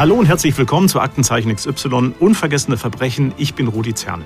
Hallo 0.00 0.14
und 0.14 0.24
herzlich 0.24 0.56
willkommen 0.56 0.88
zu 0.88 0.98
Aktenzeichen 0.98 1.54
XY 1.54 2.14
Unvergessene 2.18 2.78
Verbrechen. 2.78 3.34
Ich 3.36 3.52
bin 3.52 3.68
Rudi 3.68 3.92
Zerne. 3.92 4.24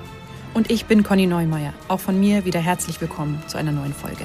Und 0.53 0.71
ich 0.71 0.85
bin 0.85 1.03
Conny 1.03 1.27
Neumeier. 1.27 1.73
Auch 1.89 1.99
von 1.99 2.17
mir 2.17 2.45
wieder 2.45 2.61
herzlich 2.61 3.01
willkommen 3.01 3.43
zu 3.47 3.57
einer 3.57 3.73
neuen 3.73 3.93
Folge. 3.93 4.23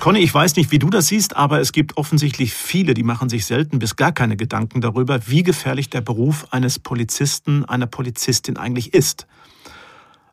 Conny, 0.00 0.18
ich 0.18 0.34
weiß 0.34 0.56
nicht, 0.56 0.72
wie 0.72 0.80
du 0.80 0.90
das 0.90 1.06
siehst, 1.06 1.36
aber 1.36 1.60
es 1.60 1.70
gibt 1.70 1.96
offensichtlich 1.96 2.54
viele, 2.54 2.92
die 2.92 3.04
machen 3.04 3.28
sich 3.28 3.46
selten 3.46 3.78
bis 3.78 3.94
gar 3.94 4.10
keine 4.10 4.36
Gedanken 4.36 4.80
darüber, 4.80 5.28
wie 5.28 5.44
gefährlich 5.44 5.90
der 5.90 6.00
Beruf 6.00 6.48
eines 6.50 6.80
Polizisten, 6.80 7.64
einer 7.64 7.86
Polizistin 7.86 8.56
eigentlich 8.56 8.94
ist. 8.94 9.28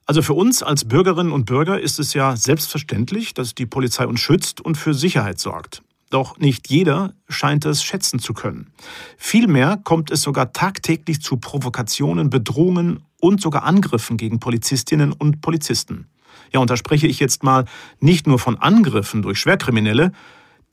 Also 0.08 0.24
für 0.24 0.34
uns 0.34 0.64
als 0.64 0.86
Bürgerinnen 0.86 1.32
und 1.32 1.46
Bürger 1.46 1.80
ist 1.80 2.00
es 2.00 2.16
ja 2.16 2.36
selbstverständlich, 2.36 3.36
dass 3.36 3.54
die 3.54 3.68
Polizei 3.68 4.08
uns 4.08 4.22
schützt 4.22 4.60
und 4.60 4.76
für 4.76 4.96
Sicherheit 4.96 5.38
sorgt. 5.38 5.84
Doch 6.10 6.40
nicht 6.40 6.70
jeder 6.70 7.14
scheint 7.28 7.66
es 7.66 7.84
schätzen 7.84 8.20
zu 8.20 8.34
können. 8.34 8.72
Vielmehr 9.18 9.80
kommt 9.84 10.10
es 10.10 10.22
sogar 10.22 10.54
tagtäglich 10.54 11.22
zu 11.22 11.38
Provokationen, 11.38 12.30
Bedrohungen 12.30 13.04
und 13.20 13.42
sogar 13.42 13.64
Angriffen 13.64 14.18
gegen 14.18 14.40
Polizistinnen 14.40 15.12
und 15.14 15.42
Polizisten. 15.42 16.08
Ja, 16.52 16.60
und 16.60 16.70
da 16.70 16.78
spreche 16.78 17.06
ich 17.06 17.20
jetzt 17.20 17.44
mal 17.44 17.66
nicht 18.00 18.26
nur 18.26 18.40
von 18.40 18.58
Angriffen 18.58 19.22
durch 19.22 19.40
Schwerkriminelle, 19.40 20.12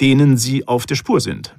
denen 0.01 0.37
sie 0.39 0.67
auf 0.67 0.87
der 0.87 0.95
Spur 0.95 1.21
sind. 1.21 1.55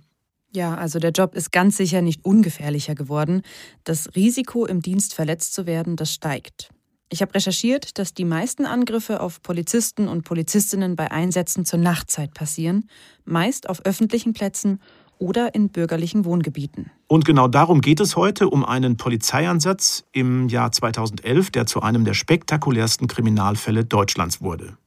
Ja, 0.53 0.75
also 0.75 0.97
der 0.97 1.11
Job 1.11 1.35
ist 1.35 1.51
ganz 1.51 1.77
sicher 1.77 2.01
nicht 2.01 2.25
ungefährlicher 2.25 2.95
geworden. 2.95 3.41
Das 3.83 4.15
Risiko, 4.15 4.65
im 4.65 4.81
Dienst 4.81 5.13
verletzt 5.13 5.53
zu 5.53 5.67
werden, 5.67 5.97
das 5.97 6.13
steigt. 6.13 6.69
Ich 7.09 7.21
habe 7.21 7.33
recherchiert, 7.35 7.97
dass 7.99 8.13
die 8.13 8.25
meisten 8.25 8.65
Angriffe 8.65 9.21
auf 9.21 9.41
Polizisten 9.41 10.09
und 10.09 10.23
Polizistinnen 10.23 10.97
bei 10.97 11.09
Einsätzen 11.09 11.63
zur 11.63 11.79
Nachtzeit 11.79 12.33
passieren, 12.33 12.89
meist 13.23 13.69
auf 13.69 13.85
öffentlichen 13.85 14.33
Plätzen 14.33 14.81
oder 15.17 15.55
in 15.55 15.69
bürgerlichen 15.69 16.25
Wohngebieten. 16.25 16.91
Und 17.07 17.23
genau 17.23 17.47
darum 17.47 17.79
geht 17.79 18.01
es 18.01 18.17
heute, 18.17 18.49
um 18.49 18.65
einen 18.65 18.97
Polizeieinsatz 18.97 20.03
im 20.11 20.49
Jahr 20.49 20.71
2011, 20.71 21.51
der 21.51 21.65
zu 21.65 21.81
einem 21.81 22.03
der 22.03 22.13
spektakulärsten 22.13 23.07
Kriminalfälle 23.07 23.85
Deutschlands 23.85 24.41
wurde. 24.41 24.77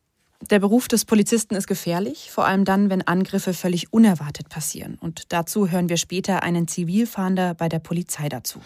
Der 0.50 0.58
Beruf 0.58 0.88
des 0.88 1.04
Polizisten 1.04 1.54
ist 1.54 1.66
gefährlich, 1.66 2.30
vor 2.30 2.46
allem 2.46 2.64
dann, 2.64 2.90
wenn 2.90 3.06
Angriffe 3.06 3.54
völlig 3.54 3.92
unerwartet 3.92 4.48
passieren. 4.48 4.96
Und 5.00 5.32
dazu 5.32 5.70
hören 5.70 5.88
wir 5.88 5.96
später 5.96 6.42
einen 6.42 6.68
Zivilfahnder 6.68 7.54
bei 7.54 7.68
der 7.68 7.78
Polizei 7.78 8.28
dazu. 8.28 8.60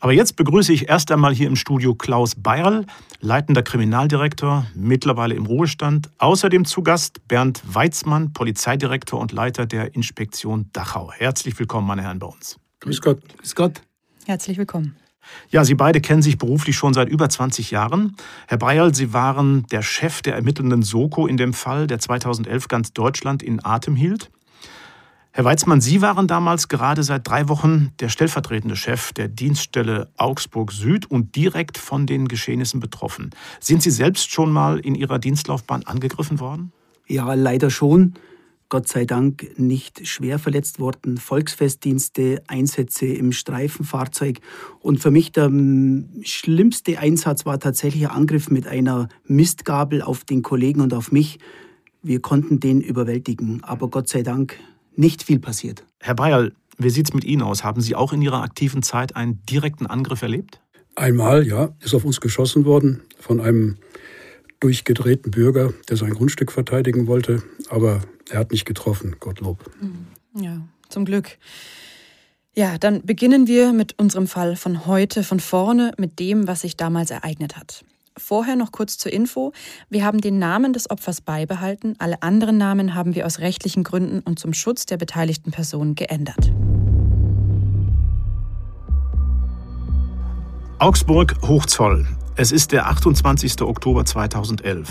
Aber 0.00 0.12
jetzt 0.12 0.36
begrüße 0.36 0.72
ich 0.72 0.88
erst 0.88 1.10
einmal 1.10 1.34
hier 1.34 1.48
im 1.48 1.56
Studio 1.56 1.94
Klaus 1.94 2.36
Beierl, 2.36 2.86
leitender 3.20 3.62
Kriminaldirektor, 3.62 4.64
mittlerweile 4.74 5.34
im 5.34 5.46
Ruhestand. 5.46 6.08
Außerdem 6.18 6.64
zu 6.64 6.82
Gast 6.82 7.26
Bernd 7.26 7.62
Weizmann, 7.64 8.32
Polizeidirektor 8.32 9.18
und 9.18 9.32
Leiter 9.32 9.66
der 9.66 9.96
Inspektion 9.96 10.70
Dachau. 10.72 11.10
Herzlich 11.10 11.58
willkommen, 11.58 11.88
meine 11.88 12.02
Herren, 12.02 12.20
bei 12.20 12.28
uns. 12.28 12.60
Grüß 12.80 13.00
Gott. 13.00 13.20
Grüß 13.38 13.56
Gott. 13.56 13.82
Herzlich 14.26 14.56
willkommen. 14.56 14.94
Ja, 15.50 15.64
Sie 15.64 15.74
beide 15.74 16.00
kennen 16.00 16.22
sich 16.22 16.38
beruflich 16.38 16.76
schon 16.76 16.94
seit 16.94 17.08
über 17.08 17.28
20 17.28 17.72
Jahren. 17.72 18.16
Herr 18.46 18.58
Beierl, 18.58 18.94
Sie 18.94 19.12
waren 19.12 19.66
der 19.66 19.82
Chef 19.82 20.22
der 20.22 20.36
ermittelnden 20.36 20.82
Soko 20.82 21.26
in 21.26 21.36
dem 21.36 21.52
Fall, 21.52 21.88
der 21.88 21.98
2011 21.98 22.68
ganz 22.68 22.92
Deutschland 22.92 23.42
in 23.42 23.64
Atem 23.64 23.96
hielt. 23.96 24.30
Herr 25.38 25.44
Weizmann, 25.44 25.80
Sie 25.80 26.02
waren 26.02 26.26
damals 26.26 26.66
gerade 26.66 27.04
seit 27.04 27.28
drei 27.28 27.48
Wochen 27.48 27.92
der 28.00 28.08
stellvertretende 28.08 28.74
Chef 28.74 29.12
der 29.12 29.28
Dienststelle 29.28 30.08
Augsburg 30.16 30.72
Süd 30.72 31.08
und 31.08 31.36
direkt 31.36 31.78
von 31.78 32.08
den 32.08 32.26
Geschehnissen 32.26 32.80
betroffen. 32.80 33.30
Sind 33.60 33.80
Sie 33.80 33.92
selbst 33.92 34.32
schon 34.32 34.50
mal 34.50 34.80
in 34.80 34.96
Ihrer 34.96 35.20
Dienstlaufbahn 35.20 35.84
angegriffen 35.84 36.40
worden? 36.40 36.72
Ja, 37.06 37.34
leider 37.34 37.70
schon. 37.70 38.14
Gott 38.68 38.88
sei 38.88 39.04
Dank 39.04 39.56
nicht 39.56 40.08
schwer 40.08 40.40
verletzt 40.40 40.80
worden. 40.80 41.18
Volksfestdienste, 41.18 42.42
Einsätze 42.48 43.06
im 43.06 43.30
Streifenfahrzeug. 43.30 44.40
Und 44.80 44.98
für 44.98 45.12
mich 45.12 45.30
der 45.30 45.52
schlimmste 46.22 46.98
Einsatz 46.98 47.46
war 47.46 47.60
tatsächlich 47.60 48.08
ein 48.08 48.16
Angriff 48.16 48.50
mit 48.50 48.66
einer 48.66 49.08
Mistgabel 49.24 50.02
auf 50.02 50.24
den 50.24 50.42
Kollegen 50.42 50.80
und 50.80 50.92
auf 50.92 51.12
mich. 51.12 51.38
Wir 52.02 52.20
konnten 52.20 52.58
den 52.58 52.80
überwältigen, 52.80 53.62
aber 53.62 53.86
Gott 53.86 54.08
sei 54.08 54.22
Dank 54.22 54.58
nicht 54.98 55.22
viel 55.22 55.38
passiert. 55.38 55.84
Herr 56.00 56.14
Bayerl, 56.14 56.52
wie 56.76 56.90
sieht 56.90 57.08
es 57.08 57.14
mit 57.14 57.24
Ihnen 57.24 57.42
aus? 57.42 57.64
Haben 57.64 57.80
Sie 57.80 57.94
auch 57.94 58.12
in 58.12 58.22
Ihrer 58.22 58.42
aktiven 58.42 58.82
Zeit 58.82 59.16
einen 59.16 59.42
direkten 59.46 59.86
Angriff 59.86 60.22
erlebt? 60.22 60.60
Einmal, 60.96 61.46
ja, 61.46 61.74
ist 61.80 61.94
auf 61.94 62.04
uns 62.04 62.20
geschossen 62.20 62.64
worden 62.64 63.02
von 63.20 63.40
einem 63.40 63.76
durchgedrehten 64.60 65.30
Bürger, 65.30 65.72
der 65.88 65.96
sein 65.96 66.14
Grundstück 66.14 66.50
verteidigen 66.50 67.06
wollte, 67.06 67.42
aber 67.68 68.00
er 68.28 68.40
hat 68.40 68.50
nicht 68.50 68.64
getroffen, 68.64 69.16
Gottlob. 69.20 69.70
Mhm. 69.80 70.42
Ja, 70.42 70.60
zum 70.88 71.04
Glück. 71.04 71.38
Ja, 72.54 72.76
dann 72.76 73.02
beginnen 73.06 73.46
wir 73.46 73.72
mit 73.72 73.96
unserem 73.98 74.26
Fall 74.26 74.56
von 74.56 74.86
heute, 74.86 75.22
von 75.22 75.38
vorne, 75.38 75.92
mit 75.96 76.18
dem, 76.18 76.48
was 76.48 76.62
sich 76.62 76.76
damals 76.76 77.10
ereignet 77.10 77.56
hat. 77.56 77.84
Vorher 78.18 78.56
noch 78.56 78.72
kurz 78.72 78.98
zur 78.98 79.12
Info. 79.12 79.52
Wir 79.88 80.04
haben 80.04 80.20
den 80.20 80.38
Namen 80.38 80.72
des 80.72 80.90
Opfers 80.90 81.20
beibehalten. 81.20 81.94
Alle 81.98 82.22
anderen 82.22 82.58
Namen 82.58 82.94
haben 82.94 83.14
wir 83.14 83.26
aus 83.26 83.38
rechtlichen 83.38 83.84
Gründen 83.84 84.20
und 84.20 84.38
zum 84.38 84.52
Schutz 84.52 84.86
der 84.86 84.96
beteiligten 84.96 85.52
Personen 85.52 85.94
geändert. 85.94 86.52
Augsburg 90.80 91.36
Hochzoll. 91.42 92.06
Es 92.36 92.52
ist 92.52 92.70
der 92.72 92.86
28. 92.86 93.62
Oktober 93.62 94.04
2011. 94.04 94.88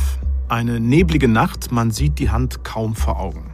Eine 0.50 0.80
neblige 0.80 1.28
Nacht, 1.28 1.72
man 1.72 1.92
sieht 1.92 2.20
die 2.20 2.30
Hand 2.30 2.64
kaum 2.64 2.96
vor 2.96 3.20
Augen. 3.20 3.52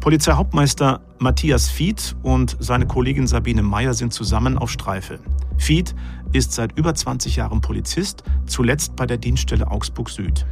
Polizeihauptmeister 0.00 1.00
Matthias 1.18 1.68
Fied 1.68 2.14
und 2.22 2.56
seine 2.60 2.86
Kollegin 2.86 3.26
Sabine 3.26 3.62
Meyer 3.62 3.94
sind 3.94 4.12
zusammen 4.12 4.56
auf 4.58 4.70
Streife. 4.70 5.18
Fied 5.58 5.94
ist 6.32 6.52
seit 6.52 6.76
über 6.78 6.94
20 6.94 7.36
Jahren 7.36 7.60
Polizist, 7.60 8.22
zuletzt 8.46 8.96
bei 8.96 9.06
der 9.06 9.18
Dienststelle 9.18 9.70
Augsburg 9.70 10.10
Süd. 10.10 10.46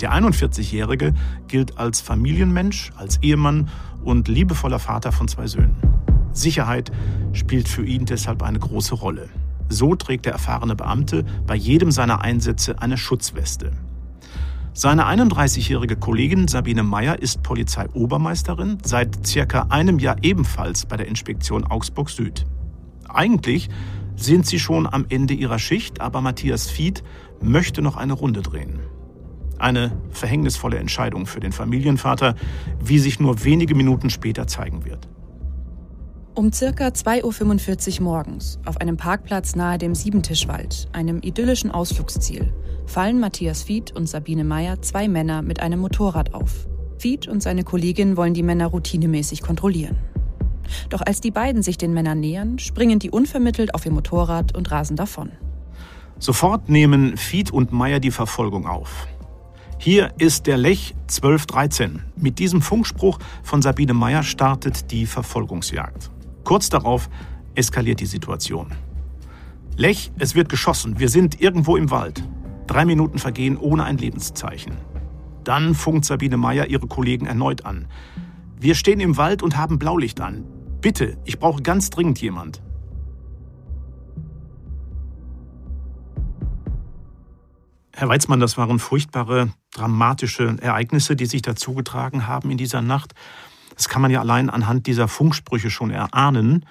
Der 0.00 0.12
41-Jährige 0.12 1.14
gilt 1.48 1.78
als 1.78 2.00
Familienmensch, 2.00 2.92
als 2.96 3.18
Ehemann 3.22 3.68
und 4.04 4.28
liebevoller 4.28 4.78
Vater 4.78 5.10
von 5.10 5.26
zwei 5.26 5.46
Söhnen. 5.46 5.76
Sicherheit 6.32 6.92
spielt 7.32 7.68
für 7.68 7.84
ihn 7.84 8.04
deshalb 8.04 8.42
eine 8.42 8.58
große 8.58 8.94
Rolle. 8.94 9.28
So 9.68 9.96
trägt 9.96 10.26
der 10.26 10.32
erfahrene 10.32 10.76
Beamte 10.76 11.24
bei 11.46 11.56
jedem 11.56 11.90
seiner 11.90 12.20
Einsätze 12.20 12.80
eine 12.80 12.96
Schutzweste. 12.96 13.72
Seine 14.72 15.06
31-jährige 15.06 15.96
Kollegin 15.96 16.46
Sabine 16.46 16.84
Meyer 16.84 17.18
ist 17.20 17.42
Polizeiobermeisterin, 17.42 18.78
seit 18.84 19.26
circa 19.26 19.66
einem 19.70 19.98
Jahr 19.98 20.16
ebenfalls 20.22 20.86
bei 20.86 20.96
der 20.96 21.08
Inspektion 21.08 21.64
Augsburg 21.64 22.08
Süd. 22.08 22.46
Eigentlich 23.08 23.68
sind 24.18 24.46
sie 24.46 24.58
schon 24.58 24.86
am 24.86 25.06
Ende 25.08 25.34
ihrer 25.34 25.58
Schicht, 25.58 26.00
aber 26.00 26.20
Matthias 26.20 26.68
Fied 26.68 27.02
möchte 27.40 27.82
noch 27.82 27.96
eine 27.96 28.12
Runde 28.12 28.42
drehen. 28.42 28.80
Eine 29.58 30.00
verhängnisvolle 30.10 30.78
Entscheidung 30.78 31.26
für 31.26 31.40
den 31.40 31.52
Familienvater, 31.52 32.34
wie 32.82 32.98
sich 32.98 33.20
nur 33.20 33.44
wenige 33.44 33.74
Minuten 33.74 34.10
später 34.10 34.46
zeigen 34.46 34.84
wird. 34.84 35.08
Um 36.34 36.52
circa 36.52 36.88
2.45 36.88 37.98
Uhr 37.98 38.04
morgens, 38.04 38.60
auf 38.64 38.80
einem 38.80 38.96
Parkplatz 38.96 39.56
nahe 39.56 39.76
dem 39.76 39.96
Siebentischwald, 39.96 40.88
einem 40.92 41.18
idyllischen 41.20 41.72
Ausflugsziel, 41.72 42.52
fallen 42.86 43.18
Matthias 43.18 43.64
Fied 43.64 43.90
und 43.90 44.08
Sabine 44.08 44.44
Meyer 44.44 44.80
zwei 44.80 45.08
Männer 45.08 45.42
mit 45.42 45.58
einem 45.60 45.80
Motorrad 45.80 46.34
auf. 46.34 46.68
Fied 46.98 47.26
und 47.26 47.42
seine 47.42 47.64
Kollegin 47.64 48.16
wollen 48.16 48.34
die 48.34 48.44
Männer 48.44 48.66
routinemäßig 48.66 49.42
kontrollieren. 49.42 49.98
Doch 50.88 51.02
als 51.04 51.20
die 51.20 51.30
beiden 51.30 51.62
sich 51.62 51.78
den 51.78 51.92
Männern 51.92 52.20
nähern, 52.20 52.58
springen 52.58 52.98
die 52.98 53.10
unvermittelt 53.10 53.74
auf 53.74 53.84
ihr 53.86 53.92
Motorrad 53.92 54.56
und 54.56 54.70
rasen 54.70 54.96
davon. 54.96 55.32
Sofort 56.18 56.68
nehmen 56.68 57.16
Fied 57.16 57.52
und 57.52 57.72
Meyer 57.72 58.00
die 58.00 58.10
Verfolgung 58.10 58.66
auf. 58.66 59.06
Hier 59.78 60.12
ist 60.18 60.48
der 60.48 60.56
Lech 60.56 60.96
1213. 61.02 62.02
Mit 62.16 62.40
diesem 62.40 62.60
Funkspruch 62.60 63.20
von 63.44 63.62
Sabine 63.62 63.94
Meyer 63.94 64.24
startet 64.24 64.90
die 64.90 65.06
Verfolgungsjagd. 65.06 66.10
Kurz 66.42 66.68
darauf 66.68 67.08
eskaliert 67.54 68.00
die 68.00 68.06
Situation. 68.06 68.72
Lech, 69.76 70.10
es 70.18 70.34
wird 70.34 70.48
geschossen. 70.48 70.98
Wir 70.98 71.08
sind 71.08 71.40
irgendwo 71.40 71.76
im 71.76 71.92
Wald. 71.92 72.24
Drei 72.66 72.84
Minuten 72.84 73.18
vergehen 73.18 73.56
ohne 73.56 73.84
ein 73.84 73.98
Lebenszeichen. 73.98 74.74
Dann 75.44 75.76
funkt 75.76 76.04
Sabine 76.04 76.36
Meyer 76.36 76.66
ihre 76.66 76.88
Kollegen 76.88 77.26
erneut 77.26 77.64
an. 77.64 77.86
Wir 78.60 78.74
stehen 78.74 78.98
im 78.98 79.16
Wald 79.16 79.44
und 79.44 79.56
haben 79.56 79.78
Blaulicht 79.78 80.20
an. 80.20 80.44
Bitte, 80.80 81.18
ich 81.24 81.38
brauche 81.38 81.62
ganz 81.62 81.90
dringend 81.90 82.20
jemand. 82.20 82.62
Herr 87.92 88.08
Weizmann, 88.08 88.38
das 88.38 88.56
waren 88.56 88.78
furchtbare, 88.78 89.50
dramatische 89.72 90.56
Ereignisse, 90.60 91.16
die 91.16 91.26
sich 91.26 91.42
dazugetragen 91.42 92.28
haben 92.28 92.48
in 92.52 92.56
dieser 92.56 92.80
Nacht. 92.80 93.12
Das 93.74 93.88
kann 93.88 94.02
man 94.02 94.12
ja 94.12 94.20
allein 94.20 94.50
anhand 94.50 94.86
dieser 94.86 95.08
Funksprüche 95.08 95.68
schon 95.68 95.90
erahnen. 95.90 96.64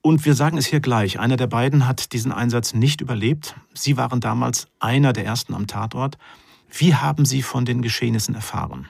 Und 0.00 0.24
wir 0.24 0.34
sagen 0.34 0.56
es 0.56 0.64
hier 0.64 0.80
gleich, 0.80 1.20
einer 1.20 1.36
der 1.36 1.46
beiden 1.46 1.86
hat 1.86 2.14
diesen 2.14 2.32
Einsatz 2.32 2.72
nicht 2.72 3.02
überlebt. 3.02 3.54
Sie 3.74 3.98
waren 3.98 4.20
damals 4.20 4.66
einer 4.80 5.12
der 5.12 5.26
ersten 5.26 5.52
am 5.52 5.66
Tatort. 5.66 6.16
Wie 6.70 6.94
haben 6.94 7.26
Sie 7.26 7.42
von 7.42 7.66
den 7.66 7.82
Geschehnissen 7.82 8.34
erfahren? 8.34 8.88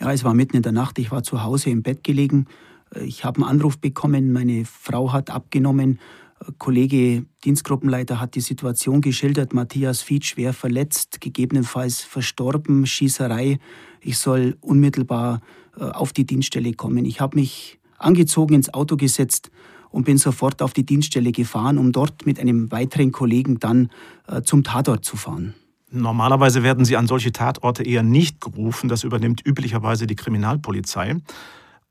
Ja, 0.00 0.10
es 0.10 0.24
war 0.24 0.34
mitten 0.34 0.56
in 0.56 0.62
der 0.62 0.72
Nacht. 0.72 0.98
Ich 0.98 1.12
war 1.12 1.22
zu 1.22 1.44
Hause 1.44 1.70
im 1.70 1.84
Bett 1.84 2.02
gelegen 2.02 2.46
Ich 3.00 3.24
habe 3.24 3.40
einen 3.40 3.48
Anruf 3.48 3.78
bekommen, 3.78 4.32
meine 4.32 4.64
Frau 4.64 5.12
hat 5.12 5.30
abgenommen. 5.30 5.98
Kollege 6.58 7.24
Dienstgruppenleiter 7.44 8.20
hat 8.20 8.34
die 8.34 8.40
Situation 8.40 9.00
geschildert. 9.00 9.52
Matthias 9.52 10.02
Fied 10.02 10.24
schwer 10.24 10.52
verletzt, 10.52 11.20
gegebenenfalls 11.20 12.00
verstorben, 12.00 12.86
Schießerei. 12.86 13.58
Ich 14.00 14.18
soll 14.18 14.56
unmittelbar 14.60 15.40
äh, 15.78 15.84
auf 15.84 16.12
die 16.12 16.26
Dienststelle 16.26 16.72
kommen. 16.72 17.04
Ich 17.04 17.20
habe 17.20 17.36
mich 17.36 17.78
angezogen 17.98 18.54
ins 18.54 18.74
Auto 18.74 18.96
gesetzt 18.96 19.50
und 19.90 20.04
bin 20.04 20.18
sofort 20.18 20.62
auf 20.62 20.72
die 20.72 20.84
Dienststelle 20.84 21.32
gefahren, 21.32 21.78
um 21.78 21.92
dort 21.92 22.26
mit 22.26 22.40
einem 22.40 22.72
weiteren 22.72 23.12
Kollegen 23.12 23.60
dann 23.60 23.90
äh, 24.26 24.42
zum 24.42 24.64
Tatort 24.64 25.04
zu 25.04 25.16
fahren. 25.16 25.54
Normalerweise 25.90 26.62
werden 26.62 26.86
Sie 26.86 26.96
an 26.96 27.06
solche 27.06 27.32
Tatorte 27.32 27.82
eher 27.82 28.02
nicht 28.02 28.40
gerufen. 28.40 28.88
Das 28.88 29.04
übernimmt 29.04 29.46
üblicherweise 29.46 30.06
die 30.06 30.16
Kriminalpolizei. 30.16 31.16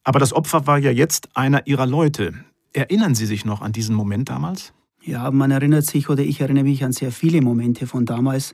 Aber 0.04 0.20
das 0.20 0.34
Opfer 0.34 0.66
war 0.68 0.80
ja 0.80 0.92
jetzt 0.92 1.30
einer 1.36 1.68
Ihrer 1.68 1.86
Leute. 1.86 2.34
Erinnern 2.74 3.16
Sie 3.16 3.26
sich 3.26 3.46
noch 3.46 3.62
an 3.62 3.72
diesen 3.72 3.96
Moment 3.96 4.30
damals? 4.30 4.74
Ja, 5.04 5.30
man 5.32 5.52
erinnert 5.52 5.86
sich 5.86 6.10
oder 6.10 6.24
ich 6.24 6.42
erinnere 6.42 6.64
mich 6.64 6.84
an 6.84 6.92
sehr 6.92 7.12
viele 7.12 7.42
Momente 7.42 7.88
von 7.88 8.06
damals. 8.06 8.54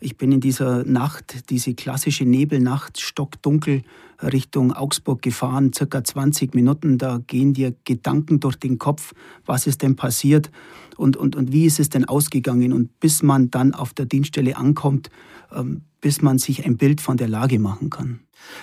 Ich 0.00 0.16
bin 0.16 0.32
in 0.32 0.40
dieser 0.40 0.84
Nacht, 0.84 1.50
diese 1.50 1.74
klassische 1.74 2.24
Nebelnacht, 2.24 3.00
stockdunkel 3.00 3.82
Richtung 4.22 4.72
Augsburg 4.72 5.22
gefahren, 5.22 5.72
circa 5.72 6.04
20 6.04 6.54
Minuten. 6.54 6.98
Da 6.98 7.20
gehen 7.26 7.54
dir 7.54 7.74
Gedanken 7.84 8.40
durch 8.40 8.56
den 8.56 8.78
Kopf, 8.78 9.14
was 9.46 9.66
ist 9.66 9.82
denn 9.82 9.96
passiert 9.96 10.50
und, 10.96 11.16
und, 11.16 11.36
und 11.36 11.52
wie 11.52 11.66
ist 11.66 11.80
es 11.80 11.88
denn 11.88 12.04
ausgegangen. 12.04 12.72
Und 12.72 13.00
bis 13.00 13.22
man 13.22 13.50
dann 13.50 13.74
auf 13.74 13.94
der 13.94 14.06
Dienststelle 14.06 14.56
ankommt, 14.56 15.10
ähm, 15.52 15.82
bis 16.00 16.22
man 16.22 16.38
sich 16.38 16.64
ein 16.66 16.76
Bild 16.76 17.00
von 17.00 17.16
der 17.16 17.28
Lage 17.28 17.58
machen 17.58 17.90
kann. 17.90 18.20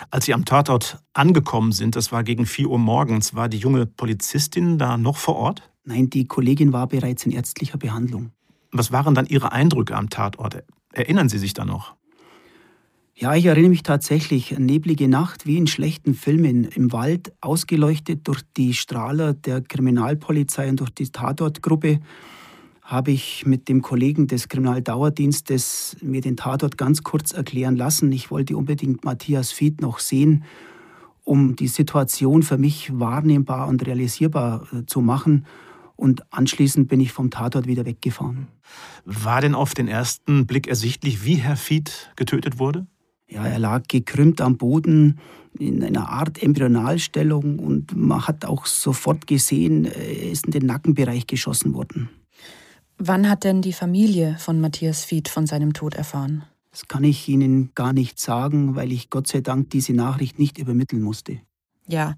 Als 0.10 0.26
Sie 0.26 0.34
am 0.34 0.46
Tatort 0.46 1.02
angekommen 1.14 1.72
sind, 1.72 1.96
das 1.96 2.12
war 2.12 2.24
gegen 2.24 2.46
4 2.46 2.70
Uhr 2.70 2.80
morgens, 2.80 3.34
war 3.34 3.50
die 3.50 3.58
junge 3.58 3.86
Polizistin 3.86 4.78
da 4.78 4.98
noch 4.98 5.18
vor 5.18 5.36
Ort? 5.36 5.72
Nein, 5.84 6.10
die 6.10 6.26
Kollegin 6.28 6.74
war 6.74 6.88
bereits 6.88 7.26
in 7.26 7.32
ärztlicher 7.32 7.78
Behandlung. 7.78 8.32
Was 8.72 8.92
waren 8.92 9.16
dann 9.16 9.26
Ihre 9.26 9.52
Eindrücke 9.52 9.96
am 9.96 10.10
Tatort? 10.10 10.64
Erinnern 10.94 11.30
Sie 11.30 11.40
sich 11.40 11.54
da 11.54 11.66
noch? 11.66 11.96
Ja, 13.14 13.36
ich 13.36 13.46
erinnere 13.46 13.70
mich 13.70 13.84
tatsächlich. 13.84 14.58
Neblige 14.58 15.08
Nacht 15.08 15.46
wie 15.46 15.58
in 15.58 15.68
schlechten 15.68 16.16
Filmen 16.16 16.64
im 16.64 16.92
Wald, 16.92 17.34
ausgeleuchtet 17.42 18.28
durch 18.28 18.42
die 18.58 18.74
Strahler 18.74 19.34
der 19.34 19.62
Kriminalpolizei 19.62 20.70
und 20.70 20.80
durch 20.80 20.90
die 20.90 21.10
Tatortgruppe, 21.10 22.00
habe 22.82 23.12
ich 23.12 23.46
mit 23.46 23.70
dem 23.70 23.82
Kollegen 23.82 24.28
des 24.28 24.50
Kriminaldauerdienstes 24.50 25.98
mir 26.02 26.22
den 26.22 26.36
Tatort 26.36 26.78
ganz 26.78 27.04
kurz 27.04 27.32
erklären 27.32 27.76
lassen. 27.76 28.12
Ich 28.12 28.32
wollte 28.32 28.58
unbedingt 28.58 29.06
Matthias 29.06 29.52
Fied 29.52 29.82
noch 29.82 30.00
sehen, 30.00 30.44
um 31.24 31.56
die 31.56 31.68
Situation 31.68 32.44
für 32.44 32.58
mich 32.58 32.92
wahrnehmbar 32.92 33.68
und 33.68 33.86
realisierbar 33.86 34.68
äh, 34.74 34.86
zu 34.88 35.02
machen. 35.02 35.46
Und 35.96 36.24
anschließend 36.34 36.88
bin 36.88 37.00
ich 37.00 37.12
vom 37.12 37.30
Tatort 37.30 37.68
wieder 37.68 37.86
weggefahren. 37.86 38.48
War 39.06 39.40
denn 39.40 39.54
auf 39.54 39.74
den 39.74 39.88
ersten 39.88 40.48
Blick 40.48 40.68
ersichtlich, 40.68 41.24
wie 41.24 41.36
Herr 41.36 41.58
Fied 41.58 42.12
getötet 42.16 42.58
wurde? 42.58 42.88
Ja, 43.32 43.48
er 43.48 43.60
lag 43.60 43.84
gekrümmt 43.88 44.42
am 44.42 44.58
Boden 44.58 45.20
in 45.58 45.84
einer 45.84 46.10
Art 46.10 46.44
Embryonalstellung 46.44 47.60
und 47.60 47.96
man 47.96 48.28
hat 48.28 48.46
auch 48.46 48.66
sofort 48.66 49.26
gesehen, 49.26 49.86
er 49.86 50.32
ist 50.32 50.46
in 50.46 50.52
den 50.52 50.66
Nackenbereich 50.66 51.28
geschossen 51.28 51.74
worden. 51.74 52.10
Wann 52.98 53.30
hat 53.30 53.46
denn 53.46 53.62
die 53.62 53.74
Familie 53.74 54.36
von 54.38 54.60
Matthias 54.60 55.06
Fied 55.06 55.30
von 55.30 55.48
seinem 55.48 55.74
Tod 55.74 55.96
erfahren? 55.96 56.44
Das 56.72 56.88
kann 56.88 57.04
ich 57.04 57.28
Ihnen 57.28 57.72
gar 57.74 57.94
nicht 57.94 58.20
sagen, 58.20 58.76
weil 58.76 58.92
ich 58.92 59.10
Gott 59.10 59.28
sei 59.28 59.42
Dank 59.42 59.70
diese 59.70 59.94
Nachricht 59.94 60.38
nicht 60.38 60.58
übermitteln 60.58 61.02
musste. 61.02 61.40
Ja, 61.88 62.16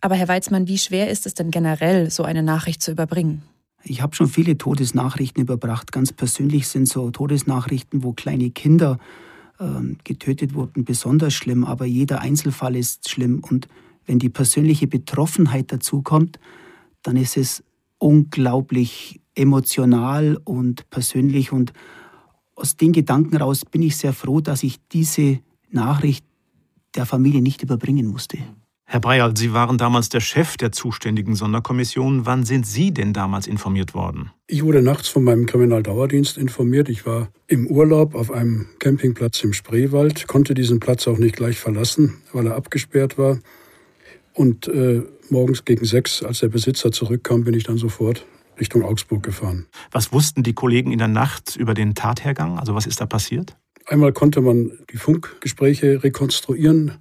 aber 0.00 0.14
Herr 0.14 0.28
Weizmann, 0.28 0.66
wie 0.66 0.78
schwer 0.78 1.10
ist 1.10 1.26
es 1.26 1.34
denn 1.34 1.50
generell, 1.50 2.10
so 2.10 2.24
eine 2.24 2.42
Nachricht 2.42 2.82
zu 2.82 2.90
überbringen? 2.90 3.42
Ich 3.82 4.02
habe 4.02 4.14
schon 4.14 4.28
viele 4.28 4.58
Todesnachrichten 4.58 5.42
überbracht. 5.42 5.92
Ganz 5.92 6.12
persönlich 6.12 6.68
sind 6.68 6.88
so 6.88 7.10
Todesnachrichten, 7.10 8.02
wo 8.02 8.12
kleine 8.12 8.50
Kinder 8.50 8.98
getötet 10.02 10.54
wurden, 10.54 10.84
besonders 10.84 11.32
schlimm, 11.34 11.64
aber 11.64 11.84
jeder 11.84 12.20
Einzelfall 12.20 12.76
ist 12.76 13.08
schlimm. 13.08 13.42
Und 13.48 13.68
wenn 14.06 14.18
die 14.18 14.28
persönliche 14.28 14.86
Betroffenheit 14.86 15.72
dazukommt, 15.72 16.38
dann 17.02 17.16
ist 17.16 17.36
es 17.36 17.62
unglaublich 17.98 19.20
emotional 19.34 20.38
und 20.44 20.88
persönlich. 20.90 21.52
Und 21.52 21.72
aus 22.56 22.76
den 22.76 22.92
Gedanken 22.92 23.36
raus 23.36 23.64
bin 23.64 23.82
ich 23.82 23.96
sehr 23.96 24.12
froh, 24.12 24.40
dass 24.40 24.62
ich 24.62 24.78
diese 24.88 25.40
Nachricht 25.70 26.24
der 26.94 27.06
Familie 27.06 27.42
nicht 27.42 27.62
überbringen 27.62 28.06
musste. 28.06 28.38
Herr 28.94 29.00
Breyal, 29.00 29.36
Sie 29.36 29.52
waren 29.52 29.76
damals 29.76 30.08
der 30.08 30.20
Chef 30.20 30.56
der 30.56 30.70
zuständigen 30.70 31.34
Sonderkommission. 31.34 32.26
Wann 32.26 32.44
sind 32.44 32.64
Sie 32.64 32.94
denn 32.94 33.12
damals 33.12 33.48
informiert 33.48 33.92
worden? 33.92 34.30
Ich 34.46 34.62
wurde 34.62 34.82
nachts 34.82 35.08
von 35.08 35.24
meinem 35.24 35.46
Kriminaldauerdienst 35.46 36.38
informiert. 36.38 36.88
Ich 36.88 37.04
war 37.04 37.28
im 37.48 37.66
Urlaub 37.66 38.14
auf 38.14 38.30
einem 38.30 38.68
Campingplatz 38.78 39.42
im 39.42 39.52
Spreewald, 39.52 40.28
konnte 40.28 40.54
diesen 40.54 40.78
Platz 40.78 41.08
auch 41.08 41.18
nicht 41.18 41.34
gleich 41.34 41.58
verlassen, 41.58 42.18
weil 42.32 42.46
er 42.46 42.54
abgesperrt 42.54 43.18
war. 43.18 43.40
Und 44.32 44.68
äh, 44.68 45.02
morgens 45.28 45.64
gegen 45.64 45.84
sechs, 45.84 46.22
als 46.22 46.38
der 46.38 46.48
Besitzer 46.50 46.92
zurückkam, 46.92 47.42
bin 47.42 47.54
ich 47.54 47.64
dann 47.64 47.78
sofort 47.78 48.24
Richtung 48.60 48.84
Augsburg 48.84 49.24
gefahren. 49.24 49.66
Was 49.90 50.12
wussten 50.12 50.44
die 50.44 50.52
Kollegen 50.52 50.92
in 50.92 50.98
der 50.98 51.08
Nacht 51.08 51.56
über 51.56 51.74
den 51.74 51.96
Tathergang? 51.96 52.60
Also 52.60 52.76
was 52.76 52.86
ist 52.86 53.00
da 53.00 53.06
passiert? 53.06 53.56
Einmal 53.86 54.12
konnte 54.12 54.40
man 54.40 54.70
die 54.92 54.98
Funkgespräche 54.98 56.04
rekonstruieren 56.04 56.92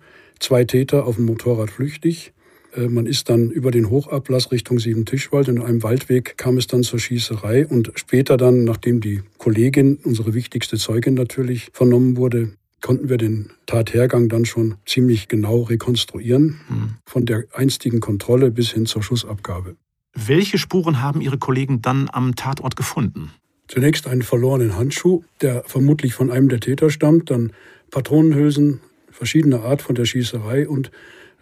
zwei 0.44 0.66
Täter 0.66 1.06
auf 1.06 1.16
dem 1.16 1.26
Motorrad 1.26 1.72
flüchtig. 1.72 2.34
Äh, 2.76 2.88
man 2.88 3.06
ist 3.06 3.30
dann 3.30 3.50
über 3.50 3.72
den 3.72 3.90
Hochablass 3.90 4.52
Richtung 4.52 4.80
Siebentischwald. 4.80 5.48
In 5.48 5.62
einem 5.62 5.84
Waldweg 5.84 6.38
kam 6.38 6.58
es 6.58 6.68
dann 6.68 6.84
zur 6.84 7.00
Schießerei 7.00 7.66
und 7.66 7.92
später 7.96 8.38
dann, 8.38 8.64
nachdem 8.64 9.02
die 9.02 9.22
Kollegin, 9.38 10.00
unsere 10.04 10.34
wichtigste 10.34 10.78
Zeugin 10.78 11.14
natürlich, 11.14 11.70
vernommen 11.74 12.18
wurde, 12.18 12.54
konnten 12.82 13.08
wir 13.08 13.18
den 13.18 13.52
Tathergang 13.66 14.28
dann 14.28 14.46
schon 14.46 14.76
ziemlich 14.86 15.30
genau 15.30 15.62
rekonstruieren, 15.62 16.60
mhm. 16.70 16.96
von 17.06 17.26
der 17.26 17.46
einstigen 17.54 18.02
Kontrolle 18.02 18.52
bis 18.52 18.72
hin 18.72 18.86
zur 18.86 19.02
Schussabgabe. 19.02 19.78
Welche 20.14 20.58
Spuren 20.58 21.02
haben 21.02 21.22
Ihre 21.22 21.38
Kollegen 21.38 21.82
dann 21.82 22.10
am 22.12 22.36
Tatort 22.36 22.76
gefunden? 22.76 23.32
Zunächst 23.70 24.06
einen 24.06 24.22
verlorenen 24.22 24.76
Handschuh, 24.76 25.24
der 25.42 25.64
vermutlich 25.66 26.14
von 26.14 26.30
einem 26.30 26.50
der 26.50 26.60
Täter 26.60 26.90
stammt, 26.90 27.32
dann 27.32 27.54
Patronenhülsen, 27.90 28.82
verschiedener 29.24 29.64
Art 29.64 29.82
von 29.82 29.96
der 29.96 30.04
Schießerei 30.04 30.68
und 30.68 30.92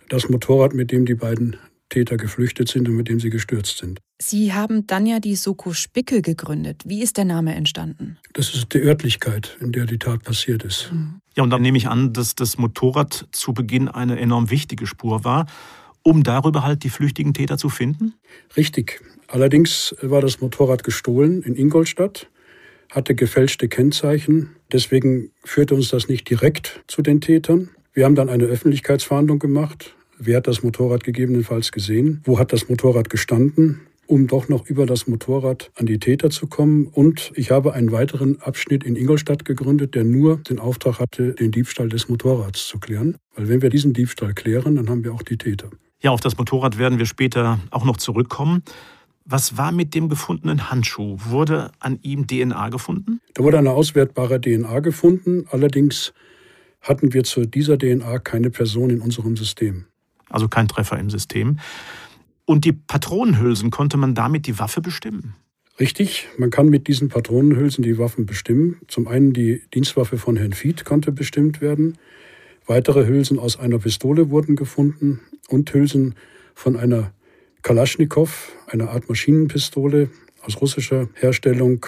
das 0.08 0.30
Motorrad, 0.30 0.76
mit 0.76 0.92
dem 0.92 1.08
die 1.08 1.16
beiden 1.16 1.56
Täter 1.90 2.16
geflüchtet 2.16 2.68
sind 2.68 2.88
und 2.88 2.96
mit 2.96 3.10
dem 3.10 3.20
sie 3.20 3.32
gestürzt 3.32 3.80
sind. 3.80 4.00
Sie 4.22 4.54
haben 4.54 4.86
dann 4.86 5.08
ja 5.08 5.20
die 5.20 5.36
Soko 5.36 5.74
Spickel 5.74 6.22
gegründet. 6.22 6.84
Wie 6.86 7.02
ist 7.02 7.18
der 7.18 7.26
Name 7.26 7.56
entstanden? 7.56 8.20
Das 8.34 8.54
ist 8.54 8.72
die 8.76 8.78
Örtlichkeit, 8.78 9.58
in 9.60 9.72
der 9.72 9.88
die 9.88 9.98
Tat 9.98 10.22
passiert 10.22 10.64
ist. 10.64 10.92
Mhm. 10.92 11.22
Ja, 11.36 11.42
und 11.42 11.50
dann 11.50 11.64
nehme 11.64 11.78
ich 11.80 11.88
an, 11.88 12.14
dass 12.14 12.36
das 12.36 12.60
Motorrad 12.60 13.28
zu 13.32 13.52
Beginn 13.52 13.88
eine 13.88 14.20
enorm 14.20 14.52
wichtige 14.52 14.86
Spur 14.86 15.24
war, 15.24 15.48
um 16.04 16.22
darüber 16.22 16.64
halt 16.64 16.84
die 16.84 16.90
flüchtigen 16.92 17.34
Täter 17.34 17.58
zu 17.58 17.70
finden? 17.70 18.14
Richtig. 18.56 19.02
Allerdings 19.28 19.96
war 20.04 20.22
das 20.22 20.40
Motorrad 20.40 20.84
gestohlen 20.84 21.42
in 21.42 21.56
Ingolstadt 21.56 22.28
hatte 22.91 23.15
gefälschte 23.15 23.67
Kennzeichen. 23.67 24.55
Deswegen 24.71 25.31
führte 25.43 25.75
uns 25.75 25.89
das 25.89 26.07
nicht 26.07 26.29
direkt 26.29 26.83
zu 26.88 27.01
den 27.01 27.21
Tätern. 27.21 27.69
Wir 27.93 28.05
haben 28.05 28.15
dann 28.15 28.29
eine 28.29 28.45
Öffentlichkeitsfahndung 28.45 29.39
gemacht. 29.39 29.95
Wer 30.19 30.38
hat 30.38 30.48
das 30.48 30.62
Motorrad 30.62 31.03
gegebenenfalls 31.03 31.71
gesehen? 31.71 32.21
Wo 32.24 32.38
hat 32.38 32.53
das 32.53 32.69
Motorrad 32.69 33.10
gestanden? 33.10 33.81
um 34.12 34.27
doch 34.27 34.50
noch 34.50 34.65
über 34.65 34.86
das 34.86 35.07
Motorrad 35.07 35.71
an 35.75 35.86
die 35.86 35.98
Täter 35.98 36.29
zu 36.29 36.48
kommen. 36.48 36.88
Und 36.88 37.31
ich 37.36 37.50
habe 37.50 37.74
einen 37.74 37.93
weiteren 37.93 38.41
Abschnitt 38.41 38.83
in 38.83 38.98
Ingolstadt 38.98 39.45
gegründet, 39.45 39.95
der 39.95 40.03
nur 40.03 40.38
den 40.38 40.60
Auftrag 40.60 41.00
hatte, 41.00 41.33
den 41.33 41.51
Diebstahl 41.51 41.88
des 41.88 42.10
Motorrads 42.10 42.67
zu 42.67 42.77
klären. 42.77 43.15
Weil 43.36 43.48
wenn 43.48 43.62
wir 43.62 43.69
diesen 43.69 43.93
Diebstahl 43.93 44.33
klären, 44.33 44.75
dann 44.75 44.89
haben 44.89 45.05
wir 45.05 45.13
auch 45.13 45.21
die 45.21 45.38
Täter. 45.38 45.69
Ja, 46.01 46.12
auf 46.12 46.19
das 46.19 46.38
Motorrad 46.38 46.77
werden 46.77 47.00
wir 47.00 47.05
später 47.05 47.60
auch 47.69 47.86
noch 47.86 47.95
zurückkommen. 47.95 48.63
Was 49.25 49.58
war 49.58 49.72
mit 49.72 49.94
dem 49.94 50.10
gefundenen 50.10 50.72
Handschuh? 50.72 51.18
Wurde 51.25 51.72
an 51.80 52.00
ihm 52.01 52.28
DNA 52.28 52.70
gefunden? 52.70 53.22
Da 53.34 53.44
wurde 53.44 53.60
eine 53.60 53.72
auswertbare 53.72 54.42
DNA 54.42 54.80
gefunden. 54.80 55.46
Allerdings 55.51 56.13
hatten 56.82 57.13
wir 57.13 57.24
zu 57.24 57.46
dieser 57.46 57.78
DNA 57.78 58.20
keine 58.20 58.50
Person 58.50 58.90
in 58.90 59.01
unserem 59.01 59.38
System. 59.38 59.86
Also 60.30 60.48
kein 60.48 60.68
Treffer 60.68 60.98
im 61.00 61.10
System. 61.10 61.60
Und 62.46 62.66
die 62.66 62.74
Patronenhülsen, 62.74 63.70
konnte 63.70 63.98
man 63.98 64.16
damit 64.16 64.48
die 64.48 64.58
Waffe 64.60 64.82
bestimmen? 64.82 65.36
Richtig, 65.80 66.28
man 66.38 66.50
kann 66.50 66.70
mit 66.70 66.88
diesen 66.88 67.10
Patronenhülsen 67.10 67.84
die 67.84 67.98
Waffen 67.98 68.25
bestimmen. 68.25 68.82
Zum 68.88 69.08
einen 69.08 69.34
die 69.34 69.62
Dienstwaffe 69.74 70.18
von 70.18 70.36
Herrn 70.36 70.54
Fied 70.54 70.86
konnte 70.86 71.12
bestimmt 71.12 71.62
werden. 71.62 71.98
Weitere 72.66 73.08
Hülsen 73.08 73.40
aus 73.40 73.58
einer 73.58 73.80
Pistole 73.80 74.30
wurden 74.30 74.56
gefunden 74.56 75.22
und 75.50 75.74
Hülsen 75.74 76.16
von 76.54 76.75
einer 76.75 77.12
Kalaschnikow, 77.62 78.51
eine 78.68 78.89
Art 78.89 79.08
Maschinenpistole 79.08 80.10
aus 80.44 80.60
russischer 80.62 81.10
Herstellung. 81.13 81.86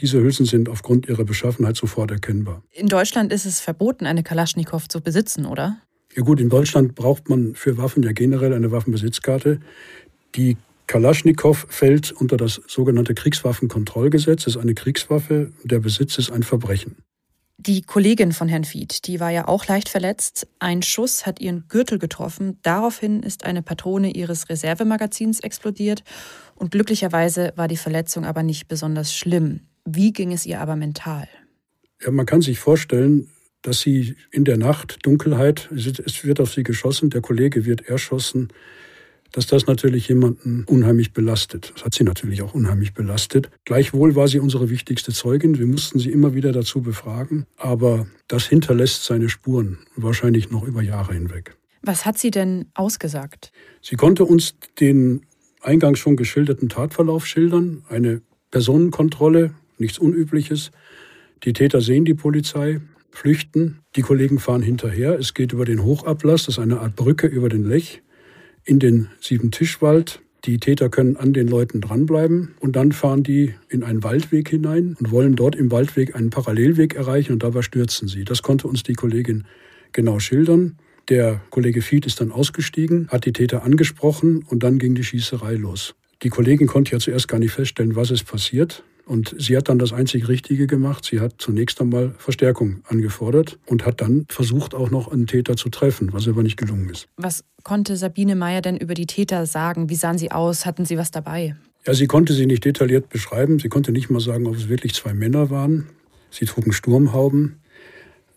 Diese 0.00 0.20
Hülsen 0.20 0.46
sind 0.46 0.68
aufgrund 0.68 1.08
ihrer 1.08 1.24
Beschaffenheit 1.24 1.76
sofort 1.76 2.10
erkennbar. 2.10 2.62
In 2.72 2.88
Deutschland 2.88 3.32
ist 3.32 3.44
es 3.44 3.60
verboten, 3.60 4.06
eine 4.06 4.22
Kalaschnikow 4.22 4.88
zu 4.88 5.00
besitzen, 5.00 5.46
oder? 5.46 5.76
Ja 6.14 6.22
gut, 6.22 6.40
in 6.40 6.48
Deutschland 6.48 6.94
braucht 6.94 7.28
man 7.28 7.54
für 7.54 7.78
Waffen 7.78 8.02
ja 8.02 8.12
generell 8.12 8.52
eine 8.52 8.70
Waffenbesitzkarte. 8.70 9.60
Die 10.34 10.56
Kalaschnikow 10.86 11.66
fällt 11.68 12.12
unter 12.12 12.36
das 12.36 12.60
sogenannte 12.66 13.14
Kriegswaffenkontrollgesetz, 13.14 14.46
ist 14.46 14.56
eine 14.56 14.74
Kriegswaffe, 14.74 15.52
der 15.62 15.78
Besitz 15.78 16.18
ist 16.18 16.30
ein 16.30 16.42
Verbrechen. 16.42 16.96
Die 17.64 17.82
Kollegin 17.82 18.32
von 18.32 18.48
Herrn 18.48 18.64
Fied, 18.64 19.06
die 19.06 19.20
war 19.20 19.30
ja 19.30 19.46
auch 19.46 19.68
leicht 19.68 19.88
verletzt. 19.88 20.48
Ein 20.58 20.82
Schuss 20.82 21.26
hat 21.26 21.40
ihren 21.40 21.68
Gürtel 21.68 22.00
getroffen. 22.00 22.58
Daraufhin 22.62 23.22
ist 23.22 23.44
eine 23.44 23.62
Patrone 23.62 24.10
ihres 24.10 24.48
Reservemagazins 24.48 25.38
explodiert. 25.38 26.02
Und 26.56 26.72
glücklicherweise 26.72 27.52
war 27.54 27.68
die 27.68 27.76
Verletzung 27.76 28.24
aber 28.24 28.42
nicht 28.42 28.66
besonders 28.66 29.14
schlimm. 29.14 29.60
Wie 29.84 30.12
ging 30.12 30.32
es 30.32 30.44
ihr 30.44 30.58
aber 30.58 30.74
mental? 30.74 31.28
Ja, 32.02 32.10
man 32.10 32.26
kann 32.26 32.42
sich 32.42 32.58
vorstellen, 32.58 33.28
dass 33.62 33.80
sie 33.80 34.16
in 34.32 34.44
der 34.44 34.56
Nacht, 34.56 35.06
Dunkelheit, 35.06 35.70
es 35.70 36.24
wird 36.24 36.40
auf 36.40 36.52
sie 36.52 36.64
geschossen, 36.64 37.10
der 37.10 37.20
Kollege 37.20 37.64
wird 37.64 37.82
erschossen, 37.82 38.48
dass 39.32 39.46
das 39.46 39.66
natürlich 39.66 40.08
jemanden 40.08 40.64
unheimlich 40.64 41.12
belastet. 41.12 41.72
Das 41.74 41.84
hat 41.84 41.94
sie 41.94 42.04
natürlich 42.04 42.42
auch 42.42 42.54
unheimlich 42.54 42.92
belastet. 42.92 43.50
Gleichwohl 43.64 44.14
war 44.14 44.28
sie 44.28 44.38
unsere 44.38 44.68
wichtigste 44.68 45.12
Zeugin. 45.12 45.58
Wir 45.58 45.66
mussten 45.66 45.98
sie 45.98 46.10
immer 46.10 46.34
wieder 46.34 46.52
dazu 46.52 46.82
befragen. 46.82 47.46
Aber 47.56 48.06
das 48.28 48.46
hinterlässt 48.46 49.04
seine 49.04 49.30
Spuren, 49.30 49.78
wahrscheinlich 49.96 50.50
noch 50.50 50.64
über 50.64 50.82
Jahre 50.82 51.14
hinweg. 51.14 51.56
Was 51.80 52.04
hat 52.04 52.18
sie 52.18 52.30
denn 52.30 52.66
ausgesagt? 52.74 53.52
Sie 53.80 53.96
konnte 53.96 54.24
uns 54.24 54.54
den 54.78 55.22
eingangs 55.62 55.98
schon 55.98 56.16
geschilderten 56.16 56.68
Tatverlauf 56.68 57.26
schildern. 57.26 57.84
Eine 57.88 58.20
Personenkontrolle, 58.50 59.54
nichts 59.78 59.98
Unübliches. 59.98 60.70
Die 61.44 61.54
Täter 61.54 61.80
sehen 61.80 62.04
die 62.04 62.14
Polizei, 62.14 62.80
flüchten. 63.10 63.80
Die 63.96 64.02
Kollegen 64.02 64.38
fahren 64.38 64.62
hinterher. 64.62 65.18
Es 65.18 65.32
geht 65.32 65.52
über 65.52 65.64
den 65.64 65.82
Hochablass, 65.82 66.44
das 66.44 66.56
ist 66.56 66.58
eine 66.58 66.80
Art 66.80 66.96
Brücke 66.96 67.26
über 67.26 67.48
den 67.48 67.64
Lech 67.64 68.02
in 68.64 68.78
den 68.78 69.08
Siebentischwald. 69.20 70.20
Die 70.44 70.58
Täter 70.58 70.88
können 70.88 71.16
an 71.16 71.32
den 71.32 71.46
Leuten 71.46 71.80
dranbleiben 71.80 72.54
und 72.58 72.74
dann 72.74 72.90
fahren 72.90 73.22
die 73.22 73.54
in 73.68 73.84
einen 73.84 74.02
Waldweg 74.02 74.48
hinein 74.48 74.96
und 74.98 75.12
wollen 75.12 75.36
dort 75.36 75.54
im 75.54 75.70
Waldweg 75.70 76.16
einen 76.16 76.30
Parallelweg 76.30 76.94
erreichen 76.94 77.32
und 77.32 77.42
dabei 77.44 77.62
stürzen 77.62 78.08
sie. 78.08 78.24
Das 78.24 78.42
konnte 78.42 78.66
uns 78.66 78.82
die 78.82 78.94
Kollegin 78.94 79.44
genau 79.92 80.18
schildern. 80.18 80.76
Der 81.08 81.40
Kollege 81.50 81.82
Fied 81.82 82.06
ist 82.06 82.20
dann 82.20 82.32
ausgestiegen, 82.32 83.08
hat 83.08 83.24
die 83.24 83.32
Täter 83.32 83.62
angesprochen 83.62 84.44
und 84.48 84.62
dann 84.62 84.78
ging 84.78 84.94
die 84.94 85.04
Schießerei 85.04 85.54
los. 85.54 85.94
Die 86.22 86.28
Kollegin 86.28 86.66
konnte 86.66 86.92
ja 86.92 86.98
zuerst 86.98 87.28
gar 87.28 87.38
nicht 87.38 87.52
feststellen, 87.52 87.96
was 87.96 88.10
ist 88.10 88.24
passiert. 88.24 88.84
Und 89.12 89.34
sie 89.38 89.58
hat 89.58 89.68
dann 89.68 89.78
das 89.78 89.92
einzig 89.92 90.26
Richtige 90.28 90.66
gemacht. 90.66 91.04
Sie 91.04 91.20
hat 91.20 91.34
zunächst 91.36 91.78
einmal 91.82 92.14
Verstärkung 92.16 92.80
angefordert 92.88 93.58
und 93.66 93.84
hat 93.84 94.00
dann 94.00 94.24
versucht, 94.30 94.74
auch 94.74 94.90
noch 94.90 95.12
einen 95.12 95.26
Täter 95.26 95.54
zu 95.54 95.68
treffen, 95.68 96.14
was 96.14 96.26
aber 96.26 96.42
nicht 96.42 96.56
gelungen 96.56 96.88
ist. 96.88 97.08
Was 97.18 97.44
konnte 97.62 97.98
Sabine 97.98 98.36
Meyer 98.36 98.62
denn 98.62 98.78
über 98.78 98.94
die 98.94 99.04
Täter 99.04 99.44
sagen? 99.44 99.90
Wie 99.90 99.96
sahen 99.96 100.16
sie 100.16 100.32
aus? 100.32 100.64
Hatten 100.64 100.86
sie 100.86 100.96
was 100.96 101.10
dabei? 101.10 101.56
Ja, 101.86 101.92
sie 101.92 102.06
konnte 102.06 102.32
sie 102.32 102.46
nicht 102.46 102.64
detailliert 102.64 103.10
beschreiben. 103.10 103.58
Sie 103.58 103.68
konnte 103.68 103.92
nicht 103.92 104.08
mal 104.08 104.18
sagen, 104.18 104.46
ob 104.46 104.56
es 104.56 104.70
wirklich 104.70 104.94
zwei 104.94 105.12
Männer 105.12 105.50
waren. 105.50 105.88
Sie 106.30 106.46
trugen 106.46 106.72
Sturmhauben. 106.72 107.60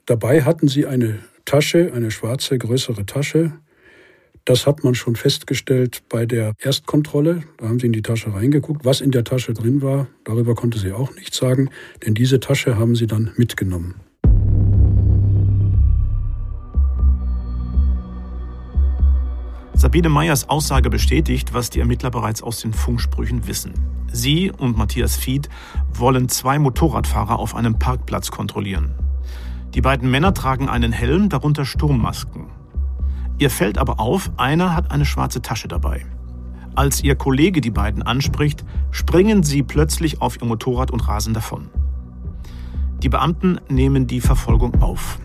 Dabei 0.05 0.41
hatten 0.41 0.67
sie 0.67 0.85
eine 0.85 1.19
Tasche, 1.45 1.93
eine 1.93 2.11
schwarze, 2.11 2.57
größere 2.57 3.05
Tasche, 3.05 3.53
das 4.45 4.67
hat 4.67 4.83
man 4.83 4.93
schon 4.93 5.15
festgestellt 5.15 6.03
bei 6.07 6.27
der 6.27 6.53
Erstkontrolle. 6.59 7.41
Da 7.57 7.67
haben 7.67 7.79
sie 7.79 7.87
in 7.87 7.93
die 7.93 8.03
Tasche 8.03 8.31
reingeguckt. 8.33 8.85
Was 8.85 9.01
in 9.01 9.09
der 9.09 9.23
Tasche 9.23 9.53
drin 9.53 9.81
war, 9.81 10.07
darüber 10.23 10.53
konnte 10.53 10.77
sie 10.77 10.91
auch 10.91 11.13
nichts 11.15 11.37
sagen, 11.37 11.69
denn 12.05 12.13
diese 12.13 12.39
Tasche 12.39 12.77
haben 12.77 12.95
sie 12.95 13.07
dann 13.07 13.31
mitgenommen. 13.37 13.95
Sabine 19.73 20.09
Meyers 20.09 20.47
Aussage 20.47 20.89
bestätigt, 20.89 21.53
was 21.53 21.69
die 21.69 21.79
Ermittler 21.79 22.11
bereits 22.11 22.41
aus 22.41 22.61
den 22.61 22.71
Funksprüchen 22.71 23.47
wissen. 23.47 23.73
Sie 24.11 24.51
und 24.51 24.77
Matthias 24.77 25.17
Fied 25.17 25.49
wollen 25.91 26.29
zwei 26.29 26.59
Motorradfahrer 26.59 27.39
auf 27.39 27.55
einem 27.55 27.77
Parkplatz 27.77 28.31
kontrollieren. 28.31 28.93
Die 29.73 29.81
beiden 29.81 30.09
Männer 30.09 30.33
tragen 30.33 30.69
einen 30.69 30.93
Helm, 30.93 31.29
darunter 31.29 31.65
Sturmmasken. 31.65 32.45
Ihr 33.37 33.49
fällt 33.49 33.77
aber 33.77 33.99
auf, 33.99 34.31
einer 34.37 34.75
hat 34.75 34.91
eine 34.91 35.05
schwarze 35.05 35.41
Tasche 35.41 35.67
dabei. 35.67 36.05
Als 36.75 37.03
ihr 37.03 37.15
Kollege 37.15 37.61
die 37.61 37.71
beiden 37.71 38.03
anspricht, 38.03 38.65
springen 38.91 39.43
sie 39.43 39.63
plötzlich 39.63 40.21
auf 40.21 40.41
ihr 40.41 40.47
Motorrad 40.47 40.91
und 40.91 41.07
rasen 41.07 41.33
davon. 41.33 41.69
Die 43.01 43.09
Beamten 43.09 43.59
nehmen 43.69 44.07
die 44.07 44.21
Verfolgung 44.21 44.81
auf. 44.81 45.19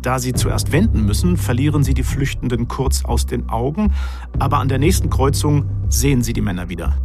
Da 0.00 0.18
sie 0.18 0.32
zuerst 0.32 0.72
wenden 0.72 1.04
müssen, 1.06 1.36
verlieren 1.36 1.84
sie 1.84 1.94
die 1.94 2.02
Flüchtenden 2.02 2.66
kurz 2.66 3.04
aus 3.04 3.26
den 3.26 3.48
Augen, 3.48 3.92
aber 4.38 4.58
an 4.58 4.68
der 4.68 4.78
nächsten 4.78 5.10
Kreuzung 5.10 5.66
sehen 5.88 6.22
sie 6.22 6.32
die 6.32 6.40
Männer 6.40 6.68
wieder. 6.68 6.96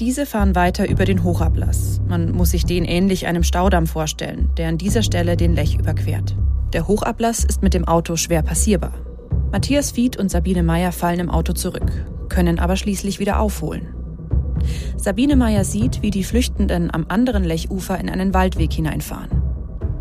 Diese 0.00 0.26
fahren 0.26 0.54
weiter 0.54 0.88
über 0.88 1.04
den 1.04 1.22
Hochablass. 1.22 2.00
Man 2.08 2.32
muss 2.32 2.50
sich 2.50 2.64
den 2.64 2.84
ähnlich 2.84 3.26
einem 3.26 3.42
Staudamm 3.42 3.86
vorstellen, 3.86 4.50
der 4.56 4.68
an 4.68 4.78
dieser 4.78 5.02
Stelle 5.02 5.36
den 5.36 5.54
Lech 5.54 5.78
überquert. 5.78 6.36
Der 6.72 6.88
Hochablass 6.88 7.44
ist 7.44 7.62
mit 7.62 7.72
dem 7.72 7.86
Auto 7.86 8.16
schwer 8.16 8.42
passierbar. 8.42 8.92
Matthias 9.52 9.92
Fied 9.92 10.18
und 10.18 10.30
Sabine 10.30 10.62
Meyer 10.62 10.92
fallen 10.92 11.20
im 11.20 11.30
Auto 11.30 11.52
zurück, 11.52 12.06
können 12.28 12.58
aber 12.58 12.76
schließlich 12.76 13.18
wieder 13.18 13.38
aufholen. 13.40 13.94
Sabine 14.96 15.36
Meyer 15.36 15.64
sieht, 15.64 16.02
wie 16.02 16.10
die 16.10 16.24
Flüchtenden 16.24 16.92
am 16.92 17.06
anderen 17.08 17.44
Lechufer 17.44 17.98
in 17.98 18.10
einen 18.10 18.34
Waldweg 18.34 18.72
hineinfahren. 18.72 19.42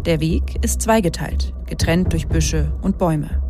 Der 0.06 0.20
Weg 0.20 0.64
ist 0.64 0.82
zweigeteilt, 0.82 1.54
getrennt 1.66 2.14
durch 2.14 2.28
Büsche 2.28 2.74
und 2.82 2.98
Bäume. 2.98 3.42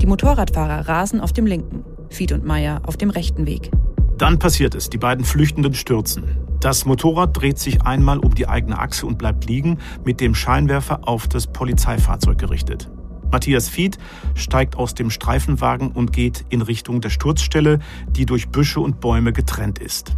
Die 0.00 0.06
Motorradfahrer 0.06 0.88
rasen 0.88 1.20
auf 1.20 1.32
dem 1.32 1.46
linken, 1.46 1.84
Fied 2.08 2.32
und 2.32 2.44
Meyer 2.44 2.82
auf 2.86 2.96
dem 2.96 3.10
rechten 3.10 3.46
Weg. 3.46 3.70
Dann 4.16 4.38
passiert 4.38 4.74
es, 4.74 4.90
die 4.90 4.98
beiden 4.98 5.24
Flüchtenden 5.24 5.74
stürzen. 5.74 6.24
Das 6.60 6.84
Motorrad 6.84 7.36
dreht 7.36 7.58
sich 7.58 7.82
einmal 7.82 8.18
um 8.18 8.34
die 8.34 8.48
eigene 8.48 8.78
Achse 8.78 9.06
und 9.06 9.18
bleibt 9.18 9.44
liegen, 9.46 9.78
mit 10.04 10.20
dem 10.20 10.34
Scheinwerfer 10.34 11.06
auf 11.06 11.28
das 11.28 11.46
Polizeifahrzeug 11.46 12.38
gerichtet. 12.38 12.90
Matthias 13.30 13.68
Fied 13.68 13.98
steigt 14.34 14.76
aus 14.76 14.94
dem 14.94 15.10
Streifenwagen 15.10 15.92
und 15.92 16.12
geht 16.12 16.44
in 16.48 16.62
Richtung 16.62 17.00
der 17.00 17.10
Sturzstelle, 17.10 17.78
die 18.10 18.26
durch 18.26 18.48
Büsche 18.48 18.80
und 18.80 19.00
Bäume 19.00 19.32
getrennt 19.32 19.78
ist. 19.78 20.16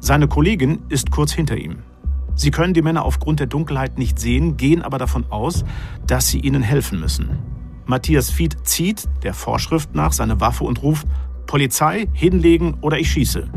Seine 0.00 0.28
Kollegin 0.28 0.82
ist 0.88 1.10
kurz 1.10 1.32
hinter 1.32 1.56
ihm. 1.56 1.78
Sie 2.34 2.50
können 2.50 2.74
die 2.74 2.82
Männer 2.82 3.04
aufgrund 3.04 3.40
der 3.40 3.46
Dunkelheit 3.46 3.98
nicht 3.98 4.18
sehen, 4.18 4.56
gehen 4.56 4.82
aber 4.82 4.98
davon 4.98 5.26
aus, 5.30 5.64
dass 6.06 6.28
sie 6.28 6.40
ihnen 6.40 6.62
helfen 6.62 6.98
müssen. 6.98 7.38
Matthias 7.86 8.30
Fied 8.30 8.66
zieht, 8.66 9.08
der 9.22 9.34
Vorschrift 9.34 9.94
nach, 9.94 10.12
seine 10.12 10.40
Waffe 10.40 10.64
und 10.64 10.82
ruft 10.82 11.06
Polizei, 11.46 12.08
hinlegen 12.12 12.78
oder 12.80 12.98
ich 12.98 13.10
schieße. 13.10 13.48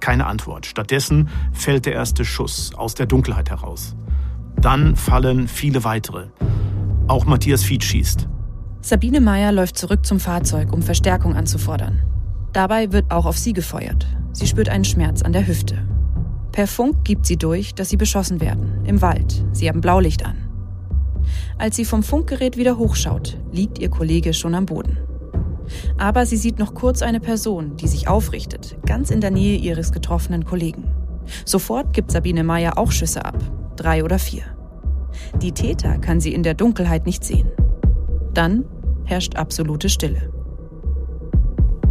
Keine 0.00 0.26
Antwort. 0.26 0.66
Stattdessen 0.66 1.28
fällt 1.52 1.86
der 1.86 1.92
erste 1.92 2.24
Schuss 2.24 2.74
aus 2.74 2.94
der 2.94 3.06
Dunkelheit 3.06 3.50
heraus. 3.50 3.94
Dann 4.56 4.96
fallen 4.96 5.48
viele 5.48 5.84
weitere. 5.84 6.28
Auch 7.08 7.24
Matthias 7.24 7.64
Fied 7.64 7.82
schießt. 7.82 8.28
Sabine 8.82 9.22
Meyer 9.22 9.50
läuft 9.50 9.78
zurück 9.78 10.04
zum 10.04 10.20
Fahrzeug, 10.20 10.74
um 10.74 10.82
Verstärkung 10.82 11.34
anzufordern. 11.34 12.02
Dabei 12.52 12.92
wird 12.92 13.10
auch 13.10 13.24
auf 13.24 13.38
sie 13.38 13.54
gefeuert. 13.54 14.06
Sie 14.32 14.46
spürt 14.46 14.68
einen 14.68 14.84
Schmerz 14.84 15.22
an 15.22 15.32
der 15.32 15.46
Hüfte. 15.46 15.78
Per 16.52 16.66
Funk 16.66 17.04
gibt 17.04 17.24
sie 17.24 17.38
durch, 17.38 17.74
dass 17.74 17.88
sie 17.88 17.96
beschossen 17.96 18.42
werden. 18.42 18.84
Im 18.84 19.00
Wald. 19.00 19.42
Sie 19.52 19.70
haben 19.70 19.80
Blaulicht 19.80 20.26
an. 20.26 20.36
Als 21.56 21.76
sie 21.76 21.86
vom 21.86 22.02
Funkgerät 22.02 22.58
wieder 22.58 22.76
hochschaut, 22.76 23.38
liegt 23.52 23.78
ihr 23.78 23.88
Kollege 23.88 24.34
schon 24.34 24.54
am 24.54 24.66
Boden. 24.66 24.98
Aber 25.96 26.26
sie 26.26 26.36
sieht 26.36 26.58
noch 26.58 26.74
kurz 26.74 27.00
eine 27.00 27.20
Person, 27.20 27.76
die 27.76 27.88
sich 27.88 28.06
aufrichtet, 28.08 28.76
ganz 28.84 29.10
in 29.10 29.22
der 29.22 29.30
Nähe 29.30 29.56
ihres 29.56 29.92
getroffenen 29.92 30.44
Kollegen. 30.44 30.84
Sofort 31.46 31.94
gibt 31.94 32.10
Sabine 32.10 32.44
Meyer 32.44 32.76
auch 32.76 32.92
Schüsse 32.92 33.24
ab. 33.24 33.38
Drei 33.76 34.04
oder 34.04 34.18
vier. 34.18 34.57
Die 35.42 35.52
Täter 35.52 35.98
kann 35.98 36.20
sie 36.20 36.34
in 36.34 36.42
der 36.42 36.54
Dunkelheit 36.54 37.06
nicht 37.06 37.24
sehen. 37.24 37.50
Dann 38.34 38.64
herrscht 39.04 39.36
absolute 39.36 39.88
Stille. 39.88 40.30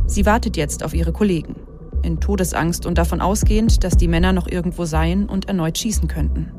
Sie 0.05 0.25
wartet 0.25 0.57
jetzt 0.57 0.83
auf 0.83 0.93
ihre 0.93 1.11
Kollegen, 1.11 1.55
in 2.01 2.19
Todesangst 2.19 2.85
und 2.85 2.97
davon 2.97 3.21
ausgehend, 3.21 3.83
dass 3.83 3.97
die 3.97 4.07
Männer 4.07 4.33
noch 4.33 4.47
irgendwo 4.47 4.85
seien 4.85 5.27
und 5.27 5.47
erneut 5.47 5.77
schießen 5.77 6.07
könnten. 6.07 6.51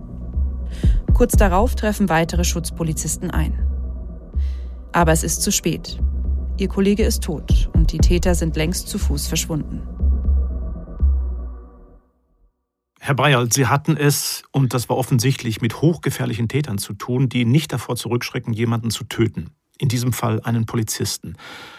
Kurz 1.15 1.33
darauf 1.33 1.75
treffen 1.75 2.09
weitere 2.09 2.45
Schutzpolizisten 2.45 3.31
ein. 3.31 3.59
Aber 4.93 5.13
es 5.13 5.23
ist 5.23 5.43
zu 5.43 5.51
spät. 5.51 5.99
Ihr 6.59 6.69
Kollege 6.69 7.05
ist 7.05 7.23
tot 7.23 7.71
und 7.75 7.93
die 7.93 7.99
Täter 7.99 8.35
sind 8.35 8.57
längst 8.57 8.89
zu 8.89 8.99
Fuß 8.99 9.27
verschwunden. 9.27 9.83
Herr 13.01 13.15
Breyer, 13.15 13.47
Sie 13.51 13.67
hatten 13.67 13.97
es, 13.97 14.43
und 14.51 14.75
das 14.75 14.89
war 14.89 14.97
offensichtlich, 14.97 15.61
mit 15.61 15.81
hochgefährlichen 15.81 16.49
Tätern 16.49 16.79
zu 16.79 16.93
tun, 16.95 17.29
die 17.29 17.45
nicht 17.45 17.73
davor 17.73 17.97
zurückschrecken, 17.97 18.53
jemanden 18.53 18.91
zu 18.91 19.05
töten. 19.05 19.51
In 19.79 19.89
diesem 19.89 20.13
Fall 20.13 20.41
einen 20.41 20.67
Polizisten. 20.67 21.37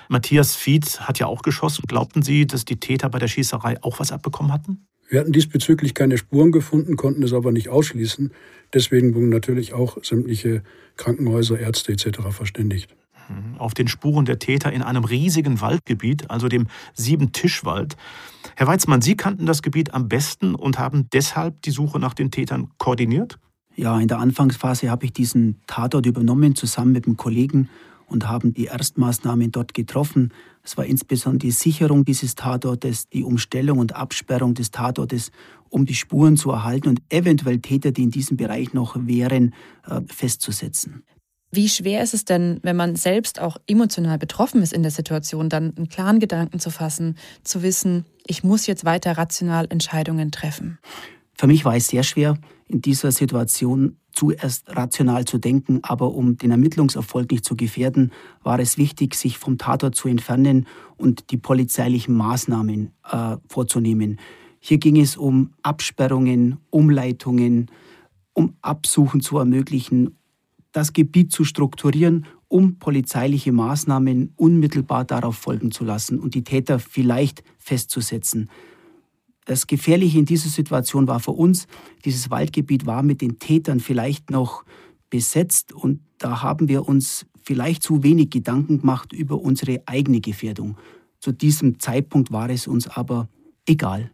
Matthias 0.07 0.55
Fied 0.55 1.01
hat 1.01 1.19
ja 1.19 1.27
auch 1.27 1.41
geschossen. 1.41 1.83
Glaubten 1.88 2.21
Sie, 2.21 2.47
dass 2.47 2.63
die 2.63 2.79
Täter 2.79 3.09
bei 3.09 3.19
der 3.19 3.27
Schießerei 3.27 3.83
auch 3.83 3.99
was 3.99 4.13
abbekommen 4.13 4.53
hatten? 4.53 4.88
Wir 5.09 5.19
hatten 5.19 5.33
diesbezüglich 5.33 5.93
keine 5.93 6.17
Spuren 6.17 6.51
gefunden, 6.51 6.95
konnten 6.95 7.23
es 7.23 7.33
aber 7.33 7.51
nicht 7.51 7.69
ausschließen. 7.69 8.31
Deswegen 8.73 9.15
wurden 9.15 9.29
natürlich 9.29 9.73
auch 9.73 9.97
sämtliche 10.03 10.63
Krankenhäuser, 10.95 11.59
Ärzte 11.59 11.91
etc. 11.91 12.19
verständigt. 12.29 12.95
Mhm. 13.27 13.57
Auf 13.57 13.73
den 13.73 13.88
Spuren 13.88 14.25
der 14.25 14.39
Täter 14.39 14.71
in 14.71 14.81
einem 14.81 15.03
riesigen 15.03 15.61
Waldgebiet, 15.61 16.29
also 16.29 16.47
dem 16.47 16.67
Siebentischwald. 16.93 17.97
Herr 18.59 18.67
Weizmann, 18.67 19.01
Sie 19.01 19.15
kannten 19.15 19.45
das 19.45 19.61
Gebiet 19.61 19.93
am 19.93 20.09
besten 20.09 20.53
und 20.53 20.79
haben 20.79 21.07
deshalb 21.13 21.61
die 21.61 21.71
Suche 21.71 21.97
nach 21.97 22.13
den 22.13 22.29
Tätern 22.29 22.67
koordiniert? 22.77 23.39
Ja, 23.77 23.97
in 23.97 24.09
der 24.09 24.19
Anfangsphase 24.19 24.91
habe 24.91 25.05
ich 25.05 25.13
diesen 25.13 25.61
Tatort 25.65 26.05
übernommen, 26.05 26.55
zusammen 26.55 26.91
mit 26.91 27.05
einem 27.05 27.15
Kollegen 27.15 27.69
und 28.07 28.27
haben 28.27 28.53
die 28.53 28.65
Erstmaßnahmen 28.65 29.53
dort 29.53 29.73
getroffen. 29.73 30.33
Es 30.61 30.75
war 30.75 30.85
insbesondere 30.85 31.47
die 31.47 31.51
Sicherung 31.51 32.03
dieses 32.03 32.35
Tatortes, 32.35 33.07
die 33.07 33.23
Umstellung 33.23 33.79
und 33.79 33.95
Absperrung 33.95 34.55
des 34.55 34.71
Tatortes, 34.71 35.31
um 35.69 35.85
die 35.85 35.95
Spuren 35.95 36.35
zu 36.35 36.51
erhalten 36.51 36.89
und 36.89 37.01
eventuell 37.07 37.59
Täter, 37.59 37.93
die 37.93 38.03
in 38.03 38.11
diesem 38.11 38.35
Bereich 38.35 38.73
noch 38.73 38.97
wären, 38.99 39.53
äh, 39.87 40.01
festzusetzen. 40.07 41.05
Wie 41.51 41.67
schwer 41.67 42.03
ist 42.03 42.13
es 42.13 42.25
denn, 42.25 42.59
wenn 42.61 42.75
man 42.75 42.95
selbst 42.95 43.41
auch 43.41 43.57
emotional 43.65 44.19
betroffen 44.19 44.61
ist 44.61 44.71
in 44.71 44.83
der 44.83 44.91
Situation, 44.91 45.49
dann 45.49 45.75
einen 45.75 45.89
klaren 45.89 46.19
Gedanken 46.19 46.59
zu 46.59 46.69
fassen, 46.69 47.15
zu 47.43 47.63
wissen, 47.63 48.05
ich 48.27 48.43
muss 48.43 48.67
jetzt 48.67 48.85
weiter 48.85 49.17
rational 49.17 49.65
Entscheidungen 49.69 50.31
treffen? 50.31 50.77
Für 51.33 51.47
mich 51.47 51.65
war 51.65 51.75
es 51.75 51.87
sehr 51.87 52.03
schwer, 52.03 52.37
in 52.67 52.81
dieser 52.81 53.11
Situation 53.11 53.97
zuerst 54.11 54.69
rational 54.75 55.25
zu 55.25 55.37
denken, 55.37 55.79
aber 55.81 56.13
um 56.13 56.37
den 56.37 56.51
Ermittlungserfolg 56.51 57.31
nicht 57.31 57.45
zu 57.45 57.55
gefährden, 57.55 58.11
war 58.43 58.59
es 58.59 58.77
wichtig, 58.77 59.15
sich 59.15 59.37
vom 59.37 59.57
Tatort 59.57 59.95
zu 59.95 60.07
entfernen 60.07 60.67
und 60.97 61.31
die 61.31 61.37
polizeilichen 61.37 62.13
Maßnahmen 62.15 62.91
äh, 63.09 63.37
vorzunehmen. 63.47 64.19
Hier 64.59 64.77
ging 64.77 64.99
es 64.99 65.15
um 65.15 65.53
Absperrungen, 65.63 66.57
Umleitungen, 66.69 67.71
um 68.33 68.55
Absuchen 68.61 69.21
zu 69.21 69.37
ermöglichen, 69.37 70.18
das 70.71 70.93
Gebiet 70.93 71.31
zu 71.31 71.43
strukturieren, 71.43 72.25
um 72.47 72.79
polizeiliche 72.79 73.51
Maßnahmen 73.51 74.33
unmittelbar 74.35 75.05
darauf 75.05 75.35
folgen 75.35 75.71
zu 75.71 75.83
lassen 75.83 76.19
und 76.19 76.35
die 76.35 76.43
Täter 76.43 76.79
vielleicht 76.79 77.43
festzusetzen. 77.57 78.49
Das 79.45 79.65
Gefährliche 79.65 80.19
in 80.19 80.25
dieser 80.25 80.49
Situation 80.49 81.07
war 81.07 81.19
für 81.19 81.31
uns, 81.31 81.67
dieses 82.05 82.29
Waldgebiet 82.29 82.85
war 82.85 83.01
mit 83.01 83.21
den 83.21 83.39
Tätern 83.39 83.79
vielleicht 83.79 84.29
noch 84.29 84.63
besetzt 85.09 85.73
und 85.73 86.01
da 86.19 86.43
haben 86.43 86.67
wir 86.67 86.88
uns 86.88 87.25
vielleicht 87.41 87.81
zu 87.81 88.03
wenig 88.03 88.29
Gedanken 88.29 88.81
gemacht 88.81 89.11
über 89.11 89.39
unsere 89.41 89.81
eigene 89.88 90.21
Gefährdung. 90.21 90.77
Zu 91.19 91.31
diesem 91.31 91.79
Zeitpunkt 91.79 92.31
war 92.31 92.49
es 92.49 92.67
uns 92.67 92.88
aber 92.88 93.27
egal. 93.65 94.11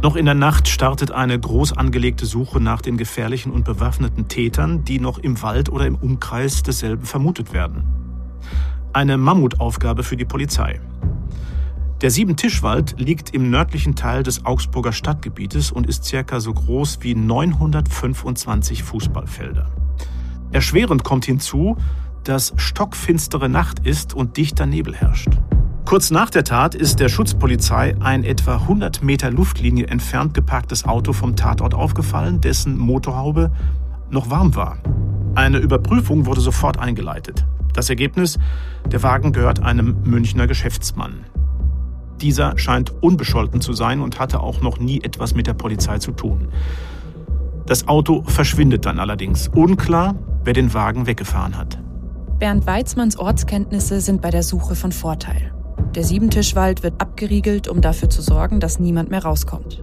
Noch 0.00 0.14
in 0.14 0.26
der 0.26 0.34
Nacht 0.34 0.68
startet 0.68 1.10
eine 1.10 1.38
groß 1.38 1.72
angelegte 1.72 2.24
Suche 2.24 2.60
nach 2.60 2.80
den 2.80 2.96
gefährlichen 2.96 3.50
und 3.50 3.64
bewaffneten 3.64 4.28
Tätern, 4.28 4.84
die 4.84 5.00
noch 5.00 5.18
im 5.18 5.42
Wald 5.42 5.70
oder 5.70 5.86
im 5.86 5.96
Umkreis 5.96 6.62
desselben 6.62 7.04
vermutet 7.04 7.52
werden. 7.52 7.82
Eine 8.92 9.18
Mammutaufgabe 9.18 10.04
für 10.04 10.16
die 10.16 10.24
Polizei. 10.24 10.80
Der 12.00 12.12
Siebentischwald 12.12 12.94
liegt 13.00 13.34
im 13.34 13.50
nördlichen 13.50 13.96
Teil 13.96 14.22
des 14.22 14.46
Augsburger 14.46 14.92
Stadtgebietes 14.92 15.72
und 15.72 15.88
ist 15.88 16.04
circa 16.04 16.38
so 16.38 16.54
groß 16.54 16.98
wie 17.00 17.16
925 17.16 18.84
Fußballfelder. 18.84 19.68
Erschwerend 20.52 21.02
kommt 21.02 21.24
hinzu, 21.24 21.76
dass 22.22 22.52
stockfinstere 22.56 23.48
Nacht 23.48 23.80
ist 23.80 24.14
und 24.14 24.36
dichter 24.36 24.66
Nebel 24.66 24.94
herrscht. 24.94 25.30
Kurz 25.88 26.10
nach 26.10 26.28
der 26.28 26.44
Tat 26.44 26.74
ist 26.74 27.00
der 27.00 27.08
Schutzpolizei 27.08 27.96
ein 28.00 28.22
etwa 28.22 28.56
100 28.56 29.02
Meter 29.02 29.30
Luftlinie 29.30 29.86
entfernt 29.86 30.34
geparktes 30.34 30.84
Auto 30.84 31.14
vom 31.14 31.34
Tatort 31.34 31.72
aufgefallen, 31.72 32.42
dessen 32.42 32.76
Motorhaube 32.76 33.50
noch 34.10 34.28
warm 34.28 34.54
war. 34.54 34.76
Eine 35.34 35.56
Überprüfung 35.56 36.26
wurde 36.26 36.42
sofort 36.42 36.78
eingeleitet. 36.78 37.46
Das 37.72 37.88
Ergebnis, 37.88 38.38
der 38.84 39.02
Wagen 39.02 39.32
gehört 39.32 39.62
einem 39.62 39.96
Münchner 40.04 40.46
Geschäftsmann. 40.46 41.24
Dieser 42.20 42.58
scheint 42.58 42.92
unbescholten 43.02 43.62
zu 43.62 43.72
sein 43.72 44.02
und 44.02 44.20
hatte 44.20 44.40
auch 44.40 44.60
noch 44.60 44.78
nie 44.78 45.00
etwas 45.00 45.34
mit 45.34 45.46
der 45.46 45.54
Polizei 45.54 45.96
zu 46.00 46.12
tun. 46.12 46.48
Das 47.64 47.88
Auto 47.88 48.24
verschwindet 48.24 48.84
dann 48.84 48.98
allerdings. 48.98 49.48
Unklar, 49.54 50.16
wer 50.44 50.52
den 50.52 50.74
Wagen 50.74 51.06
weggefahren 51.06 51.56
hat. 51.56 51.78
Bernd 52.38 52.66
Weizmanns 52.66 53.18
Ortskenntnisse 53.18 54.02
sind 54.02 54.20
bei 54.20 54.30
der 54.30 54.42
Suche 54.42 54.74
von 54.74 54.92
Vorteil. 54.92 55.54
Der 55.94 56.04
Siebentischwald 56.04 56.82
wird 56.82 57.00
abgeriegelt, 57.00 57.66
um 57.66 57.80
dafür 57.80 58.10
zu 58.10 58.20
sorgen, 58.20 58.60
dass 58.60 58.78
niemand 58.78 59.10
mehr 59.10 59.24
rauskommt. 59.24 59.82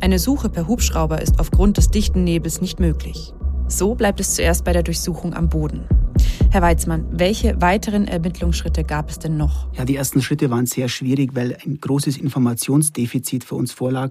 Eine 0.00 0.18
Suche 0.18 0.48
per 0.48 0.66
Hubschrauber 0.66 1.22
ist 1.22 1.38
aufgrund 1.38 1.76
des 1.76 1.88
dichten 1.88 2.24
Nebels 2.24 2.60
nicht 2.60 2.80
möglich. 2.80 3.32
So 3.68 3.94
bleibt 3.94 4.18
es 4.18 4.34
zuerst 4.34 4.64
bei 4.64 4.72
der 4.72 4.82
Durchsuchung 4.82 5.34
am 5.34 5.48
Boden. 5.48 5.84
Herr 6.50 6.62
Weizmann, 6.62 7.06
welche 7.12 7.60
weiteren 7.60 8.08
Ermittlungsschritte 8.08 8.82
gab 8.82 9.10
es 9.10 9.18
denn 9.20 9.36
noch? 9.36 9.72
Ja, 9.74 9.84
die 9.84 9.94
ersten 9.94 10.22
Schritte 10.22 10.50
waren 10.50 10.66
sehr 10.66 10.88
schwierig, 10.88 11.34
weil 11.34 11.56
ein 11.64 11.78
großes 11.78 12.16
Informationsdefizit 12.16 13.44
für 13.44 13.54
uns 13.54 13.72
vorlag 13.72 14.10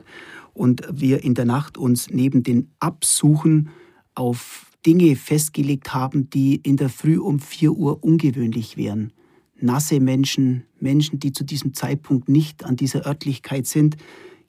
und 0.53 0.87
wir 0.91 1.23
in 1.23 1.33
der 1.33 1.45
Nacht 1.45 1.77
uns 1.77 2.09
neben 2.09 2.43
den 2.43 2.71
Absuchen 2.79 3.69
auf 4.15 4.71
Dinge 4.85 5.15
festgelegt 5.15 5.93
haben, 5.93 6.29
die 6.29 6.55
in 6.55 6.77
der 6.77 6.89
Früh 6.89 7.17
um 7.17 7.39
4 7.39 7.73
Uhr 7.73 8.03
ungewöhnlich 8.03 8.77
wären 8.77 9.11
nasse 9.59 9.99
Menschen, 9.99 10.63
Menschen, 10.79 11.19
die 11.19 11.31
zu 11.31 11.43
diesem 11.43 11.73
Zeitpunkt 11.73 12.29
nicht 12.29 12.65
an 12.65 12.75
dieser 12.75 13.05
Örtlichkeit 13.05 13.67
sind. 13.67 13.97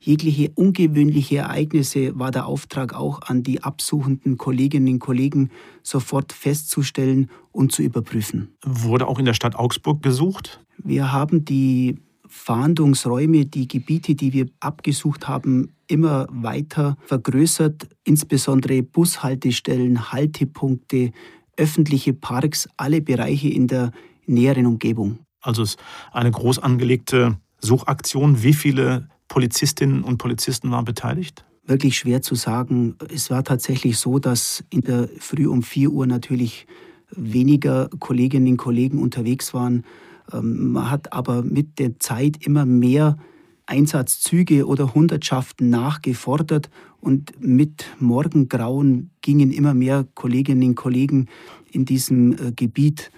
Jegliche 0.01 0.53
ungewöhnliche 0.55 1.39
Ereignisse 1.39 2.17
war 2.19 2.31
der 2.31 2.47
Auftrag 2.47 2.95
auch 2.95 3.23
an 3.23 3.43
die 3.43 3.63
absuchenden 3.63 4.39
Kolleginnen 4.39 4.95
und 4.95 4.99
Kollegen 5.01 5.51
sofort 5.83 6.33
festzustellen 6.33 7.31
und 7.51 7.73
zu 7.73 7.83
überprüfen. 7.83 8.55
Wurde 8.65 9.09
auch 9.09 9.19
in 9.19 9.25
der 9.25 9.35
Stadt 9.35 9.57
Augsburg 9.57 10.03
gesucht? 10.03 10.65
Wir 10.77 11.11
haben 11.11 11.45
die 11.45 11.97
Fahndungsräume, 12.29 13.47
die 13.47 13.67
Gebiete, 13.67 14.15
die 14.15 14.33
wir 14.33 14.47
abgesucht 14.61 15.27
haben, 15.27 15.73
immer 15.89 16.27
weiter 16.31 16.97
vergrößert, 17.07 17.89
insbesondere 18.05 18.83
Bushaltestellen, 18.83 20.13
Haltepunkte, 20.13 21.11
öffentliche 21.57 22.13
Parks, 22.13 22.69
alle 22.77 23.01
Bereiche 23.01 23.49
in 23.49 23.67
der 23.67 23.91
näheren 24.29 24.67
Umgebung. 24.67 25.19
Also 25.41 25.63
es 25.63 25.71
ist 25.71 25.79
eine 26.13 26.31
groß 26.31 26.59
angelegte 26.59 27.37
Suchaktion. 27.61 28.43
Wie 28.43 28.55
viele 28.55 29.09
Polizistinnen 29.29 30.03
und 30.03 30.19
Polizisten 30.19 30.71
waren 30.71 30.85
beteiligt? 30.85 31.45
Wirklich 31.65 31.99
schwer 31.99 32.23
zu 32.23 32.35
sagen. 32.35 32.97
Es 33.13 33.31
war 33.31 33.45
tatsächlich 33.45 33.99
so, 33.99 34.19
dass 34.19 34.65
in 34.71 34.81
der 34.81 35.09
Früh 35.19 35.47
um 35.47 35.63
4 35.63 35.91
Uhr 35.91 36.07
natürlich 36.07 36.67
weniger 37.11 37.89
Kolleginnen 37.99 38.53
und 38.53 38.57
Kollegen 38.57 38.99
unterwegs 38.99 39.55
waren. 39.55 39.85
Ähm, 40.33 40.73
man 40.73 40.91
hat 40.91 41.13
aber 41.13 41.43
mit 41.43 41.79
der 41.79 41.99
Zeit 41.99 42.45
immer 42.45 42.65
mehr 42.65 43.19
Einsatzzüge 43.67 44.67
oder 44.67 44.95
Hundertschaften 44.95 45.69
nachgefordert 45.69 46.71
und 47.01 47.33
mit 47.41 47.85
Morgengrauen 47.99 49.11
gingen 49.21 49.53
immer 49.53 49.75
mehr 49.75 50.07
Kolleginnen 50.15 50.71
und 50.71 50.75
Kollegen 50.75 51.27
in 51.71 51.85
diesem 51.85 52.33
äh, 52.33 52.53
Gebiet 52.53 53.11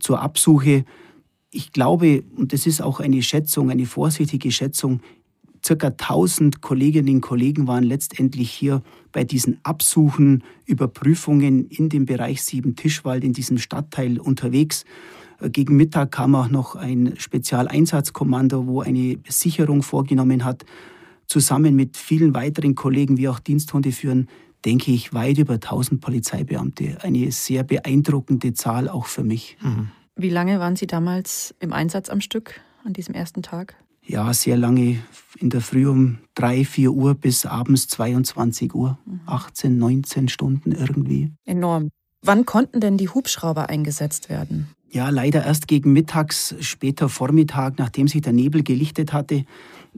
zur 0.00 0.20
Absuche. 0.20 0.84
Ich 1.50 1.72
glaube, 1.72 2.24
und 2.36 2.52
das 2.52 2.66
ist 2.66 2.82
auch 2.82 3.00
eine 3.00 3.22
Schätzung, 3.22 3.70
eine 3.70 3.86
vorsichtige 3.86 4.50
Schätzung, 4.50 5.00
circa 5.64 5.88
1000 5.88 6.60
Kolleginnen 6.60 7.16
und 7.16 7.20
Kollegen 7.20 7.66
waren 7.66 7.84
letztendlich 7.84 8.50
hier 8.50 8.82
bei 9.12 9.24
diesen 9.24 9.58
Absuchen, 9.62 10.42
Überprüfungen 10.66 11.66
in 11.68 11.88
dem 11.88 12.06
Bereich 12.06 12.42
Sieben-Tischwald, 12.42 13.24
in 13.24 13.32
diesem 13.32 13.58
Stadtteil 13.58 14.18
unterwegs. 14.18 14.84
Äh, 15.40 15.50
gegen 15.50 15.76
Mittag 15.76 16.12
kam 16.12 16.34
auch 16.34 16.48
noch 16.48 16.76
ein 16.76 17.14
Spezialeinsatzkommando, 17.16 18.66
wo 18.66 18.80
eine 18.80 19.18
Sicherung 19.28 19.82
vorgenommen 19.82 20.44
hat. 20.44 20.64
Zusammen 21.26 21.76
mit 21.76 21.96
vielen 21.96 22.34
weiteren 22.34 22.74
Kollegen, 22.74 23.16
wie 23.16 23.28
auch 23.28 23.38
Diensthunde 23.38 23.92
führen, 23.92 24.28
denke 24.64 24.92
ich, 24.92 25.12
weit 25.12 25.38
über 25.38 25.54
1000 25.54 26.00
Polizeibeamte. 26.00 26.98
Eine 27.02 27.30
sehr 27.32 27.64
beeindruckende 27.64 28.54
Zahl 28.54 28.88
auch 28.88 29.06
für 29.06 29.24
mich. 29.24 29.56
Mhm. 29.60 29.90
Wie 30.16 30.30
lange 30.30 30.60
waren 30.60 30.76
Sie 30.76 30.86
damals 30.86 31.54
im 31.60 31.72
Einsatz 31.72 32.10
am 32.10 32.20
Stück 32.20 32.60
an 32.84 32.92
diesem 32.92 33.14
ersten 33.14 33.42
Tag? 33.42 33.76
Ja, 34.04 34.32
sehr 34.34 34.56
lange. 34.56 34.98
In 35.38 35.50
der 35.50 35.60
Früh 35.60 35.86
um 35.86 36.18
3, 36.34 36.64
4 36.64 36.90
Uhr 36.90 37.14
bis 37.14 37.46
abends 37.46 37.88
22 37.88 38.74
Uhr. 38.74 38.98
18, 39.26 39.72
mhm. 39.74 39.78
19 39.78 40.28
Stunden 40.28 40.72
irgendwie. 40.72 41.30
Enorm. 41.44 41.90
Wann 42.22 42.44
konnten 42.44 42.80
denn 42.80 42.98
die 42.98 43.08
Hubschrauber 43.08 43.68
eingesetzt 43.68 44.28
werden? 44.28 44.68
Ja, 44.90 45.08
leider 45.10 45.44
erst 45.44 45.68
gegen 45.68 45.92
mittags, 45.92 46.54
später 46.60 47.08
Vormittag, 47.08 47.78
nachdem 47.78 48.08
sich 48.08 48.22
der 48.22 48.32
Nebel 48.32 48.64
gelichtet 48.64 49.12
hatte. 49.12 49.44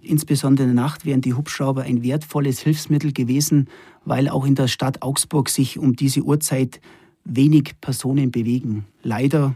Insbesondere 0.01 0.69
in 0.69 0.75
der 0.75 0.83
Nacht 0.83 1.05
wären 1.05 1.21
die 1.21 1.35
Hubschrauber 1.35 1.83
ein 1.83 2.03
wertvolles 2.03 2.61
Hilfsmittel 2.61 3.13
gewesen, 3.13 3.69
weil 4.05 4.29
auch 4.29 4.47
in 4.47 4.55
der 4.55 4.69
Stadt 4.69 5.03
Augsburg 5.03 5.49
sich 5.49 5.79
um 5.79 5.95
diese 5.95 6.23
Uhrzeit 6.23 6.81
wenig 7.25 7.75
Personen 7.81 8.31
bewegen. 8.31 8.87
Leider, 9.03 9.55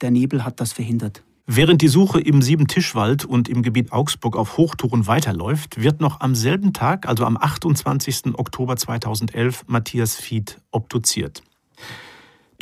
der 0.00 0.10
Nebel 0.10 0.44
hat 0.44 0.60
das 0.60 0.72
verhindert. 0.72 1.22
Während 1.46 1.82
die 1.82 1.88
Suche 1.88 2.20
im 2.20 2.40
Siebentischwald 2.40 3.26
und 3.26 3.50
im 3.50 3.60
Gebiet 3.60 3.92
Augsburg 3.92 4.34
auf 4.34 4.56
Hochtouren 4.56 5.06
weiterläuft, 5.06 5.82
wird 5.82 6.00
noch 6.00 6.20
am 6.20 6.34
selben 6.34 6.72
Tag, 6.72 7.06
also 7.06 7.26
am 7.26 7.36
28. 7.36 8.38
Oktober 8.38 8.76
2011, 8.76 9.64
Matthias 9.66 10.16
Fied 10.16 10.58
obduziert. 10.70 11.42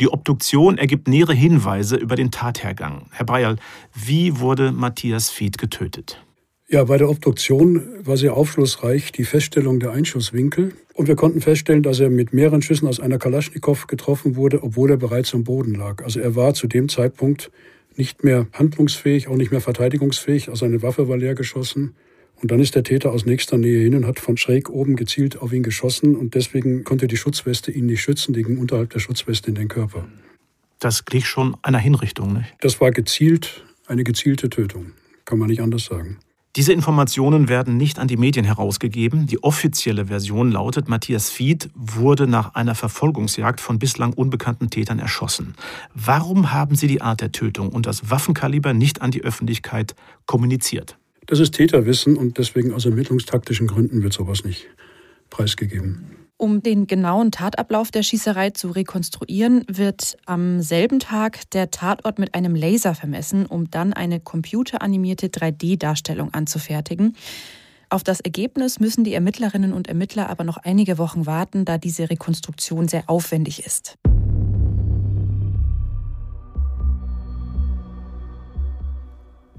Die 0.01 0.09
Obduktion 0.09 0.77
ergibt 0.77 1.07
nähere 1.07 1.33
Hinweise 1.33 1.95
über 1.95 2.17
den 2.17 2.29
Tathergang. 2.29 3.05
Herr 3.11 3.25
Bayerl, 3.25 3.55
wie 3.93 4.39
wurde 4.39 4.73
Matthias 4.73 5.29
Fied 5.29 5.57
getötet? 5.57 6.21
Ja, 6.73 6.85
bei 6.85 6.97
der 6.97 7.07
Obduktion 7.07 7.83
war 8.03 8.17
sehr 8.17 8.33
aufschlussreich 8.33 9.11
die 9.11 9.25
Feststellung 9.25 9.79
der 9.79 9.91
Einschusswinkel. 9.91 10.73
Und 10.95 11.07
wir 11.07 11.15
konnten 11.15 11.39
feststellen, 11.39 11.83
dass 11.83 11.99
er 11.99 12.09
mit 12.09 12.33
mehreren 12.33 12.63
Schüssen 12.63 12.87
aus 12.87 12.99
einer 12.99 13.19
Kalaschnikow 13.19 13.85
getroffen 13.85 14.35
wurde, 14.35 14.63
obwohl 14.63 14.89
er 14.89 14.97
bereits 14.97 15.35
am 15.35 15.43
Boden 15.43 15.75
lag. 15.75 16.03
Also 16.03 16.19
er 16.19 16.35
war 16.35 16.55
zu 16.55 16.65
dem 16.65 16.89
Zeitpunkt 16.89 17.51
nicht 17.95 18.23
mehr 18.23 18.47
handlungsfähig, 18.53 19.27
auch 19.27 19.35
nicht 19.35 19.51
mehr 19.51 19.61
verteidigungsfähig. 19.61 20.49
Also 20.49 20.61
seine 20.61 20.81
Waffe 20.81 21.07
war 21.07 21.15
leer 21.15 21.35
geschossen. 21.35 21.93
Und 22.41 22.49
dann 22.49 22.59
ist 22.59 22.73
der 22.73 22.83
Täter 22.83 23.11
aus 23.11 23.27
nächster 23.27 23.59
Nähe 23.59 23.83
hin 23.83 23.93
und 23.93 24.07
hat 24.07 24.19
von 24.19 24.37
schräg 24.37 24.67
oben 24.71 24.95
gezielt 24.95 25.37
auf 25.37 25.53
ihn 25.53 25.61
geschossen. 25.61 26.15
Und 26.15 26.33
deswegen 26.33 26.83
konnte 26.83 27.05
die 27.05 27.17
Schutzweste 27.17 27.71
ihn 27.71 27.85
nicht 27.85 28.01
schützen, 28.01 28.33
die 28.33 28.41
ging 28.41 28.57
unterhalb 28.57 28.89
der 28.89 28.99
Schutzweste 28.99 29.49
in 29.49 29.55
den 29.55 29.67
Körper. 29.67 30.07
Das 30.79 31.05
glich 31.05 31.27
schon 31.27 31.55
einer 31.61 31.77
Hinrichtung, 31.77 32.33
nicht? 32.33 32.55
Das 32.61 32.81
war 32.81 32.89
gezielt, 32.89 33.63
eine 33.85 34.03
gezielte 34.03 34.49
Tötung. 34.49 34.93
Kann 35.23 35.37
man 35.37 35.49
nicht 35.49 35.61
anders 35.61 35.85
sagen. 35.85 36.17
Diese 36.55 36.71
Informationen 36.71 37.49
werden 37.49 37.77
nicht 37.77 37.97
an 37.97 38.07
die 38.07 38.15
Medien 38.15 38.45
herausgegeben. 38.45 39.25
Die 39.25 39.41
offizielle 39.41 40.05
Version 40.05 40.51
lautet, 40.51 40.87
Matthias 40.87 41.31
Fied 41.31 41.71
wurde 41.73 42.27
nach 42.27 42.53
einer 42.53 42.75
Verfolgungsjagd 42.75 43.59
von 43.59 43.79
bislang 43.79 44.13
unbekannten 44.13 44.69
Tätern 44.69 44.99
erschossen. 44.99 45.55
Warum 45.95 46.51
haben 46.51 46.75
Sie 46.75 46.85
die 46.85 47.01
Art 47.01 47.21
der 47.21 47.31
Tötung 47.31 47.69
und 47.69 47.87
das 47.87 48.11
Waffenkaliber 48.11 48.75
nicht 48.75 49.01
an 49.01 49.09
die 49.09 49.23
Öffentlichkeit 49.23 49.95
kommuniziert? 50.27 50.95
Das 51.25 51.39
ist 51.39 51.55
Täterwissen 51.55 52.17
und 52.17 52.37
deswegen 52.37 52.71
aus 52.71 52.85
ermittlungstaktischen 52.85 53.65
Gründen 53.65 54.03
wird 54.03 54.13
sowas 54.13 54.43
nicht 54.43 54.67
preisgegeben. 55.31 56.22
Um 56.43 56.61
den 56.61 56.87
genauen 56.87 57.31
Tatablauf 57.31 57.89
der 57.89 58.03
Schießerei 58.03 58.49
zu 58.49 58.71
rekonstruieren, 58.71 59.63
wird 59.69 60.17
am 60.25 60.59
selben 60.59 60.99
Tag 60.99 61.49
der 61.51 61.71
Tatort 61.71 62.19
mit 62.19 62.35
einem 62.35 62.53
Laser 62.53 62.95
vermessen, 62.95 63.45
um 63.45 63.71
dann 63.71 63.93
eine 63.93 64.19
computeranimierte 64.19 65.27
3D-Darstellung 65.27 66.33
anzufertigen. 66.33 67.15
Auf 67.89 68.03
das 68.03 68.19
Ergebnis 68.19 68.81
müssen 68.81 69.05
die 69.05 69.13
Ermittlerinnen 69.13 69.71
und 69.71 69.87
Ermittler 69.87 70.29
aber 70.29 70.43
noch 70.43 70.57
einige 70.57 70.97
Wochen 70.97 71.25
warten, 71.25 71.63
da 71.63 71.77
diese 71.77 72.09
Rekonstruktion 72.09 72.89
sehr 72.89 73.09
aufwendig 73.09 73.65
ist. 73.65 73.95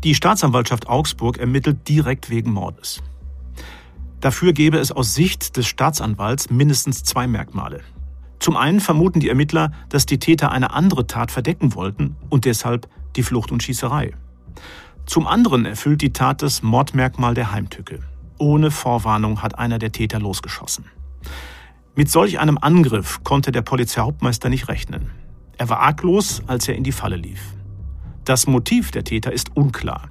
Die 0.04 0.14
Staatsanwaltschaft 0.14 0.86
Augsburg 0.86 1.38
ermittelt 1.38 1.88
direkt 1.88 2.28
wegen 2.28 2.50
Mordes. 2.50 3.00
Dafür 4.24 4.54
gäbe 4.54 4.78
es 4.78 4.90
aus 4.90 5.14
Sicht 5.14 5.58
des 5.58 5.66
Staatsanwalts 5.66 6.48
mindestens 6.48 7.04
zwei 7.04 7.26
Merkmale. 7.26 7.82
Zum 8.38 8.56
einen 8.56 8.80
vermuten 8.80 9.20
die 9.20 9.28
Ermittler, 9.28 9.70
dass 9.90 10.06
die 10.06 10.18
Täter 10.18 10.50
eine 10.50 10.72
andere 10.72 11.06
Tat 11.06 11.30
verdecken 11.30 11.74
wollten 11.74 12.16
und 12.30 12.46
deshalb 12.46 12.88
die 13.16 13.22
Flucht 13.22 13.52
und 13.52 13.62
Schießerei. 13.62 14.14
Zum 15.04 15.26
anderen 15.26 15.66
erfüllt 15.66 16.00
die 16.00 16.14
Tat 16.14 16.40
das 16.40 16.62
Mordmerkmal 16.62 17.34
der 17.34 17.52
Heimtücke. 17.52 18.00
Ohne 18.38 18.70
Vorwarnung 18.70 19.42
hat 19.42 19.58
einer 19.58 19.78
der 19.78 19.92
Täter 19.92 20.20
losgeschossen. 20.20 20.86
Mit 21.94 22.10
solch 22.10 22.38
einem 22.38 22.56
Angriff 22.56 23.22
konnte 23.24 23.52
der 23.52 23.60
Polizeihauptmeister 23.60 24.48
nicht 24.48 24.68
rechnen. 24.68 25.10
Er 25.58 25.68
war 25.68 25.80
arglos, 25.80 26.42
als 26.46 26.66
er 26.66 26.76
in 26.76 26.82
die 26.82 26.92
Falle 26.92 27.16
lief. 27.16 27.42
Das 28.24 28.46
Motiv 28.46 28.90
der 28.90 29.04
Täter 29.04 29.34
ist 29.34 29.54
unklar. 29.54 30.08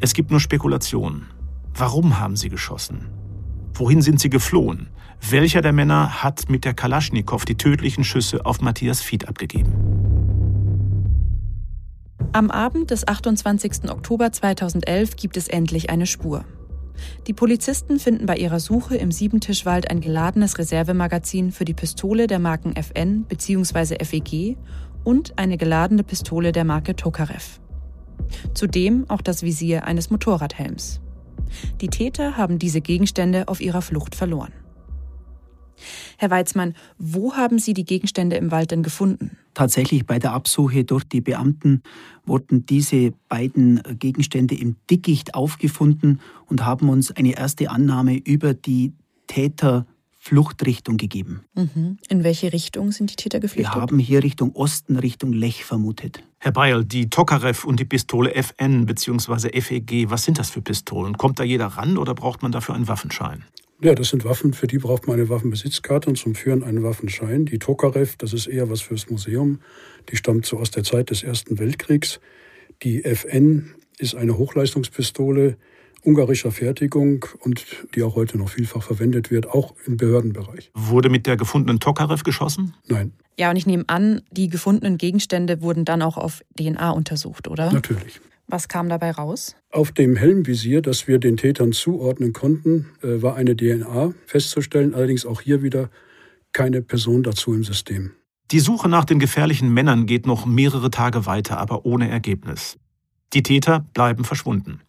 Es 0.00 0.12
gibt 0.12 0.30
nur 0.30 0.40
Spekulationen. 0.40 1.28
Warum 1.76 2.20
haben 2.20 2.36
sie 2.36 2.50
geschossen? 2.50 3.08
Wohin 3.74 4.00
sind 4.00 4.20
sie 4.20 4.30
geflohen? 4.30 4.90
Welcher 5.28 5.60
der 5.60 5.72
Männer 5.72 6.22
hat 6.22 6.48
mit 6.48 6.64
der 6.64 6.72
Kalaschnikow 6.72 7.44
die 7.44 7.56
tödlichen 7.56 8.04
Schüsse 8.04 8.46
auf 8.46 8.60
Matthias 8.60 9.00
Fied 9.00 9.26
abgegeben? 9.26 9.72
Am 12.32 12.52
Abend 12.52 12.92
des 12.92 13.08
28. 13.08 13.90
Oktober 13.90 14.30
2011 14.30 15.16
gibt 15.16 15.36
es 15.36 15.48
endlich 15.48 15.90
eine 15.90 16.06
Spur. 16.06 16.44
Die 17.26 17.32
Polizisten 17.32 17.98
finden 17.98 18.26
bei 18.26 18.36
ihrer 18.36 18.60
Suche 18.60 18.96
im 18.96 19.10
Siebentischwald 19.10 19.90
ein 19.90 20.00
geladenes 20.00 20.58
Reservemagazin 20.58 21.50
für 21.50 21.64
die 21.64 21.74
Pistole 21.74 22.28
der 22.28 22.38
Marken 22.38 22.76
FN 22.76 23.24
bzw. 23.24 24.04
FEG 24.04 24.56
und 25.02 25.38
eine 25.40 25.56
geladene 25.56 26.04
Pistole 26.04 26.52
der 26.52 26.64
Marke 26.64 26.94
Tokarev. 26.94 27.58
Zudem 28.54 29.10
auch 29.10 29.22
das 29.22 29.42
Visier 29.42 29.84
eines 29.84 30.10
Motorradhelms. 30.10 31.00
Die 31.80 31.88
Täter 31.88 32.36
haben 32.36 32.58
diese 32.58 32.80
Gegenstände 32.80 33.48
auf 33.48 33.60
ihrer 33.60 33.82
Flucht 33.82 34.14
verloren. 34.14 34.52
Herr 36.18 36.30
Weizmann, 36.30 36.74
wo 36.98 37.34
haben 37.34 37.58
Sie 37.58 37.74
die 37.74 37.84
Gegenstände 37.84 38.36
im 38.36 38.50
Wald 38.50 38.70
denn 38.70 38.82
gefunden? 38.82 39.36
Tatsächlich 39.54 40.06
bei 40.06 40.18
der 40.18 40.32
Absuche 40.32 40.84
durch 40.84 41.04
die 41.04 41.20
Beamten 41.20 41.82
wurden 42.24 42.66
diese 42.66 43.12
beiden 43.28 43.82
Gegenstände 43.98 44.54
im 44.54 44.76
Dickicht 44.90 45.34
aufgefunden 45.34 46.20
und 46.46 46.64
haben 46.64 46.88
uns 46.88 47.10
eine 47.12 47.36
erste 47.36 47.70
Annahme 47.70 48.16
über 48.16 48.54
die 48.54 48.92
Täter 49.26 49.86
Fluchtrichtung 50.18 50.96
gegeben. 50.96 51.44
Mhm. 51.54 51.98
In 52.08 52.24
welche 52.24 52.52
Richtung 52.52 52.92
sind 52.92 53.10
die 53.10 53.16
Täter 53.16 53.40
geflüchtet? 53.40 53.74
Wir 53.74 53.80
haben 53.80 53.98
hier 53.98 54.22
Richtung 54.22 54.52
Osten, 54.56 54.96
Richtung 54.96 55.34
Lech 55.34 55.66
vermutet. 55.66 56.22
Herr 56.44 56.52
Beil, 56.52 56.84
die 56.84 57.08
Tokarev 57.08 57.66
und 57.66 57.80
die 57.80 57.86
Pistole 57.86 58.34
FN 58.34 58.84
bzw. 58.84 59.58
FEG, 59.62 60.10
was 60.10 60.24
sind 60.24 60.38
das 60.38 60.50
für 60.50 60.60
Pistolen? 60.60 61.16
Kommt 61.16 61.38
da 61.38 61.42
jeder 61.42 61.68
ran 61.68 61.96
oder 61.96 62.14
braucht 62.14 62.42
man 62.42 62.52
dafür 62.52 62.74
einen 62.74 62.86
Waffenschein? 62.86 63.44
Ja, 63.80 63.94
das 63.94 64.10
sind 64.10 64.26
Waffen, 64.26 64.52
für 64.52 64.66
die 64.66 64.76
braucht 64.76 65.06
man 65.06 65.18
eine 65.18 65.30
Waffenbesitzkarte 65.30 66.10
und 66.10 66.16
zum 66.16 66.34
Führen 66.34 66.62
einen 66.62 66.82
Waffenschein. 66.82 67.46
Die 67.46 67.58
Tokarev, 67.58 68.16
das 68.18 68.34
ist 68.34 68.46
eher 68.46 68.68
was 68.68 68.82
fürs 68.82 69.08
Museum, 69.08 69.60
die 70.10 70.16
stammt 70.16 70.44
so 70.44 70.58
aus 70.58 70.70
der 70.70 70.84
Zeit 70.84 71.08
des 71.08 71.22
Ersten 71.22 71.58
Weltkriegs. 71.58 72.20
Die 72.82 73.06
FN 73.06 73.74
ist 73.96 74.14
eine 74.14 74.36
Hochleistungspistole, 74.36 75.56
ungarischer 76.04 76.52
Fertigung 76.52 77.24
und 77.40 77.64
die 77.94 78.02
auch 78.02 78.14
heute 78.14 78.38
noch 78.38 78.48
vielfach 78.48 78.82
verwendet 78.82 79.30
wird, 79.30 79.48
auch 79.48 79.74
im 79.86 79.96
Behördenbereich. 79.96 80.70
Wurde 80.74 81.08
mit 81.08 81.26
der 81.26 81.36
gefundenen 81.36 81.80
Tokarev 81.80 82.22
geschossen? 82.22 82.74
Nein. 82.86 83.12
Ja, 83.38 83.50
und 83.50 83.56
ich 83.56 83.66
nehme 83.66 83.84
an, 83.88 84.22
die 84.30 84.48
gefundenen 84.48 84.98
Gegenstände 84.98 85.60
wurden 85.60 85.84
dann 85.84 86.02
auch 86.02 86.16
auf 86.16 86.42
DNA 86.58 86.90
untersucht, 86.90 87.48
oder? 87.48 87.72
Natürlich. 87.72 88.20
Was 88.46 88.68
kam 88.68 88.88
dabei 88.88 89.10
raus? 89.10 89.56
Auf 89.70 89.90
dem 89.92 90.16
Helmvisier, 90.16 90.82
das 90.82 91.08
wir 91.08 91.18
den 91.18 91.36
Tätern 91.36 91.72
zuordnen 91.72 92.32
konnten, 92.32 92.90
äh, 93.02 93.22
war 93.22 93.36
eine 93.36 93.56
DNA 93.56 94.12
festzustellen, 94.26 94.94
allerdings 94.94 95.24
auch 95.24 95.40
hier 95.40 95.62
wieder 95.62 95.88
keine 96.52 96.82
Person 96.82 97.22
dazu 97.22 97.54
im 97.54 97.64
System. 97.64 98.12
Die 98.50 98.60
Suche 98.60 98.88
nach 98.88 99.06
den 99.06 99.18
gefährlichen 99.18 99.72
Männern 99.72 100.06
geht 100.06 100.26
noch 100.26 100.44
mehrere 100.44 100.90
Tage 100.90 101.26
weiter, 101.26 101.58
aber 101.58 101.86
ohne 101.86 102.10
Ergebnis. 102.10 102.76
Die 103.32 103.42
Täter 103.42 103.86
bleiben 103.94 104.24
verschwunden. 104.24 104.80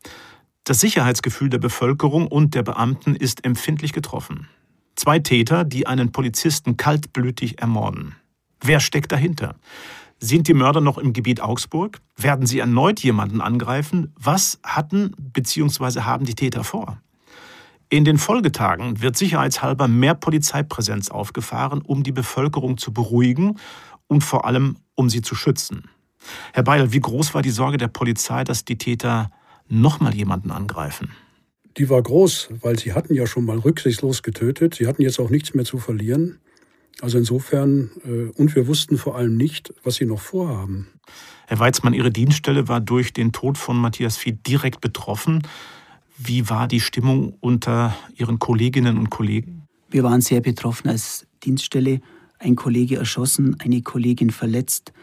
Das 0.65 0.80
Sicherheitsgefühl 0.80 1.49
der 1.49 1.60
Bevölkerung 1.60 2.25
und 2.28 2.56
der 2.56 2.63
Beamten 2.63 3.15
ist 3.15 3.45
empfindlich 3.45 3.93
getroffen. 3.93 4.47
Zwei 4.95 5.19
Täter, 5.19 5.63
die 5.63 5.86
einen 5.86 6.12
Polizisten 6.12 6.75
kaltblütig 6.75 7.62
ermorden. 7.62 8.15
Wer 8.62 8.80
steckt 8.80 9.12
dahinter? 9.12 9.54
Sind 10.17 10.47
die 10.47 10.56
Mörder 10.56 10.82
noch 10.82 10.97
im 10.97 11.13
Gebiet 11.13 11.39
Augsburg? 11.39 11.99
Werden 12.17 12.47
sie 12.47 12.58
erneut 12.58 13.01
jemanden 13.01 13.41
angreifen? 13.41 14.12
Was 14.19 14.60
hatten 14.63 15.12
bzw. 15.19 16.01
haben 16.01 16.25
die 16.25 16.34
Täter 16.34 16.63
vor? 16.63 16.97
In 17.89 18.04
den 18.04 18.17
Folgetagen 18.17 19.04
wird 19.04 19.17
sicherheitshalber 19.17 19.88
mehr 19.88 20.15
Polizeipräsenz 20.15 21.10
aufgefahren, 21.10 21.84
um 21.84 22.01
die 22.01 22.12
Bevölkerung 22.12 22.80
zu 22.80 22.91
beruhigen 22.91 23.60
und 24.08 24.23
vor 24.23 24.45
allem 24.45 24.78
um 24.95 25.12
sie 25.12 25.21
zu 25.21 25.36
schützen. 25.36 25.84
Herr 26.54 26.63
Beil, 26.63 26.91
wie 26.91 27.01
groß 27.01 27.36
war 27.36 27.43
die 27.43 27.51
Sorge 27.51 27.78
der 27.78 27.88
Polizei, 27.88 28.43
dass 28.43 28.65
die 28.65 28.80
Täter 28.80 29.30
nochmal 29.67 30.13
jemanden 30.15 30.51
angreifen? 30.51 31.10
Die 31.78 31.89
war 31.89 32.01
groß, 32.01 32.49
weil 32.62 32.80
sie 32.80 32.93
hatten 32.93 33.13
ja 33.13 33.28
schon 33.28 33.45
mal 33.45 33.60
rücksichtslos 33.60 34.23
getötet. 34.23 34.75
Sie 34.75 34.88
hatten 34.88 35.01
jetzt 35.01 35.19
auch 35.19 35.30
nichts 35.30 35.54
mehr 35.54 35.65
zu 35.65 35.78
verlieren. 35.78 36.39
Also 37.01 37.17
insofern, 37.17 37.91
äh, 38.06 38.32
und 38.39 38.56
wir 38.56 38.67
wussten 38.67 38.97
vor 38.97 39.17
allem 39.17 39.36
nicht, 39.36 39.73
was 39.84 39.95
sie 39.95 40.06
noch 40.06 40.21
vorhaben. 40.21 40.88
Herr 41.47 41.60
Weizmann, 41.60 41.93
Ihre 41.93 42.12
Dienststelle 42.12 42.67
war 42.67 42.80
durch 42.80 43.12
den 43.12 43.34
Tod 43.34 43.58
von 43.58 43.78
Matthias 43.78 44.15
Fied 44.15 44.47
direkt 44.47 44.80
betroffen. 44.80 45.43
Wie 46.17 46.49
war 46.49 46.67
die 46.67 46.80
Stimmung 46.80 47.36
unter 47.41 47.95
Ihren 48.15 48.39
Kolleginnen 48.39 48.97
und 48.97 49.10
Kollegen? 49.10 49.63
Wir 49.89 50.04
waren 50.04 50.21
sehr 50.21 50.41
betroffen 50.41 50.88
als 50.89 51.28
Dienststelle. 51.43 51.99
Ein 52.39 52.56
Kollege 52.56 52.95
erschossen, 52.95 53.58
eine 53.60 53.82
Kollegin 53.82 54.30
verletzt. 54.30 54.93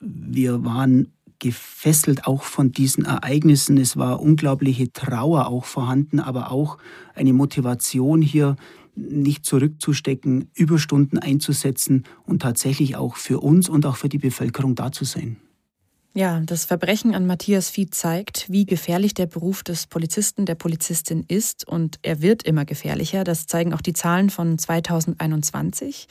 Wir 0.00 0.64
waren 0.64 1.12
gefesselt 1.42 2.24
auch 2.28 2.44
von 2.44 2.70
diesen 2.70 3.04
Ereignissen. 3.04 3.76
Es 3.76 3.96
war 3.96 4.20
unglaubliche 4.20 4.92
Trauer 4.92 5.48
auch 5.48 5.64
vorhanden, 5.64 6.20
aber 6.20 6.52
auch 6.52 6.78
eine 7.16 7.32
Motivation 7.32 8.22
hier 8.22 8.54
nicht 8.94 9.44
zurückzustecken, 9.44 10.50
Überstunden 10.54 11.18
einzusetzen 11.18 12.04
und 12.24 12.42
tatsächlich 12.42 12.94
auch 12.94 13.16
für 13.16 13.40
uns 13.40 13.68
und 13.68 13.86
auch 13.86 13.96
für 13.96 14.08
die 14.08 14.18
Bevölkerung 14.18 14.76
da 14.76 14.92
zu 14.92 15.04
sein. 15.04 15.41
Ja, 16.14 16.40
das 16.40 16.66
Verbrechen 16.66 17.14
an 17.14 17.26
Matthias 17.26 17.70
Fied 17.70 17.94
zeigt, 17.94 18.44
wie 18.50 18.66
gefährlich 18.66 19.14
der 19.14 19.24
Beruf 19.24 19.62
des 19.62 19.86
Polizisten, 19.86 20.44
der 20.44 20.56
Polizistin 20.56 21.24
ist. 21.26 21.66
Und 21.66 21.98
er 22.02 22.20
wird 22.20 22.42
immer 22.42 22.66
gefährlicher. 22.66 23.24
Das 23.24 23.46
zeigen 23.46 23.72
auch 23.72 23.80
die 23.80 23.94
Zahlen 23.94 24.28
von 24.28 24.58
2021. 24.58 26.08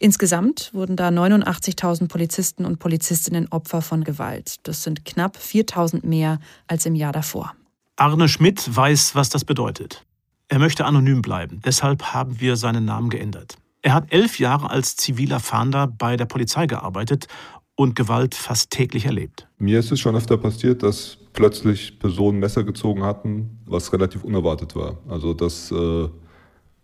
Insgesamt 0.00 0.70
wurden 0.74 0.96
da 0.96 1.08
89.000 1.08 2.08
Polizisten 2.08 2.64
und 2.64 2.80
Polizistinnen 2.80 3.46
Opfer 3.52 3.82
von 3.82 4.02
Gewalt. 4.02 4.56
Das 4.64 4.82
sind 4.82 5.04
knapp 5.04 5.36
4.000 5.36 6.04
mehr 6.04 6.40
als 6.66 6.84
im 6.84 6.96
Jahr 6.96 7.12
davor. 7.12 7.54
Arne 7.94 8.28
Schmidt 8.28 8.74
weiß, 8.74 9.14
was 9.14 9.28
das 9.28 9.44
bedeutet. 9.44 10.04
Er 10.48 10.58
möchte 10.58 10.84
anonym 10.84 11.22
bleiben. 11.22 11.62
Deshalb 11.64 12.02
haben 12.12 12.40
wir 12.40 12.56
seinen 12.56 12.84
Namen 12.84 13.10
geändert. 13.10 13.56
Er 13.86 13.94
hat 13.94 14.12
elf 14.12 14.40
Jahre 14.40 14.68
als 14.68 14.96
ziviler 14.96 15.38
Fahnder 15.38 15.86
bei 15.86 16.16
der 16.16 16.24
Polizei 16.24 16.66
gearbeitet 16.66 17.28
und 17.76 17.94
Gewalt 17.94 18.34
fast 18.34 18.70
täglich 18.70 19.04
erlebt. 19.04 19.46
Mir 19.58 19.78
ist 19.78 19.92
es 19.92 20.00
schon 20.00 20.16
öfter 20.16 20.38
passiert, 20.38 20.82
dass 20.82 21.18
plötzlich 21.34 21.98
Personen 21.98 22.40
Messer 22.40 22.64
gezogen 22.64 23.04
hatten, 23.04 23.60
was 23.66 23.92
relativ 23.92 24.24
unerwartet 24.24 24.74
war. 24.74 24.98
Also 25.08 25.34
dass, 25.34 25.70
äh, 25.70 26.08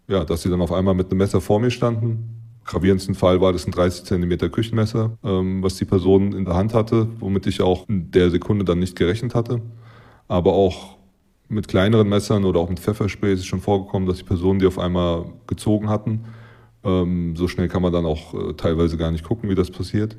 ja, 0.09 0.25
dass 0.25 0.43
sie 0.43 0.51
dann 0.51 0.61
auf 0.61 0.71
einmal 0.71 0.95
mit 0.95 1.11
einem 1.11 1.19
Messer 1.19 1.41
vor 1.41 1.59
mir 1.59 1.71
standen. 1.71 2.39
Gravierendsten 2.65 3.15
Fall 3.15 3.41
war 3.41 3.53
das 3.53 3.67
ein 3.67 3.73
30 3.73 4.05
cm 4.05 4.53
Küchenmesser, 4.53 5.17
ähm, 5.25 5.63
was 5.63 5.77
die 5.77 5.87
Person 5.87 6.33
in 6.33 6.45
der 6.45 6.55
Hand 6.55 6.75
hatte, 6.75 7.09
womit 7.19 7.47
ich 7.47 7.61
auch 7.61 7.89
in 7.89 8.11
der 8.13 8.31
Sekunde 8.31 8.65
dann 8.65 8.79
nicht 8.79 8.95
gerechnet 8.95 9.35
hatte. 9.35 9.63
Aber 10.29 10.53
auch 10.53 10.99
mit 11.49 11.69
kleineren 11.69 12.09
Messern 12.09 12.45
oder 12.45 12.61
auch 12.61 12.69
mit 12.69 12.79
Pfefferspray 12.79 13.33
ist 13.33 13.41
es 13.41 13.47
schon 13.47 13.61
vorgekommen, 13.61 14.07
dass 14.07 14.19
die 14.19 14.25
Personen, 14.25 14.61
die 14.61 14.67
auf 14.67 14.79
einmal 14.79 15.25
gezogen 15.47 15.89
hatten, 15.89 16.25
ähm, 16.85 17.35
so 17.35 17.49
schnell 17.49 17.69
kann 17.69 17.83
man 17.83 17.93
dann 17.93 18.05
auch 18.05 18.35
äh, 18.35 18.53
teilweise 18.55 18.97
gar 18.97 19.11
nicht 19.11 19.25
gucken, 19.25 19.49
wie 19.49 19.55
das 19.55 19.71
passiert 19.71 20.17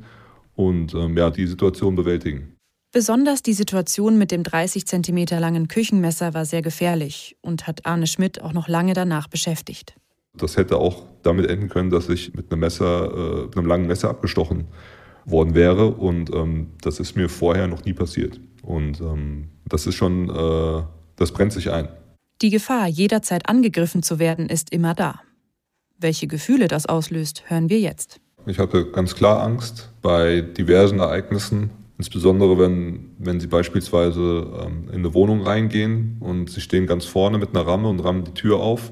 und 0.56 0.94
ähm, 0.94 1.18
ja, 1.18 1.30
die 1.30 1.48
Situation 1.48 1.96
bewältigen. 1.96 2.56
Besonders 2.92 3.42
die 3.42 3.54
Situation 3.54 4.20
mit 4.20 4.32
dem 4.32 4.44
30 4.44 4.86
cm 4.86 5.26
langen 5.40 5.68
Küchenmesser 5.68 6.36
war 6.36 6.46
sehr 6.46 6.62
gefährlich 6.62 7.36
und 7.42 7.66
hat 7.66 7.88
Arne 7.88 8.06
Schmidt 8.06 8.42
auch 8.42 8.54
noch 8.54 8.68
lange 8.68 8.94
danach 8.94 9.28
beschäftigt. 9.28 9.96
Das 10.36 10.58
hätte 10.58 10.78
auch 10.78 11.04
damit 11.24 11.48
enden 11.48 11.70
können, 11.70 11.90
dass 11.90 12.10
ich 12.10 12.36
mit 12.36 12.52
einem 12.52 12.62
Messer, 12.62 13.12
äh, 13.12 13.46
mit 13.46 13.58
einem 13.58 13.68
langen 13.68 13.88
Messer 13.88 14.10
abgestochen 14.10 14.66
worden 15.26 15.56
wäre. 15.56 15.88
Und 15.88 16.34
ähm, 16.36 16.72
das 16.82 17.00
ist 17.00 17.16
mir 17.16 17.30
vorher 17.30 17.68
noch 17.68 17.84
nie 17.86 17.94
passiert. 17.94 18.40
Und 18.62 19.02
ähm, 19.02 19.50
das 19.66 19.88
ist 19.88 19.96
schon, 19.96 20.30
äh, 20.30 20.84
das 21.16 21.32
brennt 21.32 21.54
sich 21.54 21.72
ein. 21.72 21.88
Die 22.42 22.50
Gefahr, 22.50 22.88
jederzeit 22.88 23.50
angegriffen 23.50 24.04
zu 24.04 24.20
werden, 24.20 24.50
ist 24.50 24.72
immer 24.72 24.94
da. 24.94 25.22
Welche 25.98 26.28
Gefühle 26.28 26.68
das 26.68 26.86
auslöst, 26.86 27.44
hören 27.48 27.70
wir 27.70 27.80
jetzt. 27.80 28.20
Ich 28.46 28.60
hatte 28.60 28.86
ganz 28.92 29.16
klar 29.16 29.42
Angst 29.42 29.90
bei 30.02 30.42
diversen 30.42 31.00
Ereignissen, 31.00 31.70
insbesondere 31.98 32.60
wenn, 32.60 33.12
wenn 33.18 33.40
Sie 33.40 33.48
beispielsweise 33.48 34.48
ähm, 34.62 34.90
in 34.90 34.96
eine 34.96 35.14
Wohnung 35.14 35.44
reingehen 35.44 36.18
und 36.20 36.50
Sie 36.50 36.60
stehen 36.60 36.86
ganz 36.86 37.06
vorne 37.06 37.38
mit 37.38 37.52
einer 37.56 37.66
Ramme 37.66 37.88
und 37.88 38.02
rammen 38.02 38.26
die 38.26 38.34
Tür 38.34 38.60
auf. 38.60 38.92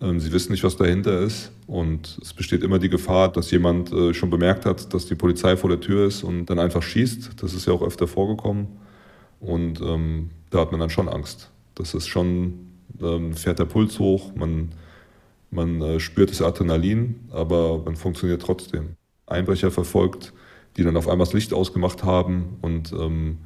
Ähm, 0.00 0.18
Sie 0.18 0.32
wissen 0.32 0.52
nicht, 0.52 0.64
was 0.64 0.76
dahinter 0.76 1.20
ist 1.20 1.52
und 1.66 2.18
es 2.22 2.32
besteht 2.32 2.62
immer 2.62 2.78
die 2.78 2.88
Gefahr, 2.88 3.30
dass 3.30 3.50
jemand 3.50 3.92
äh, 3.92 4.14
schon 4.14 4.30
bemerkt 4.30 4.64
hat, 4.64 4.94
dass 4.94 5.04
die 5.04 5.14
Polizei 5.14 5.58
vor 5.58 5.68
der 5.68 5.80
Tür 5.80 6.06
ist 6.06 6.24
und 6.24 6.46
dann 6.46 6.58
einfach 6.58 6.82
schießt. 6.82 7.42
Das 7.42 7.52
ist 7.52 7.66
ja 7.66 7.74
auch 7.74 7.82
öfter 7.82 8.06
vorgekommen 8.06 8.68
und 9.40 9.82
ähm, 9.82 10.30
da 10.48 10.60
hat 10.60 10.70
man 10.70 10.80
dann 10.80 10.90
schon 10.90 11.10
Angst. 11.10 11.50
Das 11.74 11.92
ist 11.92 12.06
schon, 12.06 12.70
ähm, 13.02 13.34
fährt 13.34 13.58
der 13.58 13.66
Puls 13.66 13.98
hoch, 13.98 14.34
man 14.34 14.70
man 15.54 15.80
äh, 15.80 16.00
spürt 16.00 16.30
das 16.30 16.42
Adrenalin, 16.42 17.28
aber 17.30 17.78
man 17.84 17.96
funktioniert 17.96 18.42
trotzdem. 18.42 18.96
Einbrecher 19.26 19.70
verfolgt, 19.70 20.32
die 20.76 20.84
dann 20.84 20.96
auf 20.96 21.08
einmal 21.08 21.26
das 21.26 21.32
Licht 21.32 21.54
ausgemacht 21.54 22.04
haben 22.04 22.58
und 22.60 22.92
ähm, 22.92 23.38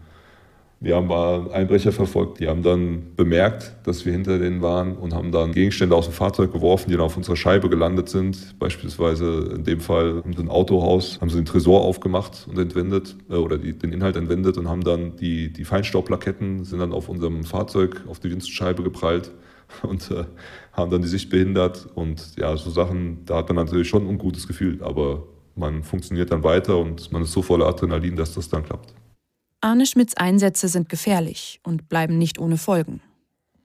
wir 0.80 0.94
haben 0.94 1.10
Einbrecher 1.50 1.90
verfolgt, 1.90 2.38
die 2.38 2.46
haben 2.46 2.62
dann 2.62 3.16
bemerkt, 3.16 3.74
dass 3.82 4.06
wir 4.06 4.12
hinter 4.12 4.38
denen 4.38 4.62
waren 4.62 4.96
und 4.96 5.12
haben 5.12 5.32
dann 5.32 5.50
Gegenstände 5.50 5.96
aus 5.96 6.04
dem 6.04 6.14
Fahrzeug 6.14 6.52
geworfen, 6.52 6.88
die 6.88 6.96
dann 6.96 7.04
auf 7.04 7.16
unserer 7.16 7.34
Scheibe 7.34 7.68
gelandet 7.68 8.08
sind. 8.08 8.56
Beispielsweise 8.60 9.54
in 9.56 9.64
dem 9.64 9.80
Fall 9.80 10.22
haben 10.22 10.34
sie 10.34 10.40
ein 10.40 10.48
Autohaus, 10.48 11.20
haben 11.20 11.30
sie 11.30 11.36
den 11.36 11.46
Tresor 11.46 11.80
aufgemacht 11.80 12.46
und 12.48 12.58
entwendet 12.58 13.16
äh, 13.28 13.34
oder 13.34 13.58
die, 13.58 13.76
den 13.76 13.92
Inhalt 13.92 14.14
entwendet 14.14 14.56
und 14.56 14.68
haben 14.68 14.84
dann 14.84 15.16
die, 15.16 15.52
die 15.52 15.64
Feinstaubplaketten 15.64 16.64
sind 16.64 16.78
dann 16.78 16.92
auf 16.92 17.08
unserem 17.08 17.42
Fahrzeug 17.42 18.04
auf 18.06 18.20
die 18.20 18.30
Windschutzscheibe 18.30 18.84
geprallt 18.84 19.32
und 19.82 20.10
äh, 20.10 20.24
haben 20.72 20.90
dann 20.90 21.02
die 21.02 21.08
Sicht 21.08 21.30
behindert. 21.30 21.88
Und 21.94 22.36
ja, 22.36 22.56
so 22.56 22.70
Sachen, 22.70 23.24
da 23.24 23.36
hat 23.36 23.48
man 23.48 23.56
natürlich 23.56 23.88
schon 23.88 24.02
ein 24.02 24.08
ungutes 24.08 24.46
Gefühl, 24.46 24.82
aber 24.82 25.24
man 25.54 25.82
funktioniert 25.82 26.30
dann 26.30 26.42
weiter 26.44 26.78
und 26.78 27.10
man 27.12 27.22
ist 27.22 27.32
so 27.32 27.42
voller 27.42 27.66
Adrenalin, 27.66 28.16
dass 28.16 28.34
das 28.34 28.48
dann 28.48 28.64
klappt. 28.64 28.94
Arne 29.60 29.86
Schmidts 29.86 30.16
Einsätze 30.16 30.68
sind 30.68 30.88
gefährlich 30.88 31.60
und 31.64 31.88
bleiben 31.88 32.16
nicht 32.16 32.38
ohne 32.38 32.56
Folgen. 32.56 33.00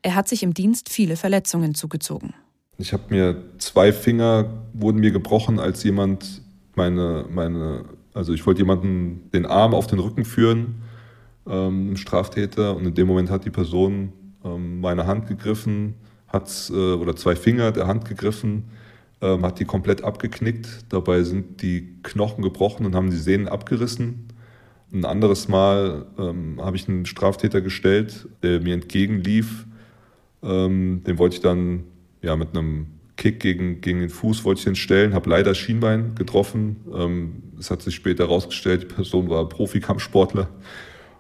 Er 0.02 0.16
hat 0.16 0.28
sich 0.28 0.42
im 0.44 0.54
Dienst 0.54 0.90
viele 0.90 1.16
Verletzungen 1.16 1.76
zugezogen. 1.76 2.34
Ich 2.78 2.92
habe 2.94 3.04
mir 3.10 3.44
zwei 3.60 3.94
Finger 3.94 4.66
wurden 4.74 5.00
mir 5.00 5.12
gebrochen, 5.12 5.60
als 5.60 5.84
jemand 5.84 6.42
meine, 6.76 7.26
meine 7.30 7.86
also 8.14 8.34
ich 8.34 8.46
wollte 8.46 8.62
jemanden 8.62 9.30
den 9.32 9.46
Arm 9.46 9.74
auf 9.74 9.88
den 9.88 10.00
Rücken 10.00 10.26
führen, 10.26 10.82
ähm, 11.48 11.96
Straftäter, 11.96 12.76
und 12.76 12.86
in 12.86 12.94
dem 12.94 13.08
Moment 13.08 13.30
hat 13.30 13.46
die 13.46 13.50
Person 13.50 14.14
ähm, 14.44 14.82
meine 14.82 15.08
Hand 15.08 15.28
gegriffen, 15.28 15.96
hat 16.28 16.72
äh, 16.72 16.94
oder 16.94 17.16
zwei 17.16 17.36
Finger 17.36 17.72
der 17.72 17.88
Hand 17.88 18.06
gegriffen, 18.06 18.66
ähm, 19.22 19.46
hat 19.46 19.60
die 19.60 19.66
komplett 19.66 20.04
abgeknickt. 20.04 20.86
Dabei 20.90 21.24
sind 21.24 21.62
die 21.62 21.96
Knochen 22.04 22.44
gebrochen 22.44 22.86
und 22.86 22.96
haben 22.96 23.10
die 23.10 23.18
Sehnen 23.18 23.48
abgerissen. 23.48 24.28
Ein 24.92 25.06
anderes 25.06 25.48
Mal 25.48 26.06
ähm, 26.20 26.60
habe 26.62 26.76
ich 26.76 26.88
einen 26.88 27.06
Straftäter 27.06 27.62
gestellt, 27.62 28.28
der 28.44 28.60
mir 28.62 28.74
entgegenlief. 28.74 29.66
Ähm, 30.44 31.04
den 31.06 31.18
wollte 31.18 31.36
ich 31.36 31.42
dann 31.42 31.86
ja, 32.22 32.36
mit 32.36 32.50
einem 32.56 32.88
Kick 33.16 33.40
gegen, 33.40 33.82
gegen 33.82 34.00
den 34.00 34.10
Fuß 34.10 34.44
wollte 34.44 34.70
ich 34.70 34.82
stellen, 34.82 35.14
habe 35.14 35.30
leider 35.30 35.54
Schienbein 35.54 36.16
getroffen. 36.16 36.78
Ähm, 36.94 37.44
es 37.60 37.72
hat 37.72 37.82
sich 37.82 37.96
später 37.96 38.26
herausgestellt, 38.26 38.84
die 38.84 38.88
Person 38.88 39.30
war 39.30 39.48
Profikampfsportler. 39.48 40.50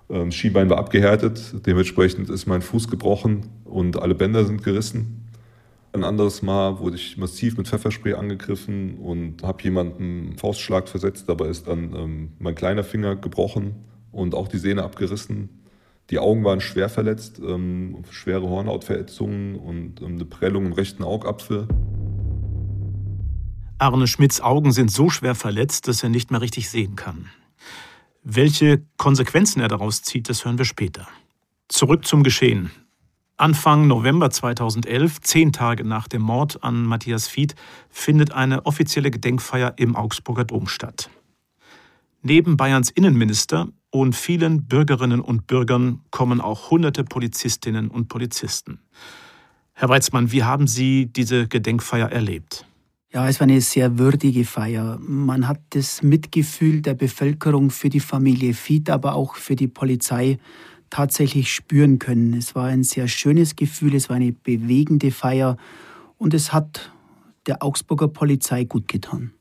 Ähm, 0.09 0.31
Schienbein 0.31 0.69
war 0.69 0.77
abgehärtet, 0.77 1.65
dementsprechend 1.65 2.29
ist 2.29 2.45
mein 2.45 2.61
Fuß 2.61 2.87
gebrochen 2.87 3.47
und 3.65 4.01
alle 4.01 4.15
Bänder 4.15 4.45
sind 4.45 4.63
gerissen. 4.63 5.29
Ein 5.93 6.03
anderes 6.03 6.41
Mal 6.41 6.79
wurde 6.79 6.95
ich 6.95 7.17
massiv 7.17 7.55
mit 7.57 7.67
Pfefferspray 7.67 8.13
angegriffen 8.13 8.97
und 8.97 9.43
habe 9.43 9.61
jemanden 9.63 10.35
Faustschlag 10.37 10.89
versetzt. 10.89 11.29
Dabei 11.29 11.47
ist 11.47 11.67
dann 11.67 11.93
ähm, 11.95 12.31
mein 12.39 12.55
kleiner 12.55 12.83
Finger 12.83 13.15
gebrochen 13.15 13.75
und 14.11 14.33
auch 14.33 14.47
die 14.47 14.57
Sehne 14.57 14.83
abgerissen. 14.83 15.49
Die 16.09 16.19
Augen 16.19 16.43
waren 16.43 16.61
schwer 16.61 16.89
verletzt, 16.89 17.39
ähm, 17.39 18.03
schwere 18.09 18.49
Hornhautverätzungen 18.49 19.55
und 19.55 20.01
ähm, 20.01 20.15
eine 20.15 20.25
Prellung 20.25 20.65
im 20.65 20.73
rechten 20.73 21.03
Augapfel. 21.03 21.67
Arne 23.77 24.07
Schmidts 24.07 24.41
Augen 24.41 24.71
sind 24.71 24.91
so 24.91 25.09
schwer 25.09 25.35
verletzt, 25.35 25.87
dass 25.87 26.03
er 26.03 26.09
nicht 26.09 26.31
mehr 26.31 26.41
richtig 26.41 26.69
sehen 26.69 26.95
kann. 26.95 27.29
Welche 28.25 28.85
Konsequenzen 28.95 29.59
er 29.59 29.67
daraus 29.67 30.01
zieht, 30.01 30.29
das 30.29 30.45
hören 30.45 30.57
wir 30.57 30.63
später. 30.63 31.07
Zurück 31.67 32.05
zum 32.05 32.23
Geschehen. 32.23 32.71
Anfang 33.35 33.87
November 33.87 34.29
2011, 34.29 35.19
zehn 35.19 35.51
Tage 35.51 35.83
nach 35.83 36.07
dem 36.07 36.21
Mord 36.21 36.63
an 36.63 36.85
Matthias 36.85 37.27
Fied, 37.27 37.53
findet 37.89 38.31
eine 38.31 38.65
offizielle 38.65 39.11
Gedenkfeier 39.11 39.73
im 39.75 39.97
Augsburger 39.97 40.45
Dom 40.45 40.67
statt. 40.67 41.09
Neben 42.21 42.55
Bayerns 42.55 42.89
Innenminister 42.91 43.67
und 43.89 44.15
vielen 44.15 44.67
Bürgerinnen 44.67 45.19
und 45.19 45.45
Bürgern 45.45 45.99
kommen 46.09 46.39
auch 46.39 46.71
hunderte 46.71 47.03
Polizistinnen 47.03 47.89
und 47.89 48.07
Polizisten. 48.07 48.79
Herr 49.73 49.89
Weizmann, 49.89 50.31
wie 50.31 50.43
haben 50.43 50.67
Sie 50.67 51.07
diese 51.07 51.49
Gedenkfeier 51.49 52.09
erlebt? 52.09 52.65
Ja, 53.13 53.29
es 53.29 53.39
war 53.39 53.45
eine 53.45 53.61
sehr 53.61 53.99
würdige 53.99 54.43
Feier. 54.43 54.97
Man 54.99 55.47
hat 55.47 55.59
das 55.69 56.01
Mitgefühl 56.01 56.81
der 56.81 56.95
Bevölkerung 56.95 57.69
für 57.69 57.89
die 57.89 57.99
Familie 57.99 58.55
Fied, 58.55 58.89
aber 58.89 59.13
auch 59.13 59.35
für 59.35 59.55
die 59.55 59.67
Polizei 59.67 60.39
tatsächlich 60.89 61.53
spüren 61.53 61.99
können. 61.99 62.33
Es 62.33 62.55
war 62.55 62.65
ein 62.65 62.83
sehr 62.83 63.07
schönes 63.07 63.55
Gefühl, 63.55 63.93
es 63.93 64.09
war 64.09 64.15
eine 64.15 64.31
bewegende 64.31 65.11
Feier 65.11 65.57
und 66.17 66.33
es 66.33 66.53
hat 66.53 66.91
der 67.45 67.61
Augsburger 67.61 68.07
Polizei 68.07 68.63
gut 68.63 68.87
getan. 68.87 69.31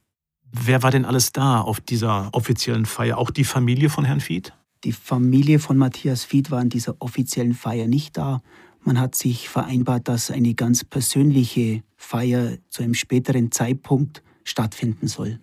Wer 0.50 0.82
war 0.82 0.90
denn 0.90 1.06
alles 1.06 1.32
da 1.32 1.62
auf 1.62 1.80
dieser 1.80 2.28
offiziellen 2.34 2.84
Feier? 2.84 3.16
Auch 3.16 3.30
die 3.30 3.44
Familie 3.44 3.88
von 3.88 4.04
Herrn 4.04 4.20
Fied? 4.20 4.52
Die 4.84 4.92
Familie 4.92 5.58
von 5.58 5.78
Matthias 5.78 6.24
Fied 6.24 6.50
war 6.50 6.58
an 6.58 6.68
dieser 6.68 6.96
offiziellen 6.98 7.54
Feier 7.54 7.86
nicht 7.86 8.18
da. 8.18 8.42
Man 8.84 8.98
hat 8.98 9.14
sich 9.14 9.48
vereinbart, 9.48 10.08
dass 10.08 10.30
eine 10.30 10.54
ganz 10.54 10.84
persönliche 10.84 11.82
Feier 11.96 12.58
zu 12.68 12.82
einem 12.82 12.94
späteren 12.94 13.52
Zeitpunkt 13.52 14.22
stattfinden 14.44 15.06
soll. 15.06 15.38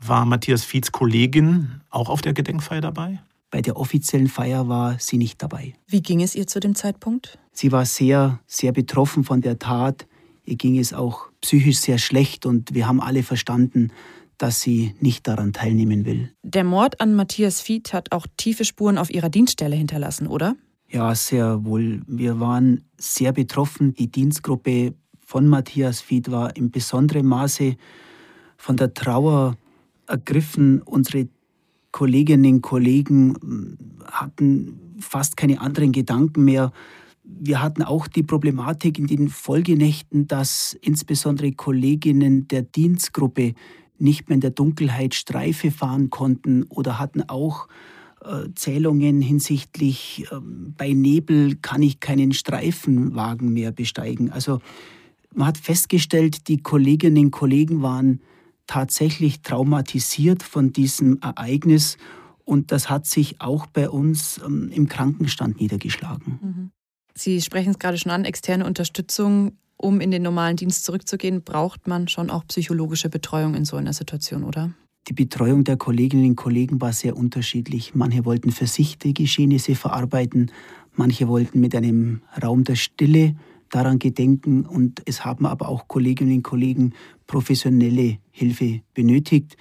War 0.00 0.26
Matthias 0.26 0.64
Fieds 0.64 0.90
Kollegin 0.90 1.80
auch 1.90 2.08
auf 2.08 2.22
der 2.22 2.32
Gedenkfeier 2.32 2.80
dabei? 2.80 3.20
Bei 3.50 3.60
der 3.62 3.76
offiziellen 3.76 4.28
Feier 4.28 4.68
war 4.68 4.98
sie 4.98 5.18
nicht 5.18 5.42
dabei. 5.42 5.74
Wie 5.86 6.02
ging 6.02 6.22
es 6.22 6.34
ihr 6.34 6.46
zu 6.46 6.58
dem 6.58 6.74
Zeitpunkt? 6.74 7.38
Sie 7.52 7.70
war 7.70 7.84
sehr, 7.84 8.40
sehr 8.46 8.72
betroffen 8.72 9.24
von 9.24 9.42
der 9.42 9.58
Tat. 9.58 10.06
Ihr 10.44 10.56
ging 10.56 10.78
es 10.78 10.92
auch 10.92 11.30
psychisch 11.42 11.78
sehr 11.78 11.98
schlecht 11.98 12.46
und 12.46 12.74
wir 12.74 12.88
haben 12.88 13.00
alle 13.00 13.22
verstanden, 13.22 13.92
dass 14.38 14.60
sie 14.60 14.94
nicht 14.98 15.28
daran 15.28 15.52
teilnehmen 15.52 16.04
will. 16.04 16.32
Der 16.42 16.64
Mord 16.64 17.00
an 17.00 17.14
Matthias 17.14 17.60
Fied 17.60 17.92
hat 17.92 18.10
auch 18.10 18.26
tiefe 18.36 18.64
Spuren 18.64 18.98
auf 18.98 19.10
ihrer 19.10 19.28
Dienststelle 19.28 19.76
hinterlassen, 19.76 20.26
oder? 20.26 20.56
Ja, 20.92 21.14
sehr 21.14 21.64
wohl. 21.64 22.02
Wir 22.06 22.38
waren 22.38 22.84
sehr 22.98 23.32
betroffen. 23.32 23.94
Die 23.94 24.12
Dienstgruppe 24.12 24.92
von 25.24 25.48
Matthias 25.48 26.02
Fied 26.02 26.30
war 26.30 26.54
in 26.54 26.70
besonderem 26.70 27.26
Maße 27.26 27.76
von 28.58 28.76
der 28.76 28.92
Trauer 28.92 29.56
ergriffen. 30.06 30.82
Unsere 30.82 31.28
Kolleginnen 31.92 32.56
und 32.56 32.60
Kollegen 32.60 33.36
hm, 33.40 33.78
hatten 34.04 34.96
fast 35.00 35.38
keine 35.38 35.62
anderen 35.62 35.92
Gedanken 35.92 36.44
mehr. 36.44 36.72
Wir 37.24 37.62
hatten 37.62 37.82
auch 37.82 38.06
die 38.06 38.22
Problematik 38.22 38.98
in 38.98 39.06
den 39.06 39.30
Folgenächten, 39.30 40.26
dass 40.26 40.76
insbesondere 40.82 41.52
Kolleginnen 41.52 42.48
der 42.48 42.62
Dienstgruppe 42.62 43.54
nicht 43.96 44.28
mehr 44.28 44.34
in 44.34 44.40
der 44.42 44.50
Dunkelheit 44.50 45.14
Streife 45.14 45.70
fahren 45.70 46.10
konnten 46.10 46.64
oder 46.64 46.98
hatten 46.98 47.22
auch 47.30 47.68
Zählungen 48.54 49.20
hinsichtlich 49.20 50.26
äh, 50.30 50.36
bei 50.40 50.92
Nebel 50.92 51.56
kann 51.56 51.82
ich 51.82 52.00
keinen 52.00 52.32
Streifenwagen 52.32 53.52
mehr 53.52 53.72
besteigen. 53.72 54.30
Also 54.30 54.60
man 55.34 55.48
hat 55.48 55.58
festgestellt, 55.58 56.48
die 56.48 56.58
Kolleginnen 56.58 57.26
und 57.26 57.30
Kollegen 57.30 57.82
waren 57.82 58.20
tatsächlich 58.66 59.42
traumatisiert 59.42 60.42
von 60.42 60.72
diesem 60.72 61.18
Ereignis 61.20 61.96
und 62.44 62.72
das 62.72 62.90
hat 62.90 63.06
sich 63.06 63.40
auch 63.40 63.66
bei 63.66 63.88
uns 63.88 64.40
ähm, 64.44 64.70
im 64.72 64.88
Krankenstand 64.88 65.60
niedergeschlagen. 65.60 66.38
Mhm. 66.42 66.70
Sie 67.14 67.40
sprechen 67.40 67.70
es 67.70 67.78
gerade 67.78 67.98
schon 67.98 68.12
an, 68.12 68.24
externe 68.24 68.66
Unterstützung. 68.66 69.58
Um 69.76 70.00
in 70.00 70.12
den 70.12 70.22
normalen 70.22 70.56
Dienst 70.56 70.84
zurückzugehen, 70.84 71.42
braucht 71.42 71.88
man 71.88 72.06
schon 72.06 72.30
auch 72.30 72.46
psychologische 72.46 73.08
Betreuung 73.08 73.54
in 73.54 73.64
so 73.64 73.76
einer 73.76 73.92
Situation, 73.92 74.44
oder? 74.44 74.72
Die 75.08 75.14
Betreuung 75.14 75.64
der 75.64 75.76
Kolleginnen 75.76 76.30
und 76.30 76.36
Kollegen 76.36 76.80
war 76.80 76.92
sehr 76.92 77.16
unterschiedlich. 77.16 77.92
Manche 77.94 78.24
wollten 78.24 78.52
für 78.52 78.68
sich 78.68 78.98
die 78.98 79.14
Geschehnisse 79.14 79.74
verarbeiten, 79.74 80.52
manche 80.94 81.26
wollten 81.26 81.58
mit 81.58 81.74
einem 81.74 82.22
Raum 82.40 82.62
der 82.62 82.76
Stille 82.76 83.34
daran 83.68 83.98
gedenken 83.98 84.64
und 84.64 85.02
es 85.06 85.24
haben 85.24 85.44
aber 85.46 85.68
auch 85.68 85.88
Kolleginnen 85.88 86.36
und 86.36 86.42
Kollegen 86.42 86.92
professionelle 87.26 88.18
Hilfe 88.30 88.82
benötigt. 88.94 89.56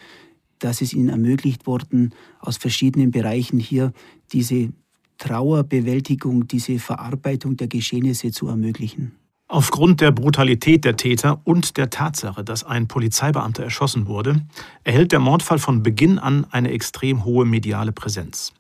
Das 0.59 0.81
ist 0.81 0.93
ihnen 0.93 1.09
ermöglicht 1.09 1.65
worden, 1.65 2.13
aus 2.39 2.57
verschiedenen 2.57 3.09
Bereichen 3.09 3.57
hier 3.57 3.93
diese 4.31 4.71
Trauerbewältigung, 5.17 6.47
diese 6.47 6.77
Verarbeitung 6.77 7.57
der 7.57 7.67
Geschehnisse 7.67 8.31
zu 8.31 8.47
ermöglichen. 8.47 9.13
Aufgrund 9.51 9.99
der 9.99 10.13
Brutalität 10.13 10.85
der 10.85 10.95
Täter 10.95 11.41
und 11.43 11.75
der 11.75 11.89
Tatsache, 11.89 12.41
dass 12.41 12.63
ein 12.63 12.87
Polizeibeamter 12.87 13.61
erschossen 13.63 14.07
wurde, 14.07 14.39
erhält 14.85 15.11
der 15.11 15.19
Mordfall 15.19 15.59
von 15.59 15.83
Beginn 15.83 16.19
an 16.19 16.47
eine 16.51 16.71
extrem 16.71 17.25
hohe 17.25 17.43
mediale 17.43 17.91
Präsenz. 17.91 18.53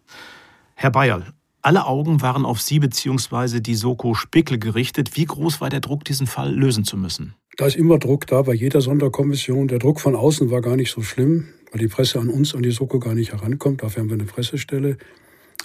Herr 0.75 0.91
Bayerl, 0.91 1.27
alle 1.61 1.85
Augen 1.85 2.21
waren 2.21 2.43
auf 2.43 2.59
Sie 2.59 2.79
bzw. 2.79 3.61
die 3.61 3.75
Soko 3.75 4.15
Spickel 4.15 4.59
gerichtet. 4.59 5.15
Wie 5.15 5.23
groß 5.23 5.61
war 5.61 5.69
der 5.69 5.79
Druck, 5.79 6.03
diesen 6.03 6.27
Fall 6.27 6.53
lösen 6.53 6.83
zu 6.83 6.97
müssen? 6.97 7.35
Da 7.55 7.67
ist 7.67 7.77
immer 7.77 7.97
Druck 7.97 8.27
da 8.27 8.41
bei 8.41 8.53
jeder 8.53 8.81
Sonderkommission. 8.81 9.69
Der 9.69 9.79
Druck 9.79 10.01
von 10.01 10.13
außen 10.13 10.51
war 10.51 10.59
gar 10.59 10.75
nicht 10.75 10.91
so 10.91 11.01
schlimm, 11.03 11.47
weil 11.71 11.79
die 11.79 11.87
Presse 11.87 12.19
an 12.19 12.27
uns, 12.27 12.53
an 12.53 12.63
die 12.63 12.71
Soko 12.71 12.99
gar 12.99 13.15
nicht 13.15 13.31
herankommt. 13.31 13.81
Dafür 13.81 14.01
haben 14.01 14.09
wir 14.09 14.15
eine 14.15 14.25
Pressestelle. 14.25 14.97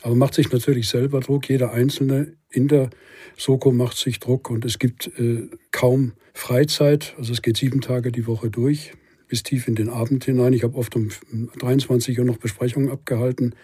Aber 0.06 0.14
macht 0.14 0.34
sich 0.34 0.52
natürlich 0.52 0.88
selber 0.88 1.18
Druck. 1.18 1.48
Jeder 1.48 1.72
Einzelne 1.72 2.34
in 2.48 2.68
der 2.68 2.90
Soko 3.36 3.72
macht 3.72 3.96
sich 3.96 4.20
Druck 4.20 4.50
und 4.50 4.64
es 4.64 4.78
gibt 4.78 5.08
äh, 5.18 5.48
kaum 5.72 6.12
Freizeit. 6.32 7.16
Also 7.18 7.32
es 7.32 7.42
geht 7.42 7.56
sieben 7.56 7.80
Tage 7.80 8.12
die 8.12 8.28
Woche 8.28 8.48
durch, 8.48 8.92
bis 9.26 9.42
tief 9.42 9.66
in 9.66 9.74
den 9.74 9.88
Abend 9.88 10.24
hinein. 10.24 10.52
Ich 10.52 10.62
habe 10.62 10.76
oft 10.78 10.94
um 10.94 11.08
23 11.58 12.20
Uhr 12.20 12.24
noch 12.24 12.36
Besprechungen 12.36 12.88
abgehalten. 12.88 13.56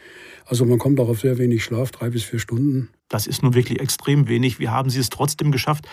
Also 0.44 0.64
man 0.64 0.80
kommt 0.80 0.98
auch 0.98 1.08
auf 1.08 1.20
sehr 1.20 1.38
wenig 1.38 1.62
Schlaf, 1.62 1.92
drei 1.92 2.10
bis 2.10 2.24
vier 2.24 2.40
Stunden. 2.40 2.88
Das 3.08 3.28
ist 3.28 3.44
nun 3.44 3.54
wirklich 3.54 3.80
extrem 3.80 4.26
wenig. 4.26 4.58
Wie 4.58 4.68
haben 4.68 4.90
Sie 4.90 4.98
es 4.98 5.10
trotzdem 5.10 5.52
geschafft, 5.52 5.86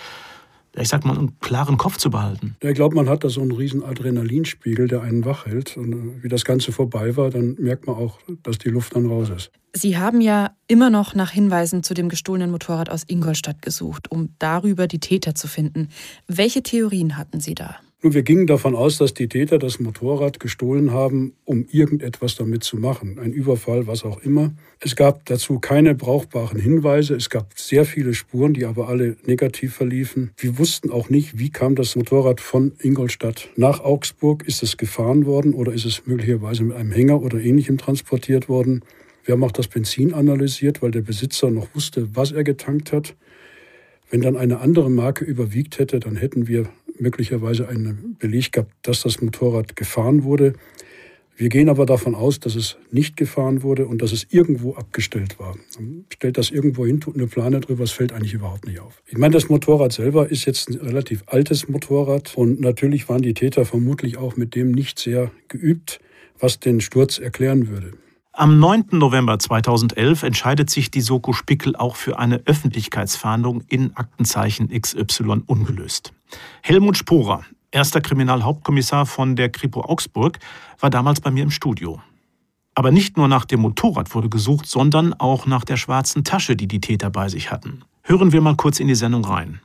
ich 0.75 0.87
sag 0.87 1.05
mal, 1.05 1.17
einen 1.17 1.39
klaren 1.39 1.77
Kopf 1.77 1.97
zu 1.97 2.09
behalten. 2.09 2.55
Ja, 2.61 2.69
ich 2.69 2.75
glaube, 2.75 2.95
man 2.95 3.09
hat 3.09 3.23
da 3.23 3.29
so 3.29 3.41
einen 3.41 3.51
riesen 3.51 3.83
Adrenalinspiegel, 3.83 4.87
der 4.87 5.01
einen 5.01 5.25
wach 5.25 5.45
hält. 5.45 5.77
Und 5.77 5.93
äh, 5.93 6.23
wie 6.23 6.29
das 6.29 6.45
Ganze 6.45 6.71
vorbei 6.71 7.17
war, 7.17 7.29
dann 7.29 7.55
merkt 7.59 7.87
man 7.87 7.95
auch, 7.95 8.19
dass 8.43 8.57
die 8.57 8.69
Luft 8.69 8.95
dann 8.95 9.07
raus 9.07 9.29
ist. 9.29 9.51
Sie 9.73 9.97
haben 9.97 10.21
ja 10.21 10.51
immer 10.67 10.89
noch 10.89 11.13
nach 11.13 11.31
Hinweisen 11.31 11.83
zu 11.83 11.93
dem 11.93 12.09
gestohlenen 12.09 12.51
Motorrad 12.51 12.89
aus 12.89 13.03
Ingolstadt 13.07 13.61
gesucht, 13.61 14.11
um 14.11 14.33
darüber 14.39 14.87
die 14.87 14.99
Täter 14.99 15.35
zu 15.35 15.47
finden. 15.47 15.89
Welche 16.27 16.63
Theorien 16.63 17.17
hatten 17.17 17.39
Sie 17.39 17.55
da? 17.55 17.75
Nun, 18.01 18.13
wir 18.13 18.23
gingen 18.23 18.47
davon 18.47 18.75
aus, 18.75 18.97
dass 18.97 19.13
die 19.13 19.27
Täter 19.27 19.59
das 19.59 19.81
Motorrad 19.81 20.39
gestohlen 20.39 20.93
haben, 20.93 21.33
um 21.43 21.65
irgendetwas 21.69 22.35
damit 22.35 22.63
zu 22.63 22.77
machen. 22.77 23.19
Ein 23.19 23.33
Überfall, 23.33 23.87
was 23.87 24.05
auch 24.05 24.21
immer. 24.21 24.53
Es 24.79 24.95
gab 24.95 25.25
dazu 25.25 25.59
keine 25.59 25.95
brauchbaren 25.95 26.57
Hinweise. 26.61 27.15
Es 27.15 27.29
gab 27.29 27.59
sehr 27.59 27.83
viele 27.83 28.13
Spuren, 28.13 28.53
die 28.53 28.63
aber 28.63 28.87
alle 28.87 29.17
negativ 29.25 29.73
verliefen. 29.73 30.31
Wir 30.37 30.57
wussten 30.57 30.91
auch 30.91 31.09
nicht, 31.09 31.39
wie 31.39 31.49
kam 31.49 31.75
das 31.75 31.97
Motorrad 31.97 32.39
von 32.39 32.71
Ingolstadt 32.79 33.49
nach 33.57 33.81
Augsburg. 33.81 34.47
Ist 34.47 34.63
es 34.63 34.77
gefahren 34.77 35.25
worden 35.25 35.53
oder 35.53 35.73
ist 35.73 35.83
es 35.83 36.07
möglicherweise 36.07 36.63
mit 36.63 36.77
einem 36.77 36.93
Hänger 36.93 37.21
oder 37.21 37.37
ähnlichem 37.37 37.77
transportiert 37.77 38.47
worden? 38.47 38.85
Wir 39.25 39.33
haben 39.33 39.43
auch 39.43 39.51
das 39.51 39.67
Benzin 39.67 40.13
analysiert, 40.13 40.81
weil 40.81 40.91
der 40.91 41.01
Besitzer 41.01 41.51
noch 41.51 41.67
wusste, 41.75 42.15
was 42.15 42.31
er 42.31 42.45
getankt 42.45 42.93
hat. 42.93 43.17
Wenn 44.09 44.21
dann 44.21 44.37
eine 44.37 44.61
andere 44.61 44.89
Marke 44.89 45.25
überwiegt 45.25 45.79
hätte, 45.79 45.99
dann 45.99 46.15
hätten 46.15 46.47
wir 46.47 46.69
möglicherweise 46.99 47.67
einen 47.67 48.15
Beleg 48.19 48.51
gehabt, 48.51 48.73
dass 48.83 49.01
das 49.01 49.21
Motorrad 49.21 49.75
gefahren 49.75 50.23
wurde. 50.23 50.53
Wir 51.35 51.47
gehen 51.47 51.69
aber 51.69 51.85
davon 51.85 52.15
aus, 52.15 52.41
dass 52.41 52.55
es 52.55 52.77
nicht 52.91 53.15
gefahren 53.15 53.63
wurde 53.63 53.87
und 53.87 54.01
dass 54.01 54.11
es 54.11 54.27
irgendwo 54.29 54.73
abgestellt 54.73 55.39
war. 55.39 55.55
Man 55.79 56.03
stellt 56.13 56.37
das 56.37 56.51
irgendwo 56.51 56.85
hin, 56.85 56.99
tut 56.99 57.15
eine 57.15 57.27
Plane 57.27 57.61
drüber, 57.61 57.85
es 57.85 57.91
fällt 57.91 58.11
eigentlich 58.11 58.33
überhaupt 58.33 58.67
nicht 58.67 58.81
auf. 58.81 59.01
Ich 59.07 59.17
meine, 59.17 59.33
das 59.33 59.47
Motorrad 59.47 59.93
selber 59.93 60.29
ist 60.29 60.45
jetzt 60.45 60.69
ein 60.69 60.75
relativ 60.75 61.23
altes 61.27 61.69
Motorrad 61.69 62.35
und 62.35 62.59
natürlich 62.59 63.07
waren 63.07 63.21
die 63.21 63.33
Täter 63.33 63.63
vermutlich 63.63 64.17
auch 64.17 64.35
mit 64.35 64.53
dem 64.53 64.71
nicht 64.71 64.99
sehr 64.99 65.31
geübt, 65.47 66.01
was 66.39 66.59
den 66.59 66.81
Sturz 66.81 67.19
erklären 67.19 67.69
würde. 67.69 67.93
Am 68.39 68.57
9. 68.57 68.85
November 68.91 69.37
2011 69.37 70.23
entscheidet 70.23 70.69
sich 70.69 70.89
die 70.89 71.01
Soko 71.01 71.33
Spickel 71.33 71.75
auch 71.75 71.97
für 71.97 72.19
eine 72.19 72.37
Öffentlichkeitsfahndung 72.45 73.63
in 73.67 73.97
Aktenzeichen 73.97 74.69
XY 74.69 75.41
ungelöst. 75.45 76.13
Helmut 76.61 76.95
Sporer, 76.95 77.43
erster 77.69 77.99
Kriminalhauptkommissar 77.99 79.05
von 79.05 79.35
der 79.35 79.49
Kripo 79.49 79.81
Augsburg, 79.81 80.39
war 80.79 80.89
damals 80.89 81.19
bei 81.19 81.31
mir 81.31 81.43
im 81.43 81.51
Studio. 81.51 82.01
Aber 82.75 82.91
nicht 82.91 83.17
nur 83.17 83.27
nach 83.27 83.43
dem 83.43 83.59
Motorrad 83.59 84.15
wurde 84.15 84.29
gesucht, 84.29 84.67
sondern 84.67 85.13
auch 85.15 85.45
nach 85.45 85.65
der 85.65 85.75
schwarzen 85.75 86.23
Tasche, 86.23 86.55
die 86.55 86.69
die 86.69 86.79
Täter 86.79 87.09
bei 87.09 87.27
sich 87.27 87.51
hatten. 87.51 87.81
Hören 88.03 88.31
wir 88.31 88.39
mal 88.39 88.55
kurz 88.55 88.79
in 88.79 88.87
die 88.87 88.95
Sendung 88.95 89.25
rein. 89.25 89.59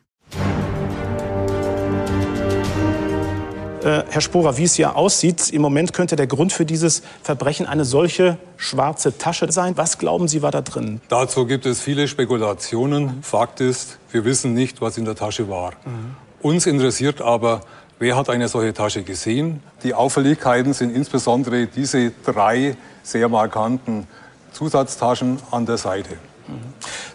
Äh, 3.84 4.04
Herr 4.08 4.22
Sporer, 4.22 4.56
wie 4.56 4.64
es 4.64 4.74
hier 4.76 4.96
aussieht, 4.96 5.50
im 5.50 5.60
Moment 5.60 5.92
könnte 5.92 6.16
der 6.16 6.26
Grund 6.26 6.54
für 6.54 6.64
dieses 6.64 7.02
Verbrechen 7.22 7.66
eine 7.66 7.84
solche 7.84 8.38
schwarze 8.56 9.18
Tasche 9.18 9.52
sein. 9.52 9.76
Was 9.76 9.98
glauben 9.98 10.26
Sie, 10.26 10.40
war 10.40 10.50
da 10.50 10.62
drin? 10.62 11.02
Dazu 11.08 11.44
gibt 11.44 11.66
es 11.66 11.82
viele 11.82 12.08
Spekulationen. 12.08 13.22
Fakt 13.22 13.60
ist, 13.60 13.98
wir 14.10 14.24
wissen 14.24 14.54
nicht, 14.54 14.80
was 14.80 14.96
in 14.96 15.04
der 15.04 15.16
Tasche 15.16 15.50
war. 15.50 15.72
Mhm. 15.84 16.16
Uns 16.40 16.64
interessiert 16.66 17.20
aber, 17.20 17.60
wer 17.98 18.16
hat 18.16 18.30
eine 18.30 18.48
solche 18.48 18.72
Tasche 18.72 19.02
gesehen. 19.02 19.62
Die 19.82 19.92
Auffälligkeiten 19.92 20.72
sind 20.72 20.96
insbesondere 20.96 21.66
diese 21.66 22.12
drei 22.24 22.78
sehr 23.02 23.28
markanten 23.28 24.06
Zusatztaschen 24.52 25.40
an 25.50 25.66
der 25.66 25.76
Seite. 25.76 26.14
Mhm. 26.48 26.54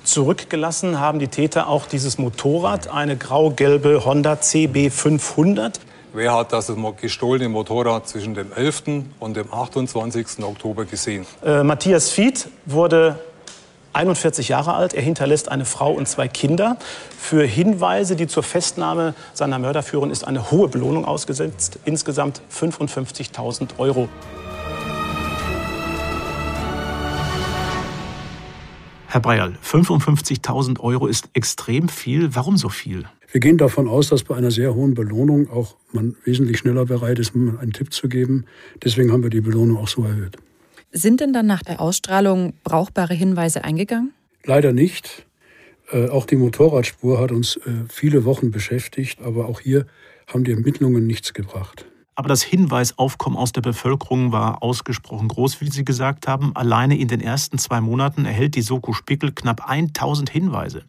Zurückgelassen 0.04 1.00
haben 1.00 1.18
die 1.18 1.30
Täter 1.30 1.68
auch 1.68 1.88
dieses 1.88 2.20
Motorrad, 2.20 2.90
eine 2.90 3.18
grau-gelbe 3.18 4.06
Honda 4.06 4.40
CB 4.40 4.92
500. 4.92 5.80
Wer 6.12 6.34
hat 6.34 6.54
das 6.54 6.72
gestohlene 7.00 7.50
Motorrad 7.50 8.08
zwischen 8.08 8.34
dem 8.34 8.52
11. 8.52 8.84
und 9.20 9.38
dem 9.38 9.54
28. 9.54 10.44
Oktober 10.44 10.86
gesehen? 10.86 11.28
Äh, 11.46 11.64
Matthias 11.64 12.10
Fied 12.10 12.48
wurde 12.66 13.20
41 13.94 14.50
Jahre 14.50 14.74
alt. 14.74 14.96
Er 14.96 15.04
hinterlässt 15.04 15.50
eine 15.50 15.66
Frau 15.66 15.92
und 15.92 16.08
zwei 16.08 16.28
Kinder. 16.28 16.78
Für 17.16 17.46
Hinweise, 17.46 18.16
die 18.16 18.26
zur 18.26 18.42
Festnahme 18.42 19.14
seiner 19.34 19.60
Mörder 19.60 19.84
führen, 19.84 20.10
ist 20.10 20.26
eine 20.26 20.50
hohe 20.50 20.68
Belohnung 20.68 21.06
ausgesetzt. 21.06 21.78
Insgesamt 21.86 22.42
55.000 22.52 23.78
Euro. 23.78 24.10
Herr 29.08 29.22
Breierl, 29.22 29.58
55.000 29.64 30.80
Euro 30.80 31.06
ist 31.06 31.30
extrem 31.34 31.88
viel. 31.88 32.36
Warum 32.36 32.58
so 32.58 32.70
viel? 32.70 33.06
Wir 33.32 33.40
gehen 33.40 33.58
davon 33.58 33.88
aus, 33.88 34.10
dass 34.10 34.24
bei 34.24 34.36
einer 34.36 34.50
sehr 34.50 34.74
hohen 34.74 34.96
Belohnung 34.96 35.50
auch 35.52 35.76
man 35.92 36.16
wesentlich 36.24 36.58
schneller 36.58 36.86
bereit 36.86 37.20
ist, 37.20 37.36
einen 37.36 37.74
Tipp 37.74 37.94
zu 37.94 38.10
geben. 38.10 38.46
Deswegen 38.84 39.12
haben 39.12 39.22
wir 39.22 39.30
die 39.30 39.42
Belohnung 39.42 39.78
auch 39.78 39.88
so 39.88 40.04
erhöht. 40.04 40.38
Sind 40.92 41.20
denn 41.20 41.34
dann 41.34 41.46
nach 41.46 41.62
der 41.62 41.80
Ausstrahlung 41.80 42.54
brauchbare 42.64 43.14
Hinweise 43.14 43.64
eingegangen? 43.64 44.14
Leider 44.46 44.74
nicht. 44.74 45.28
Äh, 45.92 46.10
auch 46.10 46.26
die 46.26 46.38
Motorradspur 46.38 47.20
hat 47.20 47.32
uns 47.32 47.58
äh, 47.58 47.86
viele 47.90 48.26
Wochen 48.26 48.50
beschäftigt, 48.50 49.22
aber 49.22 49.48
auch 49.48 49.60
hier 49.60 49.86
haben 50.28 50.44
die 50.44 50.52
Ermittlungen 50.52 51.06
nichts 51.06 51.34
gebracht. 51.34 51.86
Aber 52.16 52.28
das 52.28 52.42
Hinweisaufkommen 52.44 53.38
aus 53.38 53.54
der 53.54 53.62
Bevölkerung 53.62 54.32
war 54.32 54.62
ausgesprochen 54.64 55.28
groß, 55.28 55.62
wie 55.62 55.70
Sie 55.70 55.86
gesagt 55.86 56.28
haben. 56.28 56.56
Alleine 56.56 56.98
in 56.98 57.08
den 57.08 57.22
ersten 57.22 57.60
zwei 57.60 57.80
Monaten 57.80 58.26
erhält 58.26 58.56
die 58.56 58.62
Soko 58.62 58.92
Spickel 58.94 59.32
knapp 59.32 59.70
1000 59.70 60.30
Hinweise. 60.30 60.84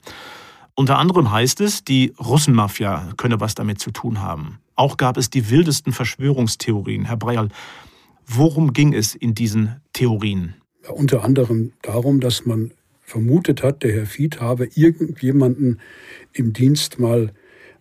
Unter 0.81 0.97
anderem 0.97 1.31
heißt 1.31 1.61
es, 1.61 1.85
die 1.85 2.15
Russenmafia 2.19 3.13
könne 3.19 3.39
was 3.39 3.55
damit 3.55 3.81
zu 3.81 3.91
tun 3.91 4.23
haben. 4.23 4.61
Auch 4.77 4.97
gab 4.97 5.19
es 5.19 5.29
die 5.29 5.51
wildesten 5.51 5.93
Verschwörungstheorien. 5.93 7.05
Herr 7.05 7.19
Breyal, 7.19 7.51
worum 8.27 8.73
ging 8.73 8.95
es 8.95 9.15
in 9.15 9.35
diesen 9.35 9.83
Theorien? 9.93 10.55
Ja, 10.83 10.93
unter 10.93 11.23
anderem 11.23 11.75
darum, 11.83 12.21
dass 12.21 12.47
man 12.47 12.71
vermutet 13.03 13.63
hat, 13.63 13.83
der 13.83 13.93
Herr 13.93 14.07
Fied 14.07 14.41
habe 14.41 14.71
irgendjemanden 14.75 15.81
im 16.33 16.55
Dienst 16.55 16.99
mal 16.99 17.35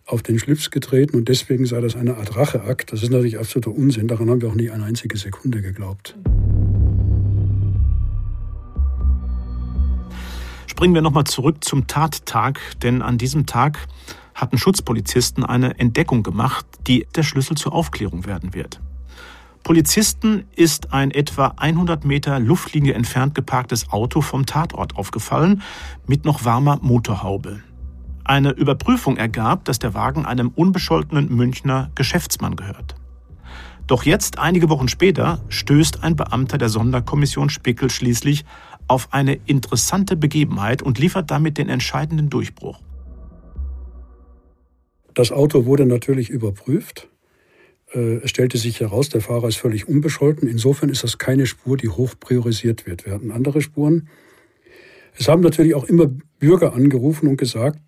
auf 0.04 0.22
den 0.22 0.38
Schlips 0.38 0.70
getreten 0.70 1.16
und 1.16 1.30
deswegen 1.30 1.64
sei 1.64 1.80
das 1.80 1.96
eine 1.96 2.18
Art 2.18 2.36
Racheakt. 2.36 2.92
Das 2.92 3.02
ist 3.02 3.08
natürlich 3.08 3.38
absoluter 3.38 3.70
Unsinn. 3.70 4.08
Daran 4.08 4.28
haben 4.28 4.42
wir 4.42 4.50
auch 4.50 4.54
nie 4.54 4.68
eine 4.68 4.84
einzige 4.84 5.16
Sekunde 5.16 5.62
geglaubt. 5.62 6.18
Springen 10.80 10.94
wir 10.94 11.02
nochmal 11.02 11.24
zurück 11.24 11.62
zum 11.62 11.88
Tattag, 11.88 12.58
denn 12.80 13.02
an 13.02 13.18
diesem 13.18 13.44
Tag 13.44 13.86
hatten 14.34 14.56
Schutzpolizisten 14.56 15.44
eine 15.44 15.78
Entdeckung 15.78 16.22
gemacht, 16.22 16.64
die 16.86 17.06
der 17.14 17.22
Schlüssel 17.22 17.54
zur 17.58 17.74
Aufklärung 17.74 18.24
werden 18.24 18.54
wird. 18.54 18.80
Polizisten 19.62 20.44
ist 20.56 20.94
ein 20.94 21.10
etwa 21.10 21.52
100 21.58 22.06
Meter 22.06 22.40
Luftlinie 22.40 22.94
entfernt 22.94 23.34
geparktes 23.34 23.90
Auto 23.90 24.22
vom 24.22 24.46
Tatort 24.46 24.96
aufgefallen 24.96 25.60
mit 26.06 26.24
noch 26.24 26.46
warmer 26.46 26.78
Motorhaube. 26.80 27.60
Eine 28.24 28.52
Überprüfung 28.52 29.18
ergab, 29.18 29.66
dass 29.66 29.80
der 29.80 29.92
Wagen 29.92 30.24
einem 30.24 30.48
unbescholtenen 30.48 31.28
Münchner 31.28 31.90
Geschäftsmann 31.94 32.56
gehört. 32.56 32.94
Doch 33.90 34.04
jetzt, 34.04 34.38
einige 34.38 34.68
Wochen 34.68 34.86
später, 34.86 35.40
stößt 35.48 36.04
ein 36.04 36.14
Beamter 36.14 36.58
der 36.58 36.68
Sonderkommission 36.68 37.50
Spickel 37.50 37.90
schließlich 37.90 38.44
auf 38.90 39.12
eine 39.12 39.38
interessante 39.46 40.16
Begebenheit 40.16 40.82
und 40.82 40.98
liefert 40.98 41.30
damit 41.30 41.58
den 41.58 41.68
entscheidenden 41.68 42.28
Durchbruch. 42.28 42.80
Das 45.14 45.30
Auto 45.30 45.64
wurde 45.64 45.86
natürlich 45.86 46.28
überprüft. 46.28 47.08
Äh, 47.92 48.16
es 48.16 48.30
stellte 48.30 48.58
sich 48.58 48.80
heraus, 48.80 49.08
der 49.08 49.20
Fahrer 49.20 49.46
ist 49.46 49.58
völlig 49.58 49.88
unbescholten. 49.88 50.48
Insofern 50.48 50.88
ist 50.88 51.04
das 51.04 51.18
keine 51.18 51.46
Spur, 51.46 51.76
die 51.76 51.88
hoch 51.88 52.14
priorisiert 52.18 52.86
wird. 52.86 53.06
Wir 53.06 53.12
hatten 53.14 53.30
andere 53.30 53.60
Spuren. 53.60 54.08
Es 55.16 55.28
haben 55.28 55.42
natürlich 55.42 55.74
auch 55.74 55.84
immer 55.84 56.10
Bürger 56.40 56.74
angerufen 56.74 57.28
und 57.28 57.36
gesagt, 57.36 57.78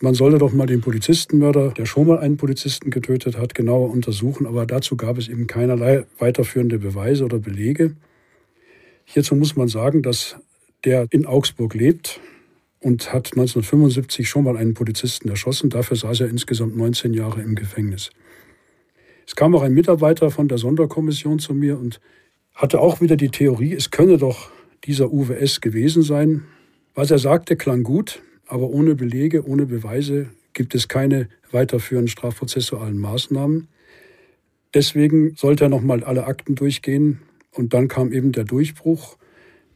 man 0.00 0.14
sollte 0.14 0.38
doch 0.38 0.52
mal 0.52 0.66
den 0.66 0.80
Polizistenmörder, 0.80 1.72
der 1.72 1.84
schon 1.84 2.06
mal 2.06 2.20
einen 2.20 2.36
Polizisten 2.36 2.90
getötet 2.90 3.36
hat, 3.36 3.54
genauer 3.54 3.90
untersuchen. 3.90 4.46
Aber 4.46 4.64
dazu 4.64 4.96
gab 4.96 5.18
es 5.18 5.28
eben 5.28 5.46
keinerlei 5.46 6.04
weiterführende 6.18 6.78
Beweise 6.78 7.24
oder 7.24 7.38
Belege. 7.38 7.96
Hierzu 9.10 9.34
muss 9.34 9.56
man 9.56 9.68
sagen, 9.68 10.02
dass 10.02 10.36
der 10.84 11.06
in 11.10 11.24
Augsburg 11.24 11.72
lebt 11.72 12.20
und 12.78 13.10
hat 13.10 13.28
1975 13.32 14.28
schon 14.28 14.44
mal 14.44 14.58
einen 14.58 14.74
Polizisten 14.74 15.30
erschossen. 15.30 15.70
Dafür 15.70 15.96
saß 15.96 16.20
er 16.20 16.28
insgesamt 16.28 16.76
19 16.76 17.14
Jahre 17.14 17.40
im 17.40 17.54
Gefängnis. 17.54 18.10
Es 19.26 19.34
kam 19.34 19.54
auch 19.54 19.62
ein 19.62 19.72
Mitarbeiter 19.72 20.30
von 20.30 20.46
der 20.46 20.58
Sonderkommission 20.58 21.38
zu 21.38 21.54
mir 21.54 21.78
und 21.78 22.02
hatte 22.54 22.80
auch 22.80 23.00
wieder 23.00 23.16
die 23.16 23.30
Theorie, 23.30 23.72
es 23.72 23.90
könne 23.90 24.18
doch 24.18 24.50
dieser 24.84 25.10
UWS 25.10 25.62
gewesen 25.62 26.02
sein. 26.02 26.44
Was 26.94 27.10
er 27.10 27.18
sagte, 27.18 27.56
klang 27.56 27.84
gut. 27.84 28.22
Aber 28.46 28.68
ohne 28.68 28.94
Belege, 28.94 29.46
ohne 29.46 29.64
Beweise 29.64 30.28
gibt 30.52 30.74
es 30.74 30.86
keine 30.86 31.30
weiterführenden 31.50 32.08
strafprozessualen 32.08 32.98
Maßnahmen. 32.98 33.68
Deswegen 34.74 35.34
sollte 35.34 35.64
er 35.64 35.70
nochmal 35.70 36.04
alle 36.04 36.26
Akten 36.26 36.56
durchgehen. 36.56 37.20
Und 37.58 37.74
dann 37.74 37.88
kam 37.88 38.12
eben 38.12 38.30
der 38.30 38.44
Durchbruch. 38.44 39.16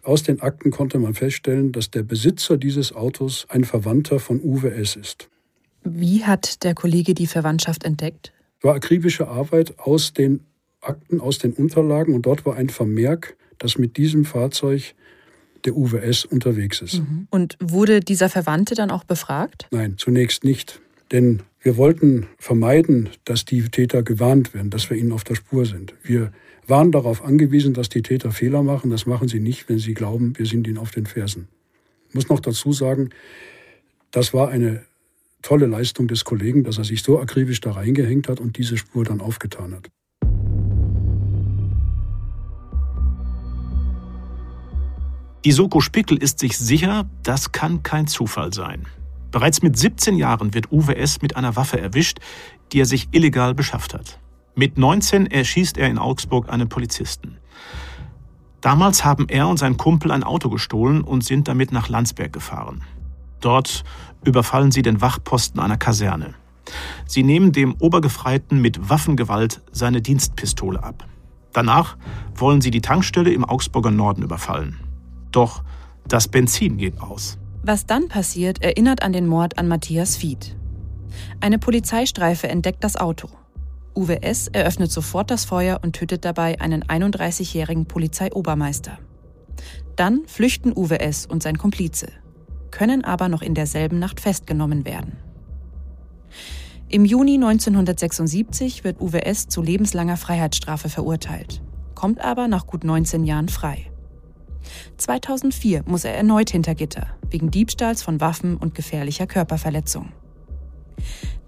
Aus 0.03 0.23
den 0.23 0.41
Akten 0.41 0.71
konnte 0.71 1.01
man 1.01 1.15
feststellen, 1.15 1.73
dass 1.73 1.91
der 1.91 2.05
Besitzer 2.05 2.57
dieses 2.57 2.95
Autos 2.95 3.47
ein 3.49 3.65
Verwandter 3.65 4.21
von 4.21 4.41
Uwe 4.41 4.73
S. 4.73 4.95
ist. 4.95 5.29
Wie 5.83 6.25
hat 6.25 6.63
der 6.63 6.75
Kollege 6.75 7.13
die 7.13 7.27
Verwandtschaft 7.27 7.85
entdeckt? 7.85 8.33
Es 8.59 8.65
war 8.65 8.77
akribische 8.77 9.27
Arbeit 9.27 9.81
aus 9.81 10.13
den 10.13 10.41
Akten, 10.81 11.21
aus 11.21 11.39
den 11.39 11.53
Unterlagen 11.53 12.15
und 12.15 12.23
dort 12.23 12.47
war 12.47 12.55
ein 12.57 12.69
Vermerk, 12.69 13.37
dass 13.59 13.79
mit 13.79 13.97
diesem 13.97 14.25
Fahrzeug 14.25 14.95
der 15.65 15.77
UWS 15.77 16.25
unterwegs 16.25 16.81
ist. 16.83 17.01
Mhm. 17.01 17.27
Und 17.31 17.57
wurde 17.61 18.01
dieser 18.01 18.29
Verwandte 18.29 18.77
dann 18.77 18.91
auch 18.93 19.05
befragt? 19.05 19.67
Nein, 19.73 19.95
zunächst 19.99 20.45
nicht. 20.45 20.81
Denn 21.11 21.43
wir 21.61 21.77
wollten 21.77 22.29
vermeiden, 22.39 23.11
dass 23.25 23.45
die 23.45 23.63
Täter 23.69 24.05
gewarnt 24.05 24.55
werden, 24.55 24.71
dass 24.71 24.89
wir 24.89 24.97
ihnen 24.97 25.13
auf 25.13 25.25
der 25.25 25.35
Spur 25.35 25.67
sind. 25.67 25.95
Wir 26.03 26.33
waren 26.73 26.91
darauf 26.91 27.23
angewiesen, 27.23 27.75
dass 27.75 27.91
die 27.91 28.01
Täter 28.01 28.33
Fehler 28.33 28.63
machen. 28.63 28.91
Das 28.91 29.05
machen 29.05 29.29
sie 29.29 29.41
nicht, 29.41 29.69
wenn 29.69 29.79
sie 29.79 29.93
glauben, 29.93 30.33
wir 30.39 30.47
sind 30.47 30.67
ihnen 30.67 30.79
auf 30.79 30.91
den 30.91 31.05
Fersen. 31.05 31.49
Ich 32.09 32.15
muss 32.15 32.31
noch 32.31 32.41
dazu 32.41 32.73
sagen, 32.73 33.11
das 34.11 34.33
war 34.33 34.49
eine 34.49 34.83
tolle 35.43 35.67
Leistung 35.67 36.09
des 36.09 36.25
Kollegen, 36.25 36.65
dass 36.65 36.79
er 36.79 36.85
sich 36.85 37.03
so 37.03 37.21
akribisch 37.21 37.61
da 37.61 37.73
reingehängt 37.73 38.27
hat 38.27 38.41
und 38.41 38.57
diese 38.57 38.79
Spur 38.79 39.05
dann 39.05 39.21
aufgetan 39.21 39.75
hat. 39.75 39.91
Die 45.45 45.53
Soko 45.53 45.83
Spickel 45.83 46.17
ist 46.17 46.39
sich 46.39 46.57
sicher, 46.57 47.07
das 47.23 47.53
kann 47.53 47.83
kein 47.83 48.07
Zufall 48.07 48.55
sein. 48.55 48.87
Bereits 49.31 49.61
mit 49.61 49.77
17 49.77 50.17
Jahren 50.17 50.55
wird 50.55 50.73
Uwe 50.73 50.97
S. 50.97 51.21
mit 51.21 51.37
einer 51.37 51.55
Waffe 51.55 51.79
erwischt, 51.79 52.21
die 52.73 52.81
er 52.81 52.87
sich 52.87 53.09
illegal 53.13 53.55
beschafft 53.55 53.93
hat. 53.93 54.22
Mit 54.55 54.77
19 54.77 55.27
erschießt 55.27 55.79
er 55.79 55.89
in 55.89 55.99
Augsburg 55.99 56.53
einen 56.53 56.69
Polizisten. 56.69 57.39
Damals 58.61 59.05
haben 59.05 59.29
er 59.29 59.49
und 59.49 59.57
sein 59.57 59.77
Kumpel 59.77 60.11
ein 60.11 60.23
Auto 60.23 60.51
gestohlen 60.51 61.03
und 61.03 61.25
sind 61.25 61.49
damit 61.49 61.73
nach 61.73 61.89
Landsberg 61.89 62.33
gefahren. 62.33 62.83
Dort 63.41 63.83
überfallen 64.25 64.71
sie 64.71 64.83
den 64.83 65.01
Wachposten 65.01 65.61
einer 65.61 65.79
Kaserne. 65.79 66.35
Sie 67.07 67.25
nehmen 67.25 67.53
dem 67.53 67.75
Obergefreiten 67.81 68.61
mit 68.61 68.89
Waffengewalt 68.89 69.63
seine 69.73 70.01
Dienstpistole 70.01 70.83
ab. 70.83 71.07
Danach 71.53 71.97
wollen 72.35 72.61
sie 72.61 72.71
die 72.71 72.81
Tankstelle 72.81 73.33
im 73.33 73.45
Augsburger 73.45 73.91
Norden 73.91 74.23
überfallen. 74.23 74.79
Doch 75.33 75.65
das 76.07 76.29
Benzin 76.29 76.77
geht 76.77 77.01
aus. 77.01 77.39
Was 77.63 77.87
dann 77.87 78.09
passiert, 78.09 78.63
erinnert 78.63 79.03
an 79.03 79.13
den 79.13 79.27
Mord 79.27 79.59
an 79.59 79.69
Matthias 79.69 80.17
Fied. 80.17 80.57
Eine 81.41 81.59
Polizeistreife 81.59 82.49
entdeckt 82.49 82.85
das 82.85 82.97
Auto. 82.97 83.29
Uwe 83.95 84.23
S. 84.23 84.49
eröffnet 84.49 84.91
sofort 84.91 85.31
das 85.31 85.45
Feuer 85.45 85.81
und 85.83 85.95
tötet 85.95 86.25
dabei 86.25 86.61
einen 86.61 86.83
31-jährigen 86.85 87.87
Polizeiobermeister. 87.87 88.99
Dann 89.97 90.23
flüchten 90.27 90.73
Uwe 90.75 91.01
S. 91.01 91.27
und 91.27 91.43
sein 91.43 91.59
Komplize, 91.59 92.09
können 92.71 93.05
aber 93.05 93.29
noch 93.29 93.43
in 93.43 93.55
derselben 93.55 93.99
Nacht 93.99 94.21
festgenommen 94.21 94.87
werden. 94.87 95.19
Im 96.89 97.05
Juni 97.05 97.35
1976 97.35 98.85
wird 98.85 99.01
Uwe 99.01 99.27
S. 99.27 99.49
zu 99.49 99.63
lebenslanger 99.63 100.17
Freiheitsstrafe 100.17 100.89
verurteilt, 100.89 101.63
kommt 101.95 102.21
aber 102.21 102.49
nach 102.49 102.67
gut 102.67 102.85
19 102.85 103.25
Jahren 103.25 103.49
frei. 103.49 103.91
2004 104.97 105.83
muss 105.87 106.05
er 106.05 106.15
erneut 106.15 106.51
hinter 106.51 106.75
Gitter, 106.75 107.09
wegen 107.31 107.51
Diebstahls 107.51 108.03
von 108.03 108.21
Waffen 108.21 108.57
und 108.57 108.75
gefährlicher 108.75 109.27
Körperverletzung. 109.27 110.13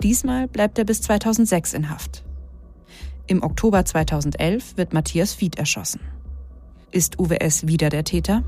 Diesmal 0.03 0.49
bleibt 0.49 0.79
er 0.79 0.85
bis 0.85 1.01
2006 1.03 1.75
in 1.75 1.91
Haft. 1.91 2.25
Im 3.27 3.43
Oktober 3.43 3.87
2011 3.87 4.77
wird 4.77 4.93
Matthias 4.93 5.33
Fied 5.33 5.57
erschossen. 5.57 6.01
Ist 6.91 7.19
Uwe 7.19 7.41
S. 7.41 7.67
wieder 7.67 7.89
der 7.89 8.05
Täter? 8.05 8.45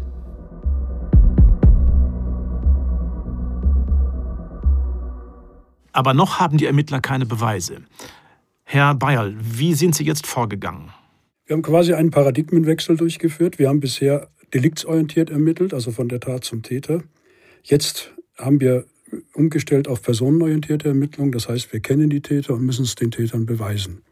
Aber 5.92 6.12
noch 6.12 6.40
haben 6.40 6.58
die 6.58 6.66
Ermittler 6.66 7.00
keine 7.00 7.24
Beweise. 7.24 7.78
Herr 8.64 8.94
Bayerl, 8.94 9.34
wie 9.40 9.72
sind 9.72 9.94
Sie 9.94 10.04
jetzt 10.04 10.26
vorgegangen? 10.26 10.90
Wir 11.46 11.54
haben 11.54 11.62
quasi 11.62 11.94
einen 11.94 12.10
Paradigmenwechsel 12.10 12.98
durchgeführt. 12.98 13.58
Wir 13.58 13.70
haben 13.70 13.80
bisher 13.80 14.28
deliktsorientiert 14.52 15.30
ermittelt, 15.30 15.72
also 15.72 15.90
von 15.90 16.10
der 16.10 16.20
Tat 16.20 16.44
zum 16.44 16.62
Täter. 16.62 17.02
Jetzt 17.62 18.12
haben 18.36 18.60
wir 18.60 18.84
umgestellt 19.32 19.88
auf 19.88 20.02
personenorientierte 20.02 20.88
Ermittlung. 20.88 21.32
Das 21.32 21.48
heißt, 21.48 21.72
wir 21.72 21.80
kennen 21.80 22.10
die 22.10 22.20
Täter 22.20 22.52
und 22.52 22.66
müssen 22.66 22.84
es 22.84 22.94
den 22.94 23.10
Tätern 23.10 23.46
beweisen. 23.46 24.02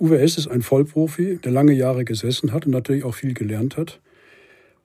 Uwe 0.00 0.18
S. 0.18 0.38
ist 0.38 0.48
ein 0.48 0.62
Vollprofi, 0.62 1.38
der 1.44 1.52
lange 1.52 1.74
Jahre 1.74 2.06
gesessen 2.06 2.52
hat 2.52 2.64
und 2.64 2.72
natürlich 2.72 3.04
auch 3.04 3.14
viel 3.14 3.34
gelernt 3.34 3.76
hat. 3.76 4.00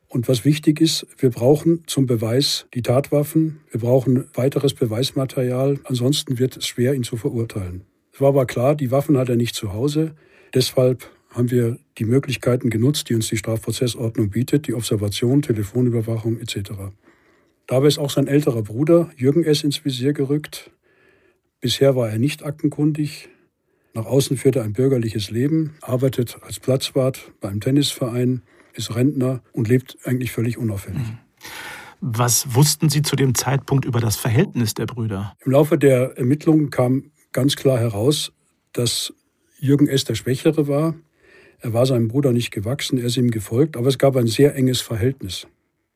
Und 0.10 0.28
was 0.28 0.44
wichtig 0.44 0.82
ist, 0.82 1.08
wir 1.18 1.30
brauchen 1.30 1.84
zum 1.88 2.06
Beweis 2.06 2.68
die 2.74 2.82
Tatwaffen, 2.82 3.62
wir 3.72 3.80
brauchen 3.80 4.26
weiteres 4.34 4.74
Beweismaterial, 4.74 5.80
ansonsten 5.86 6.38
wird 6.38 6.58
es 6.58 6.68
schwer, 6.68 6.94
ihn 6.94 7.04
zu 7.04 7.16
verurteilen. 7.16 7.86
Es 8.14 8.20
war 8.20 8.30
aber 8.30 8.46
klar, 8.46 8.76
die 8.76 8.92
Waffen 8.92 9.18
hat 9.18 9.30
er 9.30 9.38
nicht 9.38 9.56
zu 9.56 9.72
Hause. 9.72 10.16
Deshalb 10.54 11.10
haben 11.30 11.50
wir 11.50 11.80
die 11.98 12.06
Möglichkeiten 12.06 12.70
genutzt, 12.70 13.10
die 13.10 13.16
uns 13.16 13.30
die 13.30 13.38
Strafprozessordnung 13.38 14.30
bietet, 14.30 14.68
die 14.68 14.74
Observation, 14.74 15.42
Telefonüberwachung 15.42 16.40
etc. 16.40 16.72
Dabei 17.68 17.88
ist 17.88 18.00
auch 18.00 18.10
sein 18.10 18.28
älterer 18.28 18.64
Bruder 18.64 19.10
Jürgen 19.16 19.46
S. 19.46 19.64
ins 19.64 19.84
Visier 19.84 20.12
gerückt. 20.12 20.72
Bisher 21.62 21.96
war 21.96 22.10
er 22.10 22.20
nicht 22.20 22.44
aktenkundig. 22.44 23.30
Nach 23.96 24.06
außen 24.06 24.36
führt 24.36 24.58
er 24.58 24.64
ein 24.64 24.74
bürgerliches 24.74 25.32
Leben, 25.32 25.76
arbeitet 25.82 26.38
als 26.42 26.60
Platzwart 26.60 27.32
beim 27.40 27.62
Tennisverein, 27.62 28.42
ist 28.74 28.94
Rentner 28.94 29.42
und 29.54 29.70
lebt 29.70 29.98
eigentlich 30.04 30.34
völlig 30.34 30.58
unauffällig. 30.58 31.00
Mhm. 31.00 31.18
Was 32.02 32.54
wussten 32.54 32.90
Sie 32.90 33.02
zu 33.02 33.16
dem 33.16 33.36
Zeitpunkt 33.36 33.86
über 33.86 34.02
das 34.02 34.18
Verhältnis 34.18 34.74
der 34.74 34.86
Brüder? 34.86 35.34
Im 35.46 35.54
Laufe 35.54 35.78
der 35.78 36.18
Ermittlungen 36.18 36.72
kam 36.72 37.12
ganz 37.32 37.56
klar 37.56 37.80
heraus, 37.80 38.34
dass 38.74 39.14
Jürgen 39.60 39.88
S. 39.88 40.04
der 40.04 40.16
Schwächere 40.16 40.68
war. 40.68 40.96
Er 41.60 41.72
war 41.72 41.86
seinem 41.86 42.10
Bruder 42.10 42.34
nicht 42.34 42.52
gewachsen, 42.52 42.98
er 42.98 43.06
ist 43.06 43.16
ihm 43.16 43.32
gefolgt, 43.32 43.78
aber 43.78 43.88
es 43.88 43.98
gab 43.98 44.18
ein 44.18 44.28
sehr 44.28 44.56
enges 44.56 44.82
Verhältnis. 44.82 45.48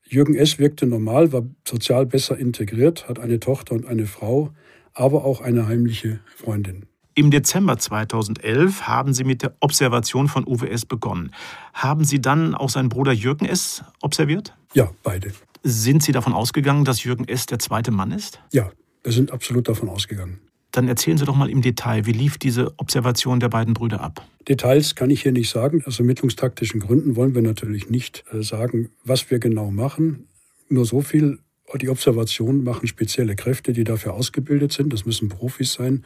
Jürgen 0.07 0.35
S. 0.35 0.57
wirkte 0.57 0.87
normal, 0.87 1.33
war 1.33 1.43
sozial 1.67 2.05
besser 2.05 2.37
integriert, 2.37 3.09
hat 3.09 3.19
eine 3.19 3.41
Tochter 3.41 3.75
und 3.75 3.85
eine 3.85 4.05
Frau, 4.05 4.51
aber 4.93 5.25
auch 5.25 5.41
eine 5.41 5.67
heimliche 5.67 6.21
Freundin. 6.35 6.88
Im 7.19 7.31
Dezember 7.31 7.77
2011 7.77 8.83
haben 8.83 9.13
Sie 9.13 9.25
mit 9.25 9.41
der 9.41 9.53
Observation 9.59 10.29
von 10.29 10.47
Uwe 10.47 10.69
S. 10.69 10.85
begonnen. 10.85 11.31
Haben 11.73 12.05
Sie 12.05 12.21
dann 12.21 12.55
auch 12.55 12.69
seinen 12.69 12.87
Bruder 12.87 13.11
Jürgen 13.11 13.43
S. 13.43 13.83
observiert? 13.99 14.55
Ja, 14.73 14.89
beide. 15.03 15.33
Sind 15.61 16.01
Sie 16.01 16.13
davon 16.13 16.31
ausgegangen, 16.31 16.85
dass 16.85 17.03
Jürgen 17.03 17.27
S. 17.27 17.45
der 17.45 17.59
zweite 17.59 17.91
Mann 17.91 18.13
ist? 18.13 18.39
Ja, 18.53 18.71
wir 19.03 19.11
sind 19.11 19.33
absolut 19.33 19.67
davon 19.67 19.89
ausgegangen. 19.89 20.39
Dann 20.71 20.87
erzählen 20.87 21.17
Sie 21.17 21.25
doch 21.25 21.35
mal 21.35 21.49
im 21.49 21.61
Detail, 21.61 22.05
wie 22.05 22.13
lief 22.13 22.37
diese 22.37 22.71
Observation 22.77 23.41
der 23.41 23.49
beiden 23.49 23.73
Brüder 23.73 23.99
ab? 23.99 24.25
Details 24.47 24.95
kann 24.95 25.09
ich 25.09 25.23
hier 25.23 25.33
nicht 25.33 25.49
sagen. 25.49 25.83
Aus 25.85 25.99
ermittlungstaktischen 25.99 26.79
Gründen 26.79 27.17
wollen 27.17 27.35
wir 27.35 27.41
natürlich 27.41 27.89
nicht 27.89 28.23
äh, 28.31 28.41
sagen, 28.43 28.91
was 29.03 29.29
wir 29.29 29.39
genau 29.39 29.71
machen. 29.71 30.29
Nur 30.69 30.85
so 30.85 31.01
viel, 31.01 31.39
die 31.81 31.89
Observation 31.89 32.63
machen 32.63 32.87
spezielle 32.87 33.35
Kräfte, 33.35 33.73
die 33.73 33.83
dafür 33.83 34.13
ausgebildet 34.13 34.71
sind. 34.71 34.93
Das 34.93 35.05
müssen 35.05 35.27
Profis 35.27 35.73
sein. 35.73 36.05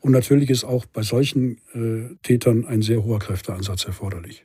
Und 0.00 0.12
natürlich 0.12 0.50
ist 0.50 0.64
auch 0.64 0.86
bei 0.86 1.02
solchen 1.02 1.58
äh, 1.74 2.14
Tätern 2.22 2.64
ein 2.66 2.82
sehr 2.82 3.04
hoher 3.04 3.18
Kräfteeinsatz 3.18 3.84
erforderlich. 3.84 4.44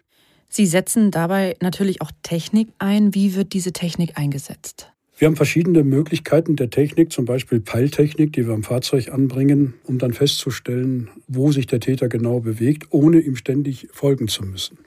Sie 0.50 0.66
setzen 0.66 1.10
dabei 1.10 1.56
natürlich 1.62 2.02
auch 2.02 2.12
Technik 2.22 2.70
ein. 2.78 3.16
Wie 3.16 3.36
wird 3.36 3.54
diese 3.54 3.74
Technik 3.74 4.18
eingesetzt? 4.18 4.94
Wir 5.18 5.28
haben 5.28 5.36
verschiedene 5.36 5.84
Möglichkeiten 5.84 6.56
der 6.56 6.70
Technik, 6.70 7.12
zum 7.12 7.26
Beispiel 7.26 7.60
Peiltechnik, 7.60 8.34
die 8.34 8.48
wir 8.48 8.54
am 8.54 8.64
Fahrzeug 8.64 9.10
anbringen, 9.10 9.76
um 9.84 10.00
dann 10.00 10.12
festzustellen, 10.12 11.10
wo 11.28 11.52
sich 11.52 11.68
der 11.68 11.80
Täter 11.80 12.10
genau 12.10 12.40
bewegt, 12.40 12.88
ohne 12.90 13.20
ihm 13.20 13.36
ständig 13.36 13.88
folgen 13.92 14.28
zu 14.28 14.44
müssen. 14.44 14.80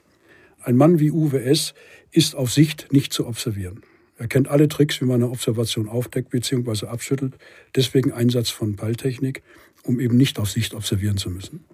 Ein 0.61 0.75
Mann 0.75 0.99
wie 0.99 1.11
Uwe 1.11 1.41
S. 1.43 1.73
ist 2.11 2.35
auf 2.35 2.51
Sicht 2.51 2.91
nicht 2.91 3.13
zu 3.13 3.25
observieren. 3.25 3.81
Er 4.17 4.27
kennt 4.27 4.49
alle 4.49 4.67
Tricks, 4.67 4.99
wie 4.99 5.05
man 5.05 5.23
eine 5.23 5.31
Observation 5.31 5.87
aufdeckt 5.87 6.29
bzw. 6.29 6.87
abschüttelt. 6.87 7.35
Deswegen 7.75 8.11
Einsatz 8.11 8.49
von 8.49 8.75
Peiltechnik, 8.75 9.43
um 9.87 9.99
eben 9.99 10.17
nicht 10.17 10.39
auf 10.39 10.49
Sicht 10.49 10.73
observieren 10.73 11.17
zu 11.17 11.29
müssen. 11.29 11.65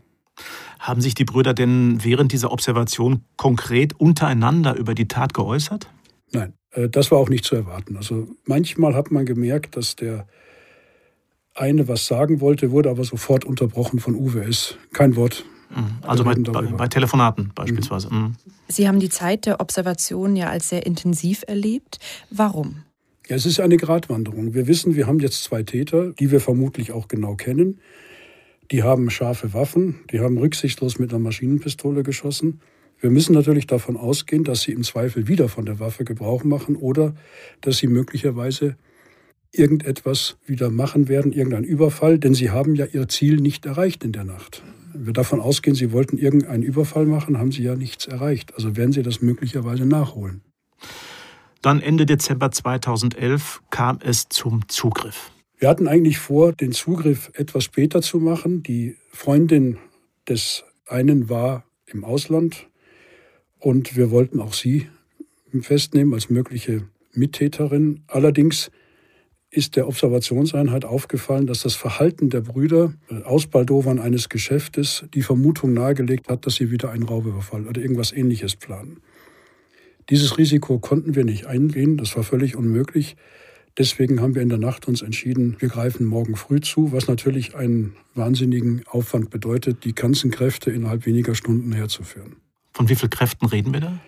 Haben 0.80 1.02
sich 1.02 1.16
die 1.16 1.26
Brüder 1.26 1.54
denn 1.54 2.04
während 2.04 2.32
dieser 2.32 2.52
Observation 2.52 3.24
konkret 3.38 3.94
untereinander 4.00 4.76
über 4.76 4.96
die 4.96 5.08
Tat 5.08 5.34
geäußert? 5.34 5.90
Nein. 6.32 6.54
Äh, 6.72 6.90
das 6.90 7.12
war 7.12 7.20
auch 7.20 7.30
nicht 7.30 7.46
zu 7.46 7.56
erwarten. 7.56 7.98
Also 7.98 8.28
manchmal 8.46 8.96
hat 8.96 9.12
man 9.12 9.26
gemerkt, 9.26 9.78
dass 9.78 9.96
der 9.96 10.28
eine 11.56 11.88
was 11.88 12.08
sagen 12.08 12.42
wollte, 12.42 12.72
wurde 12.72 12.90
aber 12.90 13.04
sofort 13.04 13.46
unterbrochen 13.46 14.00
von 14.00 14.16
Uwe 14.16 14.44
S. 14.44 14.78
Kein 14.92 15.16
Wort. 15.16 15.46
Mhm. 15.70 16.00
Also 16.02 16.24
bei, 16.24 16.34
bei, 16.36 16.62
bei, 16.64 16.88
Telefonaten 16.88 17.52
beispielsweise. 17.54 18.10
Mhm. 18.12 18.18
mhm. 18.18 18.36
Sie 18.68 18.88
haben 18.88 19.00
die 19.00 19.10
Zeit 19.10 19.46
der 19.46 19.60
Observation 19.60 20.36
ja 20.36 20.50
als 20.50 20.70
sehr 20.70 20.86
intensiv 20.86 21.44
erlebt. 21.48 22.00
Warum? 22.32 22.84
Ja, 23.30 23.38
es 23.38 23.46
ist 23.46 23.62
eine 23.62 23.78
Gratwanderung. 23.78 24.54
Wir 24.54 24.68
wissen, 24.68 24.96
wir 24.96 25.08
haben 25.08 25.20
jetzt 25.20 25.46
zwei 25.46 25.64
Täter, 25.64 26.12
die 26.12 26.30
wir 26.30 26.42
vermutlich 26.42 26.92
auch 26.92 27.08
genau 27.08 27.36
kennen. 27.36 27.80
Die 28.70 28.84
haben 28.84 29.10
scharfe 29.10 29.54
Waffen, 29.54 30.02
die 30.12 30.20
haben 30.20 30.38
rücksichtslos 30.38 31.00
mit 31.00 31.12
einer 31.12 31.20
Maschinenpistole 31.20 32.04
geschossen. 32.04 32.60
Wir 33.00 33.10
müssen 33.10 33.34
natürlich 33.34 33.66
davon 33.66 33.96
ausgehen, 33.96 34.44
dass 34.44 34.62
sie 34.62 34.74
im 34.74 34.84
Zweifel 34.84 35.28
wieder 35.28 35.48
von 35.48 35.66
der 35.66 35.80
Waffe 35.80 36.04
Gebrauch 36.04 36.44
machen 36.44 36.76
oder 36.76 37.16
dass 37.62 37.78
sie 37.78 37.88
möglicherweise 37.88 38.76
irgendetwas 39.54 40.38
wieder 40.46 40.70
machen 40.70 41.08
werden, 41.08 41.32
irgendein 41.32 41.64
Überfall, 41.64 42.20
denn 42.20 42.34
sie 42.34 42.50
haben 42.50 42.76
ja 42.76 42.86
ihr 42.86 43.08
Ziel 43.08 43.38
nicht 43.38 43.66
erreicht 43.66 44.04
in 44.04 44.12
der 44.12 44.26
Nacht. 44.26 44.64
Wenn 44.92 45.06
wir 45.06 45.14
davon 45.14 45.40
ausgehen, 45.40 45.76
sie 45.76 45.94
wollten 45.94 46.18
irgendeinen 46.18 46.64
Überfall 46.64 47.06
machen, 47.06 47.38
haben 47.38 47.54
sie 47.54 47.64
ja 47.64 47.76
nichts 47.76 48.06
erreicht. 48.06 48.54
Also 48.56 48.76
werden 48.76 48.92
sie 48.92 49.02
das 49.02 49.22
möglicherweise 49.22 49.86
nachholen. 49.86 50.42
Dann 51.64 51.80
Ende 51.80 52.06
Dezember 52.06 52.52
2011 52.52 53.62
kam 53.70 53.98
es 54.04 54.28
zum 54.28 54.68
Zugriff. 54.68 55.32
Wir 55.58 55.70
hatten 55.70 55.88
eigentlich 55.88 56.20
vor, 56.20 56.52
den 56.52 56.74
Zugriff 56.74 57.32
etwas 57.36 57.64
später 57.64 58.02
zu 58.02 58.20
machen. 58.20 58.64
Die 58.64 58.98
Freundin 59.14 59.78
des 60.28 60.66
einen 60.88 61.30
war 61.30 61.64
im 61.86 62.04
Ausland 62.04 62.68
und 63.60 63.96
wir 63.96 64.12
wollten 64.12 64.42
auch 64.42 64.54
sie 64.54 64.90
festnehmen 65.62 66.14
als 66.14 66.30
mögliche 66.30 66.90
Mittäterin. 67.14 68.04
Allerdings 68.08 68.70
ist 69.50 69.78
der 69.78 69.88
Observationseinheit 69.88 70.84
aufgefallen, 70.84 71.48
dass 71.48 71.62
das 71.62 71.76
Verhalten 71.76 72.30
der 72.30 72.42
Brüder, 72.42 72.94
äh, 73.10 73.24
Ausbaldowern 73.24 74.00
eines 74.00 74.28
Geschäftes, 74.28 75.06
die 75.14 75.22
Vermutung 75.22 75.74
nahegelegt 75.74 76.28
hat, 76.28 76.46
dass 76.46 76.56
sie 76.56 76.72
wieder 76.72 76.92
einen 76.92 77.04
Raubüberfall 77.04 77.68
oder 77.68 77.80
irgendwas 77.80 78.12
Ähnliches 78.12 78.58
planen. 78.58 78.98
Dieses 80.10 80.38
Risiko 80.38 80.80
konnten 80.80 81.16
wir 81.16 81.24
nicht 81.24 81.46
eingehen, 81.46 81.98
das 81.98 82.16
war 82.16 82.24
völlig 82.24 82.56
unmöglich. 82.56 83.16
Deswegen 83.78 84.22
haben 84.22 84.36
wir 84.36 84.42
in 84.44 84.50
der 84.50 84.60
Nacht 84.60 84.88
uns 84.88 85.02
entschieden, 85.02 85.56
wir 85.60 85.70
greifen 85.70 86.06
morgen 86.06 86.36
früh 86.36 86.62
zu, 86.62 86.92
was 86.92 87.08
natürlich 87.08 87.56
einen 87.56 87.96
wahnsinnigen 88.14 88.84
Aufwand 88.88 89.32
bedeutet, 89.32 89.84
die 89.84 89.96
ganzen 89.96 90.30
Kräfte 90.30 90.70
innerhalb 90.70 91.06
weniger 91.06 91.34
Stunden 91.34 91.72
herzuführen. 91.72 92.36
Von 92.74 92.90
wie 92.90 92.96
vielen 92.96 93.10
Kräften 93.10 93.48
reden 93.48 93.74
wir 93.74 93.80
da? 93.80 94.00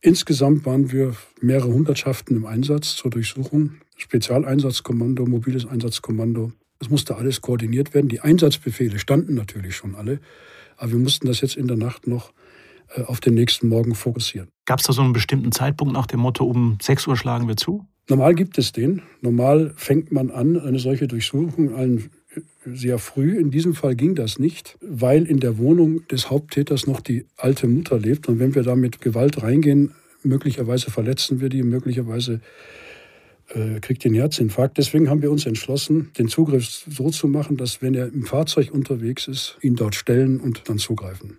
Insgesamt 0.00 0.66
waren 0.66 0.92
wir 0.92 1.14
mehrere 1.40 1.72
Hundertschaften 1.72 2.36
im 2.36 2.44
Einsatz 2.44 2.96
zur 2.96 3.10
Durchsuchung. 3.10 3.76
Spezialeinsatzkommando, 3.96 5.24
mobiles 5.24 5.64
Einsatzkommando. 5.64 6.52
Es 6.78 6.90
musste 6.90 7.16
alles 7.16 7.40
koordiniert 7.40 7.94
werden. 7.94 8.08
Die 8.08 8.20
Einsatzbefehle 8.20 8.98
standen 8.98 9.34
natürlich 9.34 9.76
schon 9.76 9.94
alle, 9.94 10.20
aber 10.76 10.92
wir 10.92 10.98
mussten 10.98 11.26
das 11.26 11.40
jetzt 11.40 11.56
in 11.56 11.68
der 11.68 11.78
Nacht 11.78 12.06
noch 12.06 12.34
auf 13.06 13.20
den 13.20 13.34
nächsten 13.34 13.68
Morgen 13.68 13.94
fokussieren. 13.94 14.48
Gab 14.66 14.80
es 14.80 14.86
da 14.86 14.92
so 14.92 15.02
einen 15.02 15.12
bestimmten 15.12 15.52
Zeitpunkt 15.52 15.92
nach 15.92 16.06
dem 16.06 16.20
Motto, 16.20 16.44
um 16.44 16.78
6 16.80 17.06
Uhr 17.06 17.16
schlagen 17.16 17.48
wir 17.48 17.56
zu? 17.56 17.84
Normal 18.08 18.34
gibt 18.34 18.58
es 18.58 18.72
den. 18.72 19.02
Normal 19.20 19.72
fängt 19.76 20.12
man 20.12 20.30
an, 20.30 20.60
eine 20.60 20.78
solche 20.78 21.08
Durchsuchung 21.08 21.74
allen 21.74 22.10
sehr 22.66 22.98
früh. 22.98 23.38
In 23.38 23.50
diesem 23.50 23.74
Fall 23.74 23.94
ging 23.94 24.14
das 24.14 24.38
nicht, 24.38 24.76
weil 24.80 25.24
in 25.24 25.40
der 25.40 25.58
Wohnung 25.58 26.06
des 26.08 26.30
Haupttäters 26.30 26.86
noch 26.86 27.00
die 27.00 27.26
alte 27.36 27.66
Mutter 27.66 27.98
lebt. 27.98 28.28
Und 28.28 28.38
wenn 28.38 28.54
wir 28.54 28.62
da 28.62 28.74
mit 28.74 29.00
Gewalt 29.00 29.42
reingehen, 29.42 29.92
möglicherweise 30.22 30.90
verletzen 30.90 31.40
wir 31.40 31.48
die, 31.48 31.62
möglicherweise 31.62 32.40
äh, 33.48 33.80
kriegt 33.80 34.04
den 34.04 34.14
Herzinfarkt. 34.14 34.78
Deswegen 34.78 35.10
haben 35.10 35.22
wir 35.22 35.30
uns 35.30 35.46
entschlossen, 35.46 36.10
den 36.18 36.28
Zugriff 36.28 36.66
so 36.66 37.10
zu 37.10 37.28
machen, 37.28 37.56
dass 37.56 37.82
wenn 37.82 37.94
er 37.94 38.06
im 38.06 38.24
Fahrzeug 38.24 38.72
unterwegs 38.72 39.28
ist, 39.28 39.58
ihn 39.60 39.76
dort 39.76 39.94
stellen 39.94 40.40
und 40.40 40.68
dann 40.68 40.78
zugreifen. 40.78 41.38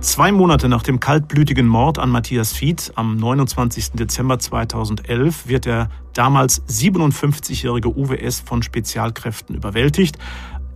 Zwei 0.00 0.32
Monate 0.32 0.70
nach 0.70 0.82
dem 0.82 0.98
kaltblütigen 0.98 1.66
Mord 1.66 1.98
an 1.98 2.08
Matthias 2.08 2.54
Fied 2.54 2.90
am 2.94 3.16
29. 3.16 3.92
Dezember 3.92 4.38
2011 4.38 5.46
wird 5.46 5.66
der 5.66 5.90
damals 6.14 6.62
57-jährige 6.68 7.94
Uwe 7.94 8.18
S. 8.18 8.40
von 8.40 8.62
Spezialkräften 8.62 9.54
überwältigt, 9.54 10.18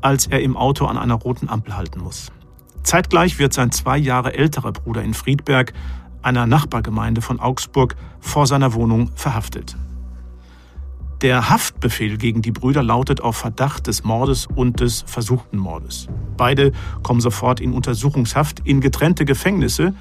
als 0.03 0.27
er 0.27 0.43
im 0.43 0.59
Auto 0.59 0.85
an 0.85 0.99
einer 0.99 1.15
roten 1.15 1.49
Ampel 1.49 1.75
halten 1.75 2.01
muss. 2.01 2.33
Zeitgleich 2.83 3.39
wird 3.39 3.55
sein 3.55 3.73
zwei 3.73 3.97
Jahre 3.97 4.35
älterer 4.35 4.73
Bruder 4.73 5.03
in 5.03 5.15
Friedberg, 5.15 5.73
einer 6.21 6.47
Nachbargemeinde 6.47 7.23
von 7.23 7.41
Augsburg, 7.41 7.97
vor 8.21 8.47
seiner 8.47 8.75
Wohnung 8.75 9.11
verhaftet. 9.15 9.75
Der 11.25 11.49
Haftbefehl 11.49 12.19
gegen 12.19 12.43
die 12.43 12.51
Brüder 12.51 12.83
lautet 12.83 13.23
auf 13.23 13.37
Verdacht 13.37 13.87
des 13.87 14.05
Mordes 14.05 14.47
und 14.55 14.81
des 14.81 15.05
versuchten 15.07 15.57
Mordes. 15.57 16.07
Beide 16.37 16.73
kommen 17.03 17.23
sofort 17.23 17.61
in 17.61 17.73
Untersuchungshaft 17.73 18.61
in 18.67 18.83
getrennte 18.83 19.25
Gefängnisse, 19.25 19.95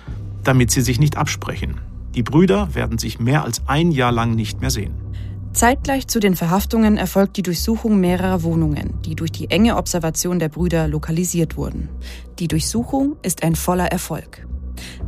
damit 0.43 0.69
sie 0.71 0.81
sich 0.81 0.99
nicht 0.99 1.15
absprechen. 1.15 1.79
Die 2.13 2.23
Brüder 2.23 2.75
werden 2.75 2.97
sich 2.97 3.21
mehr 3.21 3.45
als 3.45 3.61
ein 3.67 3.91
Jahr 3.93 4.11
lang 4.11 4.35
nicht 4.35 4.59
mehr 4.59 4.69
sehen. 4.69 4.95
Zeitgleich 5.53 6.09
zu 6.09 6.19
den 6.19 6.35
Verhaftungen 6.35 6.97
erfolgt 6.97 7.37
die 7.37 7.43
Durchsuchung 7.43 8.01
mehrerer 8.01 8.43
Wohnungen, 8.43 9.01
die 9.05 9.15
durch 9.15 9.31
die 9.31 9.49
enge 9.49 9.77
Observation 9.77 10.39
der 10.39 10.49
Brüder 10.49 10.89
lokalisiert 10.89 11.55
wurden. 11.55 11.87
Die 12.39 12.49
Durchsuchung 12.49 13.15
ist 13.21 13.43
ein 13.43 13.55
voller 13.55 13.85
Erfolg. 13.85 14.45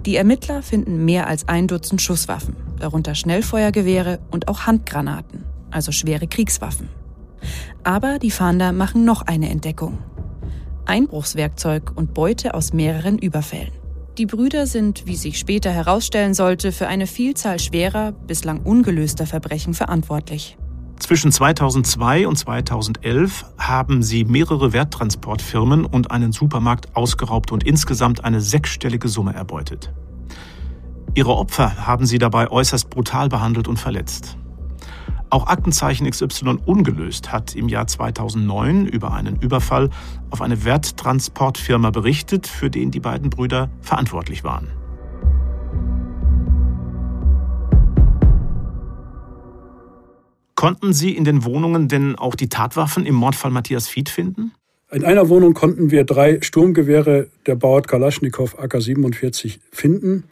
Die 0.06 0.16
Ermittler 0.16 0.62
finden 0.62 1.04
mehr 1.04 1.28
als 1.28 1.50
ein 1.50 1.68
Dutzend 1.68 2.02
Schusswaffen, 2.02 2.56
darunter 2.80 3.16
Schnellfeuergewehre 3.16 4.20
und 4.32 4.48
auch 4.48 4.62
Handgranaten 4.66 5.44
also 5.76 5.92
schwere 5.92 6.28
Kriegswaffen. 6.28 6.90
Aber 7.84 8.18
die 8.18 8.32
Fahnder 8.32 8.72
machen 8.72 9.06
noch 9.06 9.22
eine 9.22 9.50
Entdeckung. 9.50 10.00
Einbruchswerkzeug 10.86 11.92
und 11.96 12.14
Beute 12.14 12.54
aus 12.54 12.74
mehreren 12.74 13.18
Überfällen. 13.20 13.72
Die 14.18 14.26
Brüder 14.26 14.66
sind, 14.66 15.06
wie 15.06 15.18
sich 15.18 15.38
später 15.38 15.72
herausstellen 15.72 16.34
sollte, 16.34 16.72
für 16.72 16.88
eine 16.88 17.06
Vielzahl 17.06 17.60
schwerer, 17.60 18.14
bislang 18.14 18.62
ungelöster 18.62 19.26
Verbrechen 19.26 19.74
verantwortlich. 19.74 20.58
Zwischen 21.00 21.34
2002 21.34 22.26
und 22.26 22.38
2011 22.38 23.46
haben 23.58 24.02
sie 24.02 24.24
mehrere 24.24 24.72
Werttransportfirmen 24.72 25.84
und 25.84 26.12
einen 26.12 26.32
Supermarkt 26.32 26.96
ausgeraubt 26.96 27.52
und 27.52 27.66
insgesamt 27.66 28.24
eine 28.24 28.40
sechsstellige 28.40 29.10
Summe 29.10 29.34
erbeutet. 29.34 29.94
Ihre 31.14 31.36
Opfer 31.36 31.86
haben 31.86 32.06
sie 32.06 32.18
dabei 32.18 32.50
äußerst 32.50 32.90
brutal 32.90 33.28
behandelt 33.28 33.68
und 33.68 33.78
verletzt. 33.78 34.38
Auch 35.36 35.48
Aktenzeichen 35.48 36.10
XY 36.10 36.60
ungelöst 36.66 37.34
hat 37.34 37.58
im 37.58 37.68
Jahr 37.68 37.88
2009 37.88 38.86
über 38.86 39.12
einen 39.12 39.36
Überfall 39.42 39.90
auf 40.30 40.42
eine 40.42 40.64
Werttransportfirma 40.64 41.90
berichtet, 41.90 42.48
für 42.48 42.70
den 42.70 42.90
die 42.90 43.02
beiden 43.02 43.30
Brüder 43.30 43.70
verantwortlich 43.82 44.46
waren. 44.46 44.70
Konnten 50.56 50.94
Sie 50.94 51.12
in 51.12 51.26
den 51.26 51.44
Wohnungen 51.44 51.90
denn 51.90 52.16
auch 52.16 52.36
die 52.36 52.48
Tatwaffen 52.48 53.06
im 53.06 53.16
Mordfall 53.16 53.52
Matthias 53.52 53.90
Fied 53.90 54.08
finden? 54.08 54.54
In 54.90 55.04
einer 55.04 55.28
Wohnung 55.28 55.54
konnten 55.54 55.92
wir 55.92 56.06
drei 56.06 56.40
Sturmgewehre 56.40 57.28
der 57.46 57.56
Bauart 57.56 57.90
Kalaschnikow 57.90 58.58
AK-47 58.58 59.60
finden. 59.74 60.24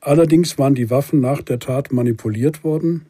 Allerdings 0.00 0.58
waren 0.58 0.74
die 0.74 0.90
Waffen 0.90 1.20
nach 1.20 1.40
der 1.40 1.60
Tat 1.60 1.92
manipuliert 1.92 2.64
worden. 2.64 3.06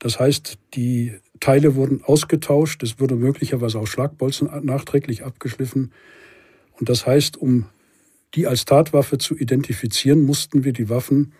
Das 0.00 0.18
heißt, 0.18 0.58
die 0.74 1.12
Teile 1.38 1.76
wurden 1.76 2.02
ausgetauscht, 2.02 2.82
es 2.82 2.98
wurde 2.98 3.14
möglicherweise 3.14 3.78
auch 3.78 3.86
Schlagbolzen 3.86 4.48
nachträglich 4.62 5.24
abgeschliffen. 5.24 5.92
Und 6.72 6.88
das 6.88 7.06
heißt, 7.06 7.36
um 7.36 7.66
die 8.34 8.46
als 8.46 8.64
Tatwaffe 8.64 9.18
zu 9.18 9.36
identifizieren, 9.36 10.22
mussten 10.22 10.64
wir 10.64 10.72
die 10.72 10.88
Waffen 10.88 11.32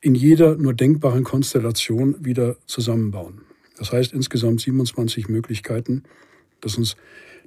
in 0.00 0.14
jeder 0.14 0.56
nur 0.56 0.74
denkbaren 0.74 1.24
Konstellation 1.24 2.16
wieder 2.24 2.56
zusammenbauen. 2.66 3.42
Das 3.78 3.92
heißt 3.92 4.12
insgesamt 4.12 4.60
27 4.60 5.28
Möglichkeiten, 5.28 6.02
das 6.60 6.76
uns 6.76 6.96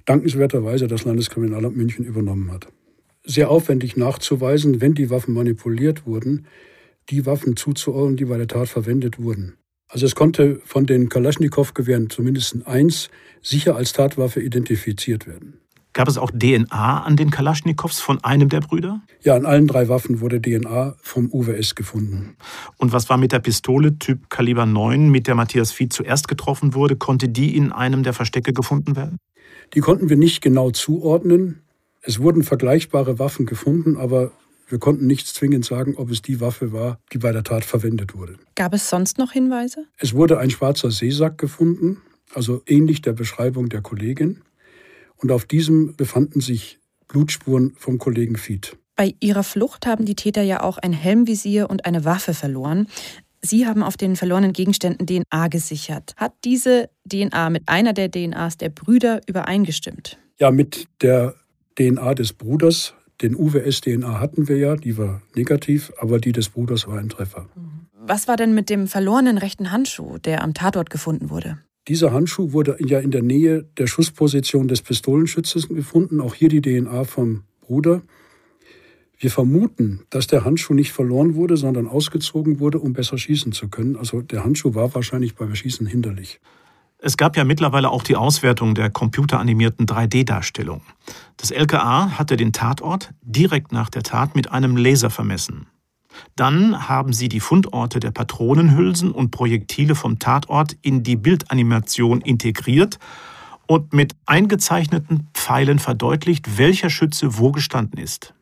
dankenswerterweise 0.05 0.87
das 0.87 1.03
Landeskriminalamt 1.03 1.75
München 1.75 2.05
übernommen 2.05 2.51
hat. 2.51 2.67
Sehr 3.23 3.49
aufwendig 3.49 3.97
nachzuweisen, 3.97 4.79
wenn 4.79 4.93
die 4.93 5.09
Waffen 5.09 5.33
manipuliert 5.33 6.05
wurden, 6.05 6.47
die 7.09 7.25
Waffen 7.25 7.57
zuzuordnen, 7.57 8.15
die 8.15 8.25
bei 8.25 8.37
der 8.37 8.47
Tat 8.47 8.69
verwendet 8.69 9.19
wurden. 9.19 9.58
Also 9.89 10.05
es 10.05 10.15
konnte 10.15 10.61
von 10.65 10.85
den 10.85 11.09
Kalaschnikow-Gewehren 11.09 12.09
zumindest 12.09 12.65
eins 12.65 13.09
sicher 13.41 13.75
als 13.75 13.91
Tatwaffe 13.91 14.39
identifiziert 14.39 15.27
werden. 15.27 15.59
Gab 15.93 16.07
es 16.07 16.19
auch 16.19 16.29
DNA 16.29 17.01
an 17.01 17.15
den 17.15 17.31
Kalaschnikows 17.31 17.99
von 17.99 18.23
einem 18.23 18.47
der 18.47 18.59
Brüder? 18.59 19.01
Ja, 19.23 19.35
an 19.35 19.47
allen 19.47 19.65
drei 19.65 19.89
Waffen 19.89 20.21
wurde 20.21 20.39
DNA 20.39 20.95
vom 21.01 21.33
UWS 21.33 21.73
gefunden. 21.73 22.35
Und 22.77 22.93
was 22.93 23.09
war 23.09 23.17
mit 23.17 23.31
der 23.31 23.39
Pistole 23.39 23.97
Typ 23.97 24.29
Kaliber 24.29 24.67
9, 24.67 25.09
mit 25.09 25.25
der 25.25 25.33
Matthias 25.33 25.71
Fied 25.71 25.91
zuerst 25.91 26.27
getroffen 26.27 26.75
wurde? 26.75 26.95
Konnte 26.95 27.27
die 27.27 27.57
in 27.57 27.71
einem 27.71 28.03
der 28.03 28.13
Verstecke 28.13 28.53
gefunden 28.53 28.95
werden? 28.95 29.17
Die 29.73 29.79
konnten 29.79 30.09
wir 30.09 30.17
nicht 30.17 30.41
genau 30.41 30.69
zuordnen. 30.69 31.63
Es 32.03 32.21
wurden 32.21 32.43
vergleichbare 32.43 33.17
Waffen 33.17 33.47
gefunden, 33.47 33.97
aber 33.97 34.31
wir 34.69 34.79
konnten 34.79 35.07
nicht 35.07 35.27
zwingend 35.27 35.65
sagen, 35.65 35.95
ob 35.97 36.11
es 36.11 36.21
die 36.21 36.39
Waffe 36.39 36.71
war, 36.71 36.99
die 37.11 37.17
bei 37.17 37.31
der 37.31 37.43
Tat 37.43 37.65
verwendet 37.65 38.15
wurde. 38.15 38.37
Gab 38.55 38.73
es 38.73 38.89
sonst 38.89 39.17
noch 39.17 39.31
Hinweise? 39.31 39.85
Es 39.97 40.13
wurde 40.13 40.37
ein 40.37 40.51
schwarzer 40.51 40.91
Seesack 40.91 41.37
gefunden, 41.37 42.01
also 42.33 42.61
ähnlich 42.67 43.01
der 43.01 43.13
Beschreibung 43.13 43.69
der 43.69 43.81
Kollegin. 43.81 44.41
Und 45.17 45.31
auf 45.31 45.45
diesem 45.45 45.95
befanden 45.95 46.39
sich 46.39 46.79
Blutspuren 47.07 47.73
vom 47.77 47.97
Kollegen 47.97 48.37
Fied. 48.37 48.77
Bei 48.95 49.15
ihrer 49.19 49.43
Flucht 49.43 49.87
haben 49.87 50.05
die 50.05 50.15
Täter 50.15 50.43
ja 50.43 50.61
auch 50.61 50.77
ein 50.77 50.93
Helmvisier 50.93 51.69
und 51.69 51.85
eine 51.85 52.05
Waffe 52.05 52.33
verloren. 52.33 52.87
Sie 53.41 53.65
haben 53.65 53.81
auf 53.81 53.97
den 53.97 54.15
verlorenen 54.15 54.53
Gegenständen 54.53 55.07
DNA 55.07 55.47
gesichert. 55.47 56.13
Hat 56.17 56.33
diese 56.43 56.89
DNA 57.09 57.49
mit 57.49 57.63
einer 57.67 57.93
der 57.93 58.09
DNAs 58.09 58.57
der 58.57 58.69
Brüder 58.69 59.21
übereingestimmt? 59.25 60.17
Ja, 60.37 60.51
mit 60.51 60.87
der 61.01 61.35
DNA 61.77 62.13
des 62.13 62.33
Bruders. 62.33 62.93
Den 63.21 63.35
UWS-DNA 63.35 64.19
hatten 64.19 64.47
wir 64.47 64.57
ja, 64.57 64.75
die 64.75 64.97
war 64.97 65.21
negativ, 65.35 65.91
aber 65.97 66.19
die 66.19 66.31
des 66.31 66.49
Bruders 66.49 66.87
war 66.87 66.97
ein 66.99 67.09
Treffer. 67.09 67.47
Was 67.93 68.27
war 68.27 68.37
denn 68.37 68.55
mit 68.55 68.69
dem 68.69 68.87
verlorenen 68.87 69.37
rechten 69.37 69.71
Handschuh, 69.71 70.17
der 70.19 70.43
am 70.43 70.53
Tatort 70.53 70.89
gefunden 70.89 71.29
wurde? 71.29 71.59
Dieser 71.87 72.13
Handschuh 72.13 72.53
wurde 72.53 72.77
ja 72.79 72.99
in 72.99 73.11
der 73.11 73.23
Nähe 73.23 73.63
der 73.77 73.87
Schussposition 73.87 74.67
des 74.67 74.81
Pistolenschützes 74.81 75.67
gefunden, 75.67 76.21
auch 76.21 76.33
hier 76.33 76.49
die 76.49 76.61
DNA 76.61 77.03
vom 77.03 77.43
Bruder. 77.61 78.01
Wir 79.17 79.31
vermuten, 79.31 80.03
dass 80.09 80.27
der 80.27 80.45
Handschuh 80.45 80.73
nicht 80.73 80.93
verloren 80.93 81.35
wurde, 81.35 81.57
sondern 81.57 81.87
ausgezogen 81.87 82.59
wurde, 82.59 82.79
um 82.79 82.93
besser 82.93 83.17
schießen 83.17 83.51
zu 83.51 83.67
können. 83.67 83.97
Also 83.97 84.21
der 84.21 84.45
Handschuh 84.45 84.75
war 84.75 84.95
wahrscheinlich 84.95 85.35
beim 85.35 85.53
Schießen 85.53 85.85
hinderlich. 85.85 86.39
Es 87.01 87.15
gab 87.15 87.37
ja 87.37 87.45
mittlerweile 87.45 87.89
auch 87.91 88.03
die 88.03 88.17
Auswertung 88.17 88.75
der 88.75 88.89
computeranimierten 88.89 89.85
3D-Darstellung. 89.85 90.81
Das 91.37 91.49
LKA 91.49 92.17
hatte 92.19 92.35
den 92.35 92.51
Tatort 92.51 93.11
direkt 93.21 93.71
nach 93.71 93.89
der 93.89 94.03
Tat 94.03 94.35
mit 94.35 94.51
einem 94.51 94.75
Laser 94.75 95.09
vermessen. 95.09 95.67
Dann 96.35 96.89
haben 96.89 97.13
sie 97.13 97.29
die 97.29 97.39
Fundorte 97.39 98.01
der 98.01 98.11
Patronenhülsen 98.11 99.11
und 99.11 99.31
Projektile 99.31 99.95
vom 99.95 100.19
Tatort 100.19 100.75
in 100.81 101.01
die 101.03 101.15
Bildanimation 101.15 102.19
integriert 102.19 102.99
und 103.65 103.93
mit 103.93 104.15
eingezeichneten 104.25 105.29
Pfeilen 105.33 105.79
verdeutlicht, 105.79 106.57
welcher 106.57 106.89
Schütze 106.89 107.37
wo 107.37 107.53
gestanden 107.53 107.99
ist. 107.99 108.33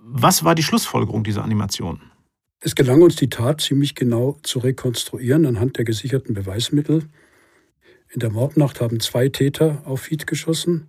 Was 0.00 0.42
war 0.42 0.56
die 0.56 0.64
Schlussfolgerung 0.64 1.22
dieser 1.22 1.44
Animation? 1.44 2.00
Es 2.60 2.74
gelang 2.74 3.02
uns, 3.02 3.14
die 3.14 3.28
Tat 3.28 3.60
ziemlich 3.60 3.94
genau 3.94 4.38
zu 4.42 4.58
rekonstruieren 4.58 5.46
anhand 5.46 5.76
der 5.76 5.84
gesicherten 5.84 6.34
Beweismittel. 6.34 7.04
In 8.14 8.20
der 8.20 8.30
Mordnacht 8.30 8.80
haben 8.80 9.00
zwei 9.00 9.28
Täter 9.28 9.82
auf 9.84 10.02
Fied 10.02 10.26
geschossen. 10.26 10.88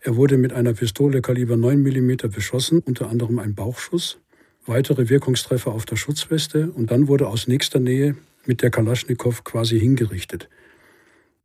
Er 0.00 0.16
wurde 0.16 0.38
mit 0.38 0.54
einer 0.54 0.72
Pistole 0.72 1.20
Kaliber 1.20 1.58
9 1.58 1.82
mm 1.82 2.30
beschossen, 2.30 2.80
unter 2.80 3.10
anderem 3.10 3.38
ein 3.38 3.54
Bauchschuss 3.54 4.22
weitere 4.66 5.08
Wirkungstreffer 5.08 5.72
auf 5.72 5.86
der 5.86 5.96
Schutzweste 5.96 6.70
und 6.70 6.90
dann 6.90 7.08
wurde 7.08 7.28
aus 7.28 7.48
nächster 7.48 7.80
Nähe 7.80 8.16
mit 8.46 8.62
der 8.62 8.70
Kalaschnikow 8.70 9.44
quasi 9.44 9.78
hingerichtet. 9.78 10.48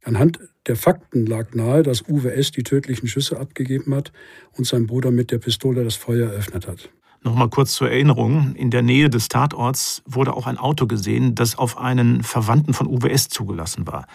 Anhand 0.03 0.39
der 0.67 0.75
Fakten 0.75 1.25
lag 1.25 1.53
nahe, 1.53 1.83
dass 1.83 2.03
UWS 2.07 2.51
die 2.51 2.63
tödlichen 2.63 3.07
Schüsse 3.07 3.39
abgegeben 3.39 3.93
hat 3.93 4.11
und 4.53 4.65
sein 4.65 4.87
Bruder 4.87 5.11
mit 5.11 5.31
der 5.31 5.39
Pistole 5.39 5.83
das 5.83 5.95
Feuer 5.95 6.29
eröffnet 6.29 6.67
hat. 6.67 6.89
Nochmal 7.23 7.49
kurz 7.49 7.73
zur 7.73 7.89
Erinnerung. 7.89 8.55
In 8.55 8.69
der 8.69 8.83
Nähe 8.83 9.09
des 9.09 9.27
Tatorts 9.27 10.03
wurde 10.05 10.33
auch 10.33 10.47
ein 10.47 10.57
Auto 10.57 10.85
gesehen, 10.85 11.35
das 11.35 11.57
auf 11.57 11.77
einen 11.77 12.23
Verwandten 12.23 12.73
von 12.73 12.87
UWS 12.87 13.27
zugelassen 13.27 13.87
war. 13.87 14.07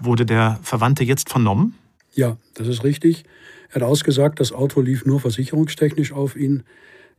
Wurde 0.00 0.26
der 0.26 0.58
Verwandte 0.62 1.04
jetzt 1.04 1.28
vernommen? 1.28 1.74
Ja, 2.12 2.36
das 2.54 2.68
ist 2.68 2.84
richtig. 2.84 3.24
Er 3.68 3.76
hat 3.76 3.82
ausgesagt, 3.82 4.40
das 4.40 4.52
Auto 4.52 4.80
lief 4.80 5.04
nur 5.04 5.20
versicherungstechnisch 5.20 6.12
auf 6.12 6.36
ihn. 6.36 6.64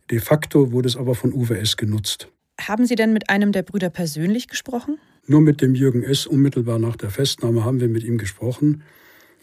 De 0.10 0.20
facto 0.20 0.72
wurde 0.72 0.90
es 0.90 0.98
aber 0.98 1.16
von 1.16 1.32
UWS 1.32 1.78
genutzt. 1.78 2.28
Haben 2.60 2.86
Sie 2.86 2.96
denn 2.96 3.14
mit 3.14 3.30
einem 3.30 3.52
der 3.52 3.64
Brüder 3.64 3.90
persönlich 3.90 4.48
gesprochen? 4.48 4.98
Nur 5.28 5.42
mit 5.42 5.62
dem 5.62 5.76
Jürgen 5.76 6.04
S. 6.04 6.26
unmittelbar 6.26 6.80
nach 6.80 6.96
der 6.96 7.10
Festnahme 7.10 7.64
haben 7.64 7.80
wir 7.80 7.88
mit 7.88 8.04
ihm 8.04 8.18
gesprochen, 8.18 8.84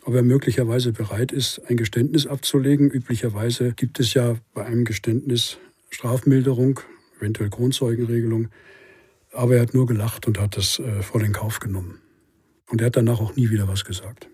ob 0.05 0.15
er 0.15 0.23
möglicherweise 0.23 0.93
bereit 0.93 1.33
ist, 1.33 1.61
ein 1.69 1.77
Geständnis 1.77 2.27
abzulegen. 2.27 2.91
Üblicherweise 2.91 3.73
gibt 3.73 4.01
es 4.01 4.15
ja 4.15 4.37
bei 4.55 4.65
einem 4.65 4.85
Geständnis 4.85 5.59
Strafmilderung, 5.91 6.81
eventuell 7.19 7.51
Kronzeugenregelung. 7.51 8.49
Aber 9.33 9.57
er 9.57 9.63
hat 9.63 9.75
nur 9.75 9.87
gelacht 9.87 10.27
und 10.27 10.39
hat 10.39 10.57
das 10.57 10.79
äh, 10.79 11.03
vor 11.03 11.21
den 11.21 11.33
Kauf 11.33 11.61
genommen. 11.61 12.01
Und 12.69 12.81
er 12.81 12.87
hat 12.87 12.97
danach 12.97 13.21
auch 13.21 13.37
nie 13.37 13.51
wieder 13.51 13.69
was 13.69 13.85
gesagt. 13.85 14.29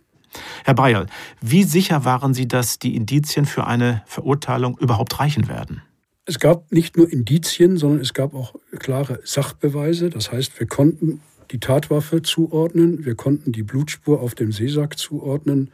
Herr 0.65 0.75
Bayerl, 0.75 1.07
wie 1.41 1.63
sicher 1.63 2.05
waren 2.05 2.35
Sie, 2.35 2.49
dass 2.49 2.79
die 2.79 2.97
Indizien 2.97 3.47
für 3.47 3.67
eine 3.67 4.03
Verurteilung 4.07 4.77
überhaupt 4.79 5.21
reichen 5.21 5.49
werden? 5.49 5.83
Es 6.27 6.39
gab 6.39 6.73
nicht 6.73 6.97
nur 6.97 7.11
Indizien, 7.13 7.77
sondern 7.77 8.01
es 8.01 8.15
gab 8.15 8.35
auch 8.35 8.55
klare 8.79 9.21
Sachbeweise. 9.25 10.11
Das 10.11 10.33
heißt, 10.33 10.59
wir 10.59 10.67
konnten 10.67 11.21
die 11.51 11.61
Tatwaffe 11.61 12.23
zuordnen, 12.23 13.05
wir 13.05 13.15
konnten 13.15 13.53
die 13.53 13.63
Blutspur 13.63 14.21
auf 14.21 14.35
dem 14.35 14.51
Seesack 14.51 14.99
zuordnen. 14.99 15.71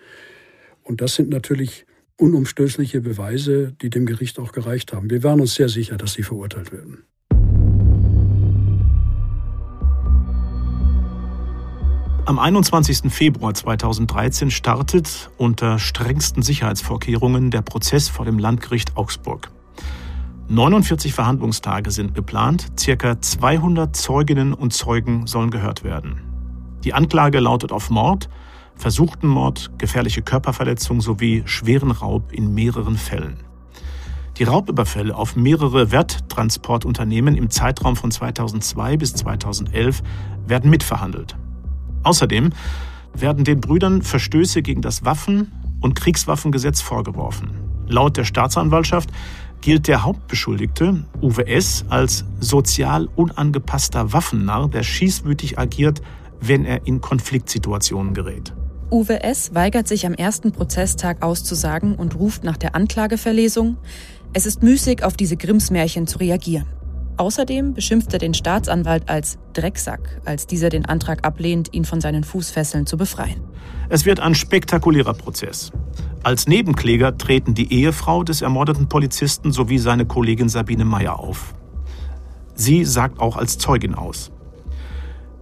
Und 0.83 1.01
das 1.01 1.15
sind 1.15 1.29
natürlich 1.29 1.87
unumstößliche 2.17 3.01
Beweise, 3.01 3.73
die 3.81 3.91
dem 3.91 4.07
Gericht 4.07 4.39
auch 4.39 4.53
gereicht 4.53 4.93
haben. 4.93 5.09
Wir 5.09 5.23
waren 5.23 5.41
uns 5.41 5.55
sehr 5.55 5.69
sicher, 5.69 5.97
dass 5.97 6.15
sie 6.15 6.23
verurteilt 6.23 6.73
werden. 6.73 7.05
Am 12.31 12.39
21. 12.39 13.13
Februar 13.13 13.55
2013 13.55 14.53
startet 14.53 15.33
unter 15.37 15.81
strengsten 15.81 16.45
Sicherheitsvorkehrungen 16.45 17.51
der 17.51 17.61
Prozess 17.61 18.09
vor 18.09 18.25
dem 18.25 18.39
Landgericht 18.39 18.97
Augsburg. 18.97 19.51
49 20.47 21.13
Verhandlungstage 21.13 21.91
sind 21.91 22.15
geplant, 22.15 22.69
circa 22.79 23.21
200 23.21 23.97
Zeuginnen 23.97 24.55
und 24.55 24.73
Zeugen 24.73 25.27
sollen 25.27 25.51
gehört 25.51 25.83
werden. 25.83 26.21
Die 26.85 26.95
Anklage 26.95 27.41
lautet 27.41 27.73
auf 27.73 27.91
Mord, 27.91 28.29
versuchten 28.77 29.27
Mord, 29.27 29.73
gefährliche 29.79 30.23
Körperverletzung 30.23 31.01
sowie 31.01 31.43
schweren 31.47 31.91
Raub 31.91 32.31
in 32.31 32.55
mehreren 32.55 32.97
Fällen. 32.97 33.39
Die 34.39 34.45
Raubüberfälle 34.45 35.17
auf 35.17 35.35
mehrere 35.35 35.91
Werttransportunternehmen 35.91 37.35
im 37.35 37.51
Zeitraum 37.51 37.97
von 37.97 38.13
2002 38.13 38.99
bis 38.99 39.15
2011 39.15 40.05
werden 40.47 40.71
mitverhandelt. 40.71 41.37
Außerdem 42.03 42.51
werden 43.15 43.45
den 43.45 43.61
Brüdern 43.61 44.03
Verstöße 44.03 44.63
gegen 44.63 44.83
das 44.83 45.05
Waffen- 45.05 45.53
und 45.81 45.95
Kriegswaffengesetz 45.95 46.81
vorgeworfen. 46.81 47.51
Laut 47.89 48.17
der 48.17 48.25
Staatsanwaltschaft 48.25 49.11
gilt 49.61 49.89
der 49.89 50.05
Hauptbeschuldigte, 50.05 51.05
Uwe 51.21 51.47
S., 51.47 51.85
als 51.89 52.25
sozial 52.39 53.09
unangepasster 53.17 54.13
Waffennarr, 54.13 54.69
der 54.69 54.83
schießwütig 54.83 55.59
agiert, 55.59 56.01
wenn 56.41 56.65
er 56.65 56.87
in 56.87 57.01
Konfliktsituationen 57.01 58.15
gerät. 58.15 58.55
Uwe 58.91 59.23
S. 59.23 59.55
weigert 59.55 59.87
sich 59.87 60.07
am 60.07 60.15
ersten 60.15 60.53
Prozesstag 60.53 61.23
auszusagen 61.23 61.95
und 61.95 62.17
ruft 62.17 62.43
nach 62.43 62.57
der 62.57 62.75
Anklageverlesung. 62.75 63.77
Es 64.33 64.47
ist 64.47 64.63
müßig, 64.63 65.05
auf 65.05 65.17
diese 65.17 65.37
Grimms-Märchen 65.37 66.07
zu 66.07 66.19
reagieren. 66.19 66.67
Außerdem 67.21 67.75
beschimpft 67.75 68.15
er 68.15 68.19
den 68.19 68.33
Staatsanwalt 68.33 69.11
als 69.11 69.37
Drecksack, 69.53 70.23
als 70.25 70.47
dieser 70.47 70.71
den 70.71 70.87
Antrag 70.87 71.27
ablehnt, 71.27 71.69
ihn 71.75 71.85
von 71.85 72.01
seinen 72.01 72.25
Fußfesseln 72.25 72.87
zu 72.87 72.97
befreien. 72.97 73.43
Es 73.91 74.07
wird 74.07 74.21
ein 74.21 74.35
spektakulärer 74.35 75.13
Prozess. 75.13 75.71
Als 76.23 76.49
Nebenkläger 76.49 77.19
treten 77.19 77.53
die 77.53 77.75
Ehefrau 77.75 78.25
des 78.25 78.41
ermordeten 78.41 78.89
Polizisten 78.89 79.53
sowie 79.53 79.77
seine 79.77 80.07
Kollegin 80.07 80.49
Sabine 80.49 80.87
Meyer 80.87 81.21
auf. 81.21 81.53
Sie 82.55 82.87
sagt 82.87 83.21
auch 83.21 83.37
als 83.37 83.59
Zeugin 83.59 83.95
aus. 83.95 84.33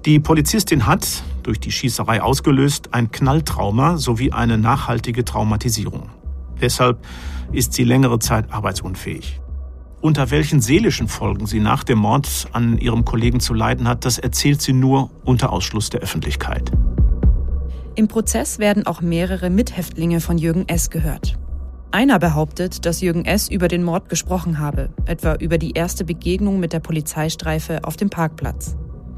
Die 0.05 0.19
Polizistin 0.19 0.85
hat, 0.85 1.23
durch 1.45 1.61
die 1.61 1.71
Schießerei 1.71 2.23
ausgelöst, 2.23 2.93
ein 2.93 3.13
Knalltrauma 3.13 3.99
sowie 3.99 4.33
eine 4.33 4.59
nachhaltige 4.59 5.25
Traumatisierung. 5.25 6.11
Deshalb 6.61 6.99
ist 7.53 7.73
sie 7.73 7.85
längere 7.85 8.19
Zeit 8.19 8.53
arbeitsunfähig. 8.53 9.41
Unter 10.01 10.31
welchen 10.31 10.61
seelischen 10.61 11.09
Folgen 11.09 11.47
sie 11.47 11.59
nach 11.59 11.83
dem 11.83 11.99
Mord 11.99 12.47
an 12.53 12.79
ihrem 12.79 13.05
Kollegen 13.05 13.41
zu 13.41 13.53
leiden 13.53 13.89
hat, 13.89 14.05
das 14.05 14.19
erzählt 14.19 14.63
sie 14.63 14.73
nur 14.73 15.11
unter 15.25 15.53
Ausschluss 15.53 15.91
der 15.91 16.01
Öffentlichkeit. 16.01 16.71
Im 17.97 18.07
Prozess 18.07 18.61
werden 18.61 18.87
auch 18.87 19.01
mehrere 19.01 19.51
Mithäftlinge 19.51 20.21
von 20.21 20.39
Jürgen 20.39 20.69
S. 20.69 20.91
gehört. 20.91 21.37
Einer 21.91 22.21
behauptet, 22.21 22.87
dass 22.87 23.01
Jürgen 23.01 23.25
S. 23.25 23.49
über 23.49 23.67
den 23.67 23.83
Mord 23.83 24.09
gesprochen 24.09 24.61
habe, 24.61 24.91
etwa 25.07 25.35
über 25.35 25.59
die 25.59 25.73
erste 25.73 26.05
Begegnung 26.05 26.61
mit 26.61 26.73
der 26.73 26.81
Polizeistreife 26.81 27.83
auf 27.83 27.97
dem 27.97 28.09
Parkplatz. 28.09 28.77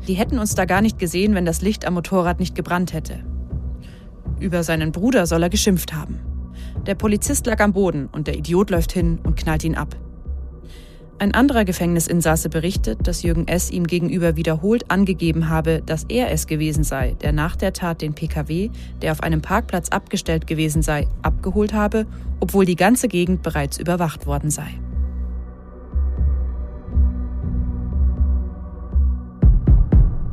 Die 0.09 0.15
hätten 0.15 0.39
uns 0.39 0.55
da 0.55 0.65
gar 0.65 0.81
nicht 0.81 0.99
gesehen, 0.99 1.35
wenn 1.35 1.45
das 1.45 1.61
Licht 1.61 1.85
am 1.85 1.93
Motorrad 1.93 2.41
nicht 2.41 2.55
gebrannt 2.55 2.95
hätte. 2.95 3.23
Über 4.39 4.63
seinen 4.63 4.93
Bruder 4.93 5.27
soll 5.27 5.43
er 5.43 5.51
geschimpft 5.51 5.93
haben. 5.93 6.21
Der 6.87 6.95
Polizist 6.95 7.45
lag 7.45 7.61
am 7.61 7.75
Boden 7.75 8.09
und 8.11 8.29
der 8.29 8.39
Idiot 8.39 8.71
läuft 8.71 8.93
hin 8.93 9.19
und 9.25 9.37
knallt 9.37 9.65
ihn 9.65 9.75
ab. 9.75 9.95
Ein 11.21 11.35
anderer 11.35 11.67
Gefängnisinsasse 11.67 12.49
berichtet, 12.49 13.07
dass 13.07 13.23
Jürgen 13.23 13.47
S. 13.47 13.71
ihm 13.71 13.87
gegenüber 13.87 14.37
wiederholt 14.37 14.91
angegeben 14.91 15.51
habe, 15.51 15.83
dass 15.85 16.05
er 16.05 16.31
es 16.31 16.47
gewesen 16.47 16.83
sei, 16.83 17.15
der 17.21 17.33
nach 17.33 17.57
der 17.57 17.75
Tat 17.75 18.01
den 18.01 18.15
Pkw, 18.15 18.71
der 19.03 19.13
auf 19.13 19.23
einem 19.23 19.43
Parkplatz 19.43 19.91
abgestellt 19.91 20.47
gewesen 20.47 20.81
sei, 20.81 21.09
abgeholt 21.21 21.75
habe, 21.75 22.07
obwohl 22.41 22.65
die 22.65 22.75
ganze 22.75 23.07
Gegend 23.07 23.43
bereits 23.43 23.79
überwacht 23.79 24.25
worden 24.25 24.51
sei. 24.51 24.81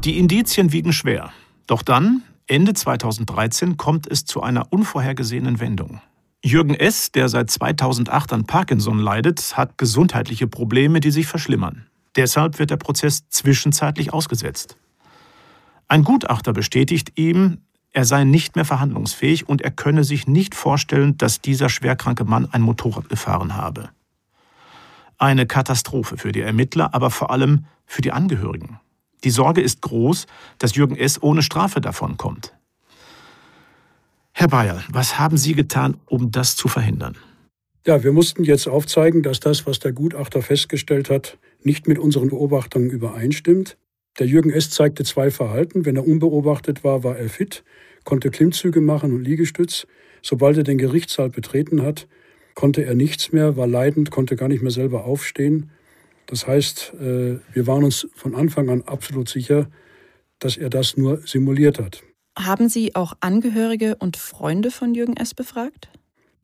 Die 0.05 0.17
Indizien 0.17 0.71
wiegen 0.71 0.93
schwer. 0.93 1.31
Doch 1.67 1.81
dann, 1.81 2.23
Ende 2.47 2.73
2013, 2.73 3.75
kommt 3.75 4.07
es 4.09 4.23
zu 4.23 4.41
einer 4.41 4.71
unvorhergesehenen 4.71 5.59
Wendung. 5.59 5.99
Jürgen 6.43 6.75
S., 6.75 7.11
der 7.11 7.29
seit 7.29 7.49
2008 7.49 8.33
an 8.33 8.45
Parkinson 8.45 8.99
leidet, 8.99 9.57
hat 9.57 9.77
gesundheitliche 9.77 10.47
Probleme, 10.47 10.99
die 10.99 11.11
sich 11.11 11.27
verschlimmern. 11.27 11.88
Deshalb 12.15 12.59
wird 12.59 12.71
der 12.71 12.77
Prozess 12.77 13.27
zwischenzeitlich 13.29 14.13
ausgesetzt. 14.13 14.77
Ein 15.88 16.03
Gutachter 16.03 16.53
bestätigt 16.53 17.13
ihm, 17.15 17.59
er 17.91 18.05
sei 18.05 18.23
nicht 18.23 18.55
mehr 18.55 18.65
verhandlungsfähig 18.65 19.47
und 19.47 19.61
er 19.61 19.71
könne 19.71 20.03
sich 20.03 20.27
nicht 20.27 20.53
vorstellen, 20.53 21.17
dass 21.17 21.41
dieser 21.41 21.69
schwerkranke 21.69 22.25
Mann 22.25 22.47
ein 22.51 22.61
Motorrad 22.61 23.09
gefahren 23.09 23.55
habe. 23.55 23.89
Eine 25.17 25.47
Katastrophe 25.47 26.17
für 26.17 26.31
die 26.31 26.41
Ermittler, 26.41 26.93
aber 26.93 27.09
vor 27.09 27.31
allem 27.31 27.65
für 27.85 28.01
die 28.01 28.11
Angehörigen. 28.11 28.79
Die 29.23 29.31
Sorge 29.31 29.61
ist 29.61 29.81
groß, 29.81 30.27
dass 30.59 30.75
Jürgen 30.75 30.95
S. 30.95 31.21
ohne 31.21 31.41
Strafe 31.41 31.81
davonkommt. 31.81 32.53
Herr 34.39 34.49
Bayer, 34.49 34.83
was 34.91 35.17
haben 35.17 35.35
Sie 35.35 35.55
getan, 35.55 35.97
um 36.05 36.29
das 36.29 36.55
zu 36.55 36.67
verhindern? 36.67 37.17
Ja, 37.88 38.03
wir 38.03 38.11
mussten 38.11 38.43
jetzt 38.43 38.67
aufzeigen, 38.67 39.23
dass 39.23 39.39
das, 39.39 39.65
was 39.65 39.79
der 39.79 39.93
Gutachter 39.93 40.43
festgestellt 40.43 41.09
hat, 41.09 41.39
nicht 41.63 41.88
mit 41.88 41.97
unseren 41.97 42.29
Beobachtungen 42.29 42.91
übereinstimmt. 42.91 43.77
Der 44.19 44.27
Jürgen 44.27 44.51
S. 44.51 44.69
zeigte 44.69 45.03
zwei 45.03 45.31
Verhalten. 45.31 45.85
Wenn 45.85 45.95
er 45.95 46.05
unbeobachtet 46.05 46.83
war, 46.83 47.03
war 47.03 47.17
er 47.17 47.29
fit, 47.29 47.63
konnte 48.03 48.29
Klimmzüge 48.29 48.79
machen 48.79 49.11
und 49.11 49.23
Liegestütz. 49.23 49.88
Sobald 50.21 50.55
er 50.57 50.63
den 50.63 50.77
Gerichtssaal 50.77 51.31
betreten 51.31 51.81
hat, 51.81 52.07
konnte 52.53 52.85
er 52.85 52.93
nichts 52.93 53.31
mehr, 53.31 53.57
war 53.57 53.65
leidend, 53.65 54.11
konnte 54.11 54.35
gar 54.35 54.49
nicht 54.49 54.61
mehr 54.61 54.69
selber 54.69 55.05
aufstehen. 55.05 55.71
Das 56.27 56.45
heißt, 56.45 56.93
äh, 57.01 57.39
wir 57.53 57.65
waren 57.65 57.83
uns 57.83 58.07
von 58.13 58.35
Anfang 58.35 58.69
an 58.69 58.83
absolut 58.83 59.29
sicher, 59.29 59.67
dass 60.38 60.57
er 60.57 60.69
das 60.69 60.95
nur 60.95 61.25
simuliert 61.25 61.79
hat. 61.79 62.03
Haben 62.38 62.69
Sie 62.69 62.93
auch 62.95 63.13
Angehörige 63.19 63.95
und 63.95 64.15
Freunde 64.15 64.69
von 64.69 64.93
Jürgen 64.93 65.17
S. 65.17 65.33
befragt? 65.33 65.89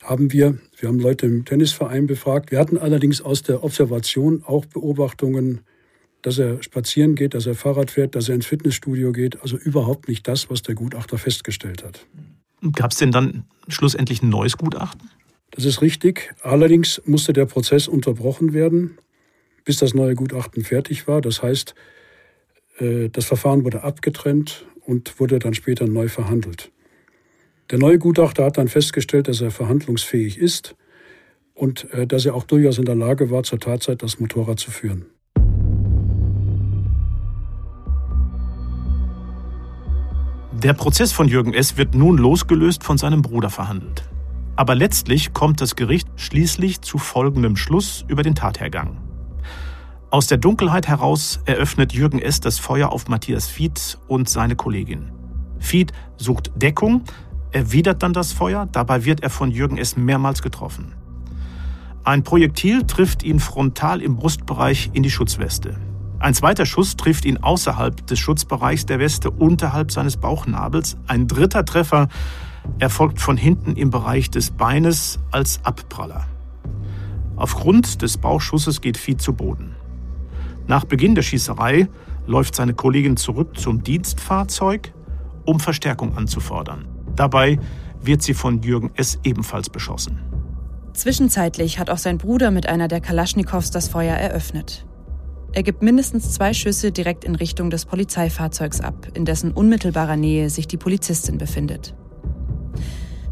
Haben 0.01 0.33
wir. 0.33 0.57
Wir 0.77 0.89
haben 0.89 0.99
Leute 0.99 1.27
im 1.27 1.45
Tennisverein 1.45 2.07
befragt. 2.07 2.51
Wir 2.51 2.57
hatten 2.59 2.79
allerdings 2.79 3.21
aus 3.21 3.43
der 3.43 3.63
Observation 3.63 4.43
auch 4.43 4.65
Beobachtungen, 4.65 5.61
dass 6.23 6.39
er 6.39 6.63
spazieren 6.63 7.13
geht, 7.15 7.35
dass 7.35 7.45
er 7.45 7.53
Fahrrad 7.53 7.91
fährt, 7.91 8.15
dass 8.15 8.27
er 8.27 8.35
ins 8.35 8.47
Fitnessstudio 8.47 9.11
geht. 9.11 9.41
Also 9.41 9.55
überhaupt 9.55 10.07
nicht 10.07 10.27
das, 10.27 10.49
was 10.49 10.63
der 10.63 10.73
Gutachter 10.73 11.19
festgestellt 11.19 11.83
hat. 11.83 12.05
Gab 12.73 12.91
es 12.91 12.97
denn 12.97 13.11
dann 13.11 13.43
schlussendlich 13.67 14.23
ein 14.23 14.29
neues 14.29 14.57
Gutachten? 14.57 15.09
Das 15.51 15.63
ist 15.63 15.81
richtig. 15.81 16.33
Allerdings 16.41 17.01
musste 17.05 17.33
der 17.33 17.45
Prozess 17.45 17.87
unterbrochen 17.87 18.53
werden, 18.53 18.97
bis 19.63 19.77
das 19.77 19.93
neue 19.93 20.15
Gutachten 20.15 20.63
fertig 20.63 21.07
war. 21.07 21.21
Das 21.21 21.43
heißt, 21.43 21.75
äh, 22.79 23.09
das 23.09 23.25
Verfahren 23.25 23.63
wurde 23.63 23.83
abgetrennt 23.83 24.65
und 24.86 25.19
wurde 25.19 25.39
dann 25.39 25.53
später 25.53 25.88
neu 25.88 26.07
verhandelt. 26.07 26.71
Der 27.71 27.79
neue 27.79 27.97
Gutachter 27.97 28.45
hat 28.45 28.57
dann 28.57 28.67
festgestellt, 28.67 29.27
dass 29.27 29.41
er 29.41 29.51
verhandlungsfähig 29.51 30.38
ist 30.38 30.75
und 31.53 31.91
äh, 31.93 32.05
dass 32.05 32.25
er 32.25 32.36
auch 32.36 32.43
durchaus 32.43 32.77
in 32.77 32.86
der 32.86 32.95
Lage 32.95 33.29
war, 33.29 33.43
zur 33.43 33.59
Tatzeit 33.59 34.03
das 34.03 34.19
Motorrad 34.19 34.59
zu 34.59 34.71
führen. 34.71 35.05
Der 40.63 40.73
Prozess 40.73 41.11
von 41.11 41.27
Jürgen 41.27 41.53
S. 41.53 41.77
wird 41.77 41.93
nun 41.93 42.17
losgelöst 42.17 42.84
von 42.84 42.97
seinem 42.97 43.21
Bruder 43.21 43.49
verhandelt. 43.49 44.03
Aber 44.55 44.75
letztlich 44.75 45.34
kommt 45.34 45.59
das 45.61 45.75
Gericht 45.75 46.07
schließlich 46.15 46.81
zu 46.81 46.97
folgendem 46.97 47.55
Schluss 47.55 48.05
über 48.07 48.23
den 48.23 48.36
Tathergang. 48.36 48.97
Aus 50.14 50.28
der 50.28 50.38
Dunkelheit 50.38 50.88
heraus 50.88 51.39
eröffnet 51.45 51.91
Jürgen 51.91 52.20
S. 52.20 52.39
das 52.39 52.59
Feuer 52.59 52.91
auf 52.91 53.07
Matthias 53.07 53.47
Fied 53.47 53.97
und 54.07 54.30
seine 54.30 54.55
Kollegin. 54.55 55.11
Fied 55.57 55.91
sucht 56.18 56.51
Deckung, 56.55 57.01
erwidert 57.51 58.03
dann 58.03 58.14
das 58.14 58.32
Feuer, 58.32 58.68
dabei 58.72 59.05
wird 59.05 59.24
er 59.24 59.32
von 59.32 59.49
Jürgen 59.49 59.80
S. 59.80 59.97
mehrmals 59.97 60.43
getroffen. 60.43 60.93
Ein 62.03 62.22
Projektil 62.24 62.84
trifft 62.84 63.24
ihn 63.24 63.39
frontal 63.39 64.03
im 64.03 64.16
Brustbereich 64.16 64.91
in 64.93 65.01
die 65.01 65.09
Schutzweste. 65.09 65.78
Ein 66.20 66.36
zweiter 66.36 66.68
Schuss 66.68 66.95
trifft 66.95 67.26
ihn 67.26 67.38
außerhalb 67.38 68.05
des 68.05 68.20
Schutzbereichs 68.20 68.86
der 68.86 68.99
Weste 68.99 69.32
unterhalb 69.32 69.91
seines 69.91 70.18
Bauchnabels. 70.18 70.95
Ein 71.07 71.28
dritter 71.28 71.66
Treffer 71.66 72.07
erfolgt 72.78 73.20
von 73.20 73.36
hinten 73.36 73.76
im 73.78 73.89
Bereich 73.89 74.30
des 74.30 74.51
Beines 74.51 75.18
als 75.32 75.59
Abpraller. 75.64 76.28
Aufgrund 77.36 78.03
des 78.03 78.20
Bauchschusses 78.20 78.80
geht 78.80 78.97
Fied 78.97 79.20
zu 79.20 79.34
Boden. 79.34 79.76
Nach 80.68 80.86
Beginn 80.86 81.14
der 81.16 81.24
Schießerei 81.24 81.88
läuft 82.26 82.55
seine 82.55 82.74
Kollegin 82.74 83.18
zurück 83.18 83.57
zum 83.57 83.84
Dienstfahrzeug, 83.84 84.93
um 85.45 85.59
Verstärkung 85.59 86.16
anzufordern. 86.18 86.88
Dabei 87.16 87.59
wird 88.01 88.22
sie 88.22 88.34
von 88.34 88.61
Jürgen 88.61 88.91
S. 88.95 89.20
ebenfalls 89.24 89.70
beschossen. 89.70 90.20
Zwischenzeitlich 90.93 91.80
hat 91.80 91.89
auch 91.89 91.97
sein 91.97 92.18
Bruder 92.18 92.51
mit 92.51 92.68
einer 92.68 92.88
der 92.88 93.01
Kalaschnikows 93.01 93.72
das 93.72 93.88
Feuer 93.89 94.16
eröffnet. 94.16 94.86
Er 95.51 95.64
gibt 95.64 95.84
mindestens 95.84 96.32
zwei 96.32 96.53
Schüsse 96.53 96.91
direkt 96.91 97.26
in 97.26 97.36
Richtung 97.36 97.70
des 97.70 97.86
Polizeifahrzeugs 97.86 98.80
ab, 98.82 99.07
in 99.14 99.26
dessen 99.26 99.51
unmittelbarer 99.51 100.16
Nähe 100.16 100.49
sich 100.49 100.68
die 100.68 100.78
Polizistin 100.78 101.38
befindet. 101.38 101.93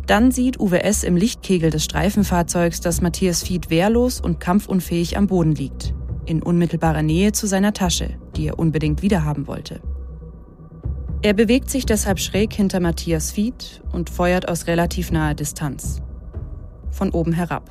Dann 0.06 0.32
sieht 0.32 0.60
Uwe 0.60 0.84
S. 0.84 1.04
im 1.04 1.16
Lichtkegel 1.16 1.70
des 1.70 1.86
Streifenfahrzeugs, 1.86 2.82
dass 2.82 3.02
Matthias 3.02 3.44
Fied 3.44 3.70
wehrlos 3.70 4.20
und 4.20 4.40
kampfunfähig 4.40 5.18
am 5.18 5.28
Boden 5.28 5.56
liegt 5.56 5.94
in 6.32 6.42
unmittelbarer 6.42 7.04
Nähe 7.04 7.34
zu 7.34 7.46
seiner 7.46 7.74
Tasche, 7.74 8.12
die 8.38 8.48
er 8.48 8.58
unbedingt 8.58 9.02
wiederhaben 9.02 9.48
wollte. 9.48 9.82
Er 11.22 11.34
bewegt 11.34 11.70
sich 11.70 11.86
deshalb 11.86 12.20
schräg 12.20 12.54
hinter 12.54 12.80
Matthias 12.80 13.32
Fied 13.32 13.84
und 13.92 14.10
feuert 14.10 14.48
aus 14.48 14.66
relativ 14.66 15.12
naher 15.12 15.36
Distanz. 15.36 16.02
Von 16.90 17.12
oben 17.12 17.34
herab. 17.34 17.70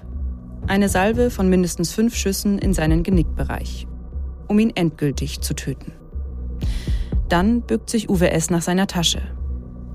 Eine 0.68 0.88
Salve 0.90 1.30
von 1.30 1.48
mindestens 1.48 1.90
fünf 1.92 2.14
Schüssen 2.14 2.58
in 2.58 2.74
seinen 2.74 3.02
Genickbereich, 3.02 3.88
um 4.46 4.58
ihn 4.58 4.70
endgültig 4.76 5.40
zu 5.40 5.54
töten. 5.54 5.92
Dann 7.28 7.62
bückt 7.62 7.88
sich 7.88 8.10
Uwe 8.10 8.30
S. 8.30 8.50
nach 8.50 8.62
seiner 8.62 8.86
Tasche. 8.86 9.22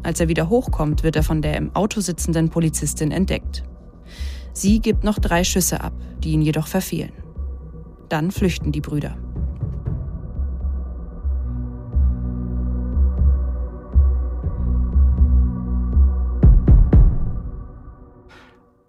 Als 0.01 0.19
er 0.19 0.27
wieder 0.27 0.49
hochkommt, 0.49 1.03
wird 1.03 1.15
er 1.15 1.23
von 1.23 1.41
der 1.41 1.55
im 1.55 1.73
Auto 1.75 2.01
sitzenden 2.01 2.49
Polizistin 2.49 3.11
entdeckt. 3.11 3.63
Sie 4.53 4.79
gibt 4.79 5.03
noch 5.03 5.19
drei 5.19 5.43
Schüsse 5.43 5.81
ab, 5.81 5.93
die 6.23 6.31
ihn 6.31 6.41
jedoch 6.41 6.67
verfehlen. 6.67 7.13
Dann 8.09 8.31
flüchten 8.31 8.71
die 8.71 8.81
Brüder. 8.81 9.17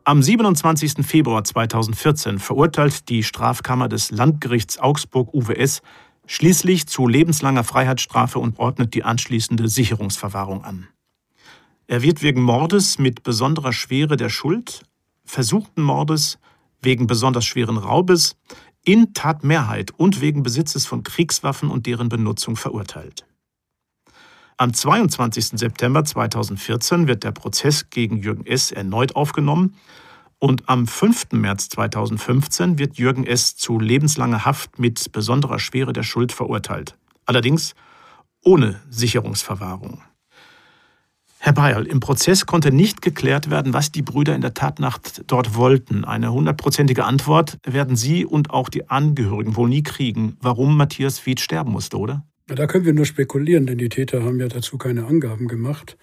Am 0.08 0.22
27. 0.22 1.04
Februar 1.04 1.42
2014 1.42 2.38
verurteilt 2.38 3.08
die 3.08 3.24
Strafkammer 3.24 3.88
des 3.88 4.12
Landgerichts 4.12 4.78
Augsburg 4.78 5.34
UWS 5.34 5.82
schließlich 6.26 6.86
zu 6.86 7.08
lebenslanger 7.08 7.64
Freiheitsstrafe 7.64 8.38
und 8.38 8.60
ordnet 8.60 8.94
die 8.94 9.02
anschließende 9.02 9.68
Sicherungsverwahrung 9.68 10.62
an. 10.62 10.86
Er 11.88 12.02
wird 12.02 12.22
wegen 12.22 12.40
Mordes 12.40 12.98
mit 12.98 13.24
besonderer 13.24 13.72
Schwere 13.72 14.16
der 14.16 14.28
Schuld, 14.28 14.82
versuchten 15.24 15.82
Mordes, 15.82 16.38
wegen 16.82 17.06
besonders 17.06 17.44
schweren 17.44 17.76
Raubes, 17.76 18.36
in 18.86 19.12
Tatmehrheit 19.12 19.90
und 19.90 20.20
wegen 20.20 20.42
Besitzes 20.42 20.86
von 20.86 21.02
Kriegswaffen 21.02 21.70
und 21.70 21.86
deren 21.86 22.08
Benutzung 22.08 22.56
verurteilt. 22.56 23.26
Am 24.56 24.72
22. 24.72 25.58
September 25.58 26.04
2014 26.04 27.08
wird 27.08 27.24
der 27.24 27.32
Prozess 27.32 27.90
gegen 27.90 28.16
Jürgen 28.16 28.46
S. 28.46 28.70
erneut 28.70 29.14
aufgenommen 29.14 29.74
und 30.38 30.68
am 30.68 30.86
5. 30.86 31.32
März 31.32 31.68
2015 31.70 32.78
wird 32.78 32.96
Jürgen 32.96 33.26
S. 33.26 33.56
zu 33.56 33.78
lebenslanger 33.78 34.44
Haft 34.44 34.78
mit 34.78 35.12
besonderer 35.12 35.58
Schwere 35.58 35.92
der 35.92 36.04
Schuld 36.04 36.32
verurteilt. 36.32 36.96
Allerdings 37.26 37.74
ohne 38.44 38.80
Sicherungsverwahrung. 38.88 40.02
Herr 41.46 41.52
Bayerl, 41.52 41.86
im 41.86 42.00
Prozess 42.00 42.44
konnte 42.44 42.72
nicht 42.72 43.02
geklärt 43.02 43.50
werden, 43.50 43.72
was 43.72 43.92
die 43.92 44.02
Brüder 44.02 44.34
in 44.34 44.40
der 44.40 44.52
Tatnacht 44.52 45.22
dort 45.28 45.54
wollten. 45.54 46.04
Eine 46.04 46.32
hundertprozentige 46.32 47.04
Antwort 47.04 47.58
werden 47.64 47.94
Sie 47.94 48.26
und 48.26 48.50
auch 48.50 48.68
die 48.68 48.90
Angehörigen 48.90 49.54
wohl 49.54 49.68
nie 49.68 49.84
kriegen, 49.84 50.36
warum 50.40 50.76
Matthias 50.76 51.20
Fied 51.20 51.38
sterben 51.38 51.70
musste, 51.70 51.98
oder? 51.98 52.26
Da 52.48 52.66
können 52.66 52.84
wir 52.84 52.94
nur 52.94 53.04
spekulieren, 53.04 53.64
denn 53.66 53.78
die 53.78 53.88
Täter 53.88 54.24
haben 54.24 54.40
ja 54.40 54.48
dazu 54.48 54.76
keine 54.76 55.06
Angaben 55.06 55.46
gemacht. 55.46 55.96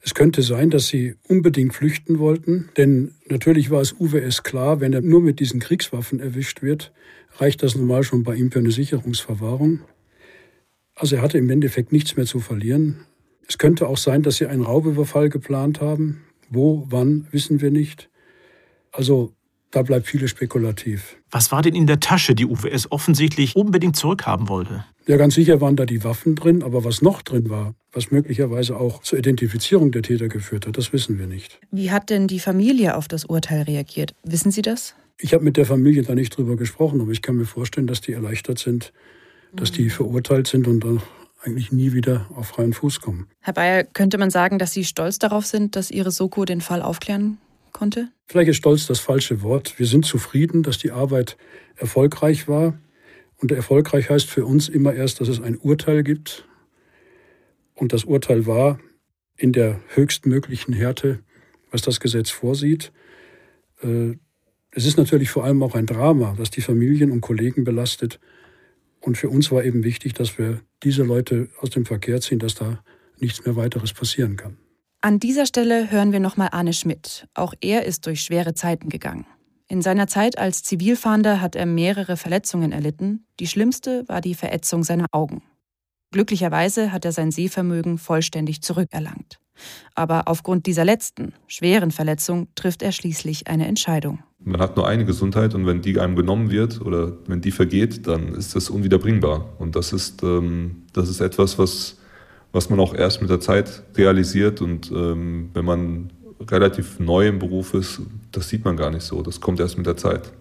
Es 0.00 0.14
könnte 0.14 0.40
sein, 0.40 0.70
dass 0.70 0.86
sie 0.86 1.16
unbedingt 1.28 1.74
flüchten 1.74 2.18
wollten, 2.18 2.70
denn 2.78 3.12
natürlich 3.28 3.68
war 3.70 3.82
es 3.82 3.92
UWS 3.92 4.44
klar, 4.44 4.80
wenn 4.80 4.94
er 4.94 5.02
nur 5.02 5.20
mit 5.20 5.40
diesen 5.40 5.60
Kriegswaffen 5.60 6.20
erwischt 6.20 6.62
wird, 6.62 6.90
reicht 7.36 7.62
das 7.62 7.76
normal 7.76 8.02
schon 8.02 8.22
bei 8.22 8.34
ihm 8.34 8.50
für 8.50 8.60
eine 8.60 8.70
Sicherungsverwahrung. 8.70 9.80
Also 10.94 11.16
er 11.16 11.22
hatte 11.22 11.36
im 11.36 11.50
Endeffekt 11.50 11.92
nichts 11.92 12.16
mehr 12.16 12.24
zu 12.24 12.40
verlieren. 12.40 13.04
Es 13.48 13.58
könnte 13.58 13.88
auch 13.88 13.98
sein, 13.98 14.22
dass 14.22 14.36
sie 14.36 14.46
einen 14.46 14.62
Raubüberfall 14.62 15.28
geplant 15.28 15.80
haben. 15.80 16.24
Wo, 16.50 16.86
wann, 16.88 17.26
wissen 17.30 17.60
wir 17.60 17.70
nicht. 17.70 18.08
Also 18.92 19.32
da 19.70 19.82
bleibt 19.82 20.06
vieles 20.06 20.30
spekulativ. 20.30 21.16
Was 21.30 21.50
war 21.50 21.60
denn 21.60 21.74
in 21.74 21.88
der 21.88 21.98
Tasche, 21.98 22.34
die 22.36 22.46
UWS 22.46 22.92
offensichtlich 22.92 23.56
unbedingt 23.56 23.96
zurückhaben 23.96 24.48
wollte? 24.48 24.84
Ja, 25.06 25.16
ganz 25.16 25.34
sicher 25.34 25.60
waren 25.60 25.74
da 25.74 25.84
die 25.84 26.04
Waffen 26.04 26.36
drin, 26.36 26.62
aber 26.62 26.84
was 26.84 27.02
noch 27.02 27.22
drin 27.22 27.50
war, 27.50 27.74
was 27.92 28.10
möglicherweise 28.10 28.76
auch 28.76 29.02
zur 29.02 29.18
Identifizierung 29.18 29.90
der 29.90 30.02
Täter 30.02 30.28
geführt 30.28 30.66
hat, 30.66 30.78
das 30.78 30.92
wissen 30.92 31.18
wir 31.18 31.26
nicht. 31.26 31.58
Wie 31.72 31.90
hat 31.90 32.08
denn 32.08 32.28
die 32.28 32.38
Familie 32.38 32.96
auf 32.96 33.08
das 33.08 33.24
Urteil 33.24 33.62
reagiert? 33.62 34.14
Wissen 34.22 34.52
Sie 34.52 34.62
das? 34.62 34.94
Ich 35.18 35.34
habe 35.34 35.44
mit 35.44 35.56
der 35.56 35.66
Familie 35.66 36.02
da 36.02 36.14
nicht 36.14 36.36
drüber 36.36 36.56
gesprochen, 36.56 37.00
aber 37.00 37.10
ich 37.10 37.20
kann 37.20 37.36
mir 37.36 37.44
vorstellen, 37.44 37.86
dass 37.86 38.00
die 38.00 38.12
erleichtert 38.12 38.58
sind, 38.58 38.92
dass 39.52 39.72
die 39.72 39.90
verurteilt 39.90 40.46
sind 40.46 40.66
und 40.66 40.80
dann 40.80 41.02
eigentlich 41.44 41.72
nie 41.72 41.92
wieder 41.92 42.26
auf 42.34 42.48
freien 42.48 42.72
Fuß 42.72 43.00
kommen. 43.00 43.28
Herr 43.40 43.52
Bayer, 43.52 43.84
könnte 43.84 44.18
man 44.18 44.30
sagen, 44.30 44.58
dass 44.58 44.72
Sie 44.72 44.84
stolz 44.84 45.18
darauf 45.18 45.46
sind, 45.46 45.76
dass 45.76 45.90
Ihre 45.90 46.10
Soko 46.10 46.44
den 46.44 46.60
Fall 46.60 46.82
aufklären 46.82 47.38
konnte? 47.72 48.08
Vielleicht 48.26 48.48
ist 48.48 48.56
stolz 48.56 48.86
das 48.86 49.00
falsche 49.00 49.42
Wort. 49.42 49.78
Wir 49.78 49.86
sind 49.86 50.06
zufrieden, 50.06 50.62
dass 50.62 50.78
die 50.78 50.90
Arbeit 50.90 51.36
erfolgreich 51.76 52.48
war. 52.48 52.78
Und 53.36 53.52
erfolgreich 53.52 54.08
heißt 54.08 54.28
für 54.28 54.46
uns 54.46 54.68
immer 54.68 54.94
erst, 54.94 55.20
dass 55.20 55.28
es 55.28 55.40
ein 55.40 55.56
Urteil 55.58 56.02
gibt. 56.02 56.48
Und 57.74 57.92
das 57.92 58.04
Urteil 58.04 58.46
war 58.46 58.78
in 59.36 59.52
der 59.52 59.80
höchstmöglichen 59.88 60.72
Härte, 60.72 61.18
was 61.70 61.82
das 61.82 62.00
Gesetz 62.00 62.30
vorsieht. 62.30 62.92
Äh, 63.82 64.16
es 64.70 64.86
ist 64.86 64.96
natürlich 64.96 65.30
vor 65.30 65.44
allem 65.44 65.62
auch 65.62 65.74
ein 65.74 65.86
Drama, 65.86 66.34
das 66.38 66.50
die 66.50 66.60
Familien 66.60 67.10
und 67.10 67.20
Kollegen 67.20 67.64
belastet. 67.64 68.18
Und 69.00 69.18
für 69.18 69.28
uns 69.28 69.50
war 69.52 69.64
eben 69.64 69.84
wichtig, 69.84 70.14
dass 70.14 70.38
wir 70.38 70.60
diese 70.84 71.02
Leute 71.02 71.48
aus 71.60 71.70
dem 71.70 71.86
Verkehr 71.86 72.20
ziehen, 72.20 72.38
dass 72.38 72.54
da 72.54 72.78
nichts 73.18 73.44
mehr 73.44 73.56
weiteres 73.56 73.92
passieren 73.92 74.36
kann. 74.36 74.58
An 75.00 75.18
dieser 75.18 75.46
Stelle 75.46 75.90
hören 75.90 76.12
wir 76.12 76.20
nochmal 76.20 76.48
Arne 76.52 76.72
Schmidt. 76.72 77.26
Auch 77.34 77.54
er 77.60 77.84
ist 77.84 78.06
durch 78.06 78.22
schwere 78.22 78.54
Zeiten 78.54 78.88
gegangen. 78.88 79.26
In 79.68 79.82
seiner 79.82 80.06
Zeit 80.06 80.38
als 80.38 80.62
Zivilfahnder 80.62 81.40
hat 81.40 81.56
er 81.56 81.66
mehrere 81.66 82.16
Verletzungen 82.16 82.72
erlitten. 82.72 83.26
Die 83.40 83.46
schlimmste 83.46 84.08
war 84.08 84.20
die 84.20 84.34
Verätzung 84.34 84.84
seiner 84.84 85.06
Augen. 85.10 85.42
Glücklicherweise 86.10 86.92
hat 86.92 87.04
er 87.04 87.12
sein 87.12 87.30
Sehvermögen 87.30 87.98
vollständig 87.98 88.62
zurückerlangt. 88.62 89.40
Aber 89.94 90.28
aufgrund 90.28 90.66
dieser 90.66 90.84
letzten, 90.84 91.32
schweren 91.46 91.90
Verletzung 91.90 92.48
trifft 92.54 92.82
er 92.82 92.92
schließlich 92.92 93.46
eine 93.46 93.66
Entscheidung. 93.66 94.22
Man 94.44 94.60
hat 94.60 94.76
nur 94.76 94.86
eine 94.86 95.04
Gesundheit 95.04 95.54
und 95.54 95.66
wenn 95.66 95.80
die 95.80 95.98
einem 95.98 96.16
genommen 96.16 96.50
wird 96.50 96.80
oder 96.80 97.12
wenn 97.26 97.40
die 97.40 97.50
vergeht, 97.50 98.06
dann 98.06 98.34
ist 98.34 98.54
das 98.54 98.70
unwiederbringbar. 98.70 99.54
Und 99.58 99.74
das 99.74 99.92
ist, 99.92 100.22
ähm, 100.22 100.82
das 100.92 101.08
ist 101.08 101.20
etwas, 101.20 101.58
was 101.58 101.96
was 102.54 102.70
man 102.70 102.78
auch 102.78 102.94
erst 102.94 103.20
mit 103.20 103.28
der 103.28 103.40
Zeit 103.40 103.82
realisiert. 103.96 104.62
Und 104.62 104.90
ähm, 104.92 105.50
wenn 105.52 105.64
man 105.64 106.10
relativ 106.40 107.00
neu 107.00 107.26
im 107.26 107.40
Beruf 107.40 107.74
ist, 107.74 108.00
das 108.30 108.48
sieht 108.48 108.64
man 108.64 108.76
gar 108.76 108.90
nicht 108.90 109.02
so. 109.02 109.22
Das 109.22 109.40
kommt 109.40 109.60
erst 109.60 109.76
mit 109.76 109.86
der 109.86 109.96
Zeit. 109.96 110.32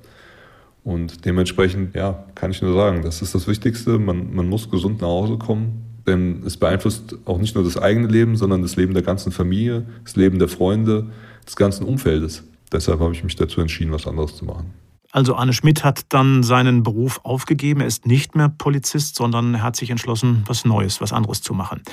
Und 0.83 1.25
dementsprechend, 1.25 1.95
ja, 1.95 2.23
kann 2.35 2.51
ich 2.51 2.61
nur 2.61 2.75
sagen, 2.75 3.01
das 3.01 3.21
ist 3.21 3.33
das 3.33 3.47
Wichtigste. 3.47 3.97
Man, 3.97 4.33
man 4.33 4.47
muss 4.47 4.69
gesund 4.69 5.01
nach 5.01 5.07
Hause 5.07 5.37
kommen, 5.37 5.85
denn 6.05 6.43
es 6.45 6.55
beeinflusst 6.55 7.17
auch 7.25 7.39
nicht 7.39 7.55
nur 7.55 7.63
das 7.63 7.77
eigene 7.77 8.07
Leben, 8.07 8.35
sondern 8.35 8.61
das 8.61 8.75
Leben 8.75 8.93
der 8.93 9.03
ganzen 9.03 9.31
Familie, 9.31 9.85
das 10.03 10.15
Leben 10.15 10.37
der 10.37 10.49
Freunde, 10.49 11.07
des 11.47 11.55
ganzen 11.55 11.83
Umfeldes. 11.83 12.43
Deshalb 12.73 12.99
habe 12.99 13.13
ich 13.13 13.23
mich 13.23 13.35
dazu 13.35 13.61
entschieden, 13.61 13.91
was 13.91 14.07
anderes 14.07 14.35
zu 14.35 14.45
machen. 14.45 14.73
Also 15.11 15.35
Arne 15.35 15.53
Schmidt 15.53 15.83
hat 15.83 16.05
dann 16.09 16.41
seinen 16.41 16.81
Beruf 16.81 17.19
aufgegeben. 17.23 17.81
Er 17.81 17.87
ist 17.87 18.07
nicht 18.07 18.35
mehr 18.35 18.49
Polizist, 18.49 19.15
sondern 19.15 19.53
er 19.53 19.61
hat 19.61 19.75
sich 19.75 19.91
entschlossen, 19.91 20.43
was 20.47 20.65
Neues, 20.65 21.01
was 21.01 21.13
anderes 21.13 21.41
zu 21.43 21.53
machen. 21.53 21.83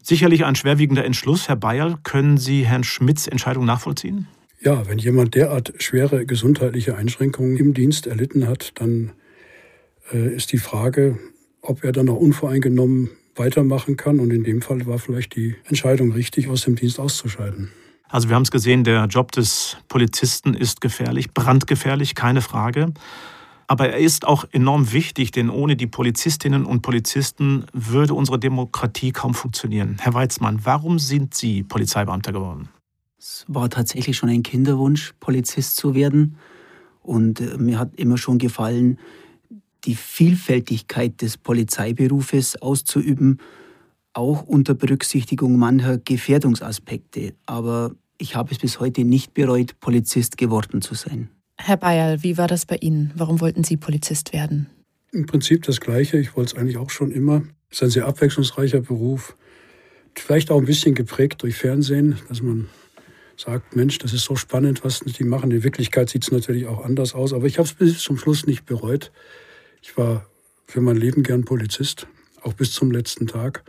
Sicherlich 0.00 0.44
ein 0.44 0.54
schwerwiegender 0.54 1.04
Entschluss. 1.04 1.48
Herr 1.48 1.56
Bayerl, 1.56 1.96
können 2.04 2.38
Sie 2.38 2.64
Herrn 2.64 2.84
Schmidts 2.84 3.26
Entscheidung 3.26 3.64
nachvollziehen? 3.64 4.28
Ja, 4.60 4.86
wenn 4.88 4.98
jemand 4.98 5.34
derart 5.34 5.74
schwere 5.78 6.24
gesundheitliche 6.24 6.96
Einschränkungen 6.96 7.56
im 7.56 7.74
Dienst 7.74 8.06
erlitten 8.06 8.46
hat, 8.46 8.80
dann 8.80 9.12
äh, 10.12 10.34
ist 10.34 10.52
die 10.52 10.58
Frage, 10.58 11.18
ob 11.60 11.82
er 11.82 11.90
dann 11.90 12.08
auch 12.08 12.20
unvoreingenommen 12.20 13.10
weitermachen 13.34 13.96
kann. 13.96 14.20
Und 14.20 14.30
in 14.30 14.44
dem 14.44 14.62
Fall 14.62 14.86
war 14.86 15.00
vielleicht 15.00 15.34
die 15.34 15.56
Entscheidung 15.64 16.12
richtig, 16.12 16.48
aus 16.48 16.62
dem 16.62 16.76
Dienst 16.76 17.00
auszuscheiden. 17.00 17.72
Also 18.08 18.28
wir 18.28 18.36
haben 18.36 18.42
es 18.42 18.50
gesehen, 18.50 18.84
der 18.84 19.06
Job 19.06 19.32
des 19.32 19.76
Polizisten 19.88 20.54
ist 20.54 20.80
gefährlich, 20.80 21.34
brandgefährlich, 21.34 22.14
keine 22.14 22.40
Frage. 22.40 22.92
Aber 23.68 23.88
er 23.88 23.98
ist 23.98 24.26
auch 24.26 24.44
enorm 24.52 24.92
wichtig, 24.92 25.32
denn 25.32 25.50
ohne 25.50 25.74
die 25.74 25.88
Polizistinnen 25.88 26.64
und 26.64 26.82
Polizisten 26.82 27.66
würde 27.72 28.14
unsere 28.14 28.38
Demokratie 28.38 29.10
kaum 29.10 29.34
funktionieren. 29.34 29.96
Herr 30.00 30.14
Weizmann, 30.14 30.60
warum 30.64 31.00
sind 31.00 31.34
Sie 31.34 31.64
Polizeibeamter 31.64 32.32
geworden? 32.32 32.68
Es 33.18 33.44
war 33.48 33.68
tatsächlich 33.68 34.16
schon 34.16 34.28
ein 34.28 34.44
Kinderwunsch, 34.44 35.14
Polizist 35.18 35.76
zu 35.76 35.96
werden. 35.96 36.36
Und 37.02 37.40
äh, 37.40 37.56
mir 37.58 37.80
hat 37.80 37.96
immer 37.96 38.18
schon 38.18 38.38
gefallen, 38.38 38.98
die 39.84 39.96
Vielfältigkeit 39.96 41.20
des 41.22 41.36
Polizeiberufes 41.36 42.62
auszuüben 42.62 43.40
auch 44.16 44.42
unter 44.42 44.74
Berücksichtigung 44.74 45.58
mancher 45.58 45.98
Gefährdungsaspekte. 45.98 47.34
Aber 47.46 47.92
ich 48.18 48.34
habe 48.34 48.52
es 48.52 48.58
bis 48.58 48.80
heute 48.80 49.04
nicht 49.04 49.34
bereut, 49.34 49.78
Polizist 49.80 50.38
geworden 50.38 50.82
zu 50.82 50.94
sein. 50.94 51.28
Herr 51.58 51.76
Bayerl, 51.76 52.22
wie 52.22 52.36
war 52.38 52.48
das 52.48 52.66
bei 52.66 52.76
Ihnen? 52.76 53.12
Warum 53.14 53.40
wollten 53.40 53.64
Sie 53.64 53.76
Polizist 53.76 54.32
werden? 54.32 54.68
Im 55.12 55.26
Prinzip 55.26 55.62
das 55.64 55.80
Gleiche. 55.80 56.18
Ich 56.18 56.36
wollte 56.36 56.54
es 56.54 56.60
eigentlich 56.60 56.76
auch 56.76 56.90
schon 56.90 57.10
immer. 57.10 57.42
Es 57.70 57.78
ist 57.78 57.82
ein 57.82 57.90
sehr 57.90 58.06
abwechslungsreicher 58.06 58.80
Beruf. 58.80 59.36
Vielleicht 60.14 60.50
auch 60.50 60.58
ein 60.58 60.66
bisschen 60.66 60.94
geprägt 60.94 61.42
durch 61.42 61.56
Fernsehen, 61.56 62.18
dass 62.28 62.42
man 62.42 62.68
sagt, 63.36 63.76
Mensch, 63.76 63.98
das 63.98 64.12
ist 64.12 64.24
so 64.24 64.36
spannend, 64.36 64.84
was 64.84 65.00
die 65.00 65.24
machen. 65.24 65.50
In 65.50 65.62
Wirklichkeit 65.62 66.08
sieht 66.08 66.24
es 66.24 66.32
natürlich 66.32 66.66
auch 66.66 66.84
anders 66.84 67.14
aus. 67.14 67.32
Aber 67.32 67.46
ich 67.46 67.58
habe 67.58 67.68
es 67.68 67.74
bis 67.74 67.98
zum 67.98 68.16
Schluss 68.16 68.46
nicht 68.46 68.64
bereut. 68.64 69.12
Ich 69.82 69.96
war 69.96 70.26
für 70.66 70.80
mein 70.80 70.96
Leben 70.96 71.22
gern 71.22 71.44
Polizist, 71.44 72.06
auch 72.42 72.54
bis 72.54 72.72
zum 72.72 72.90
letzten 72.90 73.26
Tag. 73.26 73.64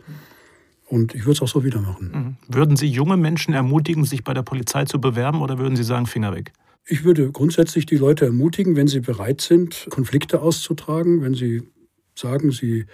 Und 0.88 1.14
ich 1.14 1.22
würde 1.22 1.32
es 1.32 1.42
auch 1.42 1.48
so 1.48 1.64
wieder 1.64 1.80
machen. 1.80 2.36
Mhm. 2.48 2.54
Würden 2.54 2.76
Sie 2.76 2.86
junge 2.86 3.16
Menschen 3.16 3.54
ermutigen, 3.54 4.04
sich 4.04 4.24
bei 4.24 4.32
der 4.32 4.42
Polizei 4.42 4.84
zu 4.84 5.00
bewerben 5.00 5.42
oder 5.42 5.58
würden 5.58 5.76
Sie 5.76 5.84
sagen, 5.84 6.06
Finger 6.06 6.34
weg? 6.34 6.52
Ich 6.90 7.04
würde 7.04 7.30
grundsätzlich 7.30 7.84
die 7.84 7.98
Leute 7.98 8.24
ermutigen, 8.24 8.74
wenn 8.74 8.88
sie 8.88 9.00
bereit 9.00 9.42
sind, 9.42 9.86
Konflikte 9.90 10.40
auszutragen, 10.40 11.20
wenn 11.20 11.34
sie 11.34 11.62
sagen, 12.14 12.50
sie 12.50 12.86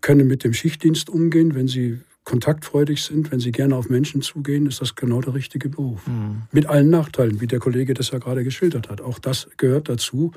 können 0.00 0.26
mit 0.26 0.42
dem 0.42 0.54
Schichtdienst 0.54 1.10
umgehen, 1.10 1.54
wenn 1.54 1.68
sie 1.68 2.00
kontaktfreudig 2.24 3.02
sind, 3.02 3.30
wenn 3.30 3.38
sie 3.38 3.52
gerne 3.52 3.76
auf 3.76 3.90
Menschen 3.90 4.22
zugehen, 4.22 4.66
ist 4.66 4.80
das 4.80 4.94
genau 4.94 5.20
der 5.20 5.34
richtige 5.34 5.68
Beruf. 5.68 6.06
Mhm. 6.06 6.42
Mit 6.50 6.66
allen 6.66 6.88
Nachteilen, 6.88 7.42
wie 7.42 7.46
der 7.46 7.58
Kollege 7.58 7.92
das 7.92 8.10
ja 8.10 8.18
gerade 8.18 8.42
geschildert 8.42 8.88
hat. 8.88 9.02
Auch 9.02 9.18
das 9.18 9.48
gehört 9.58 9.90
dazu. 9.90 10.32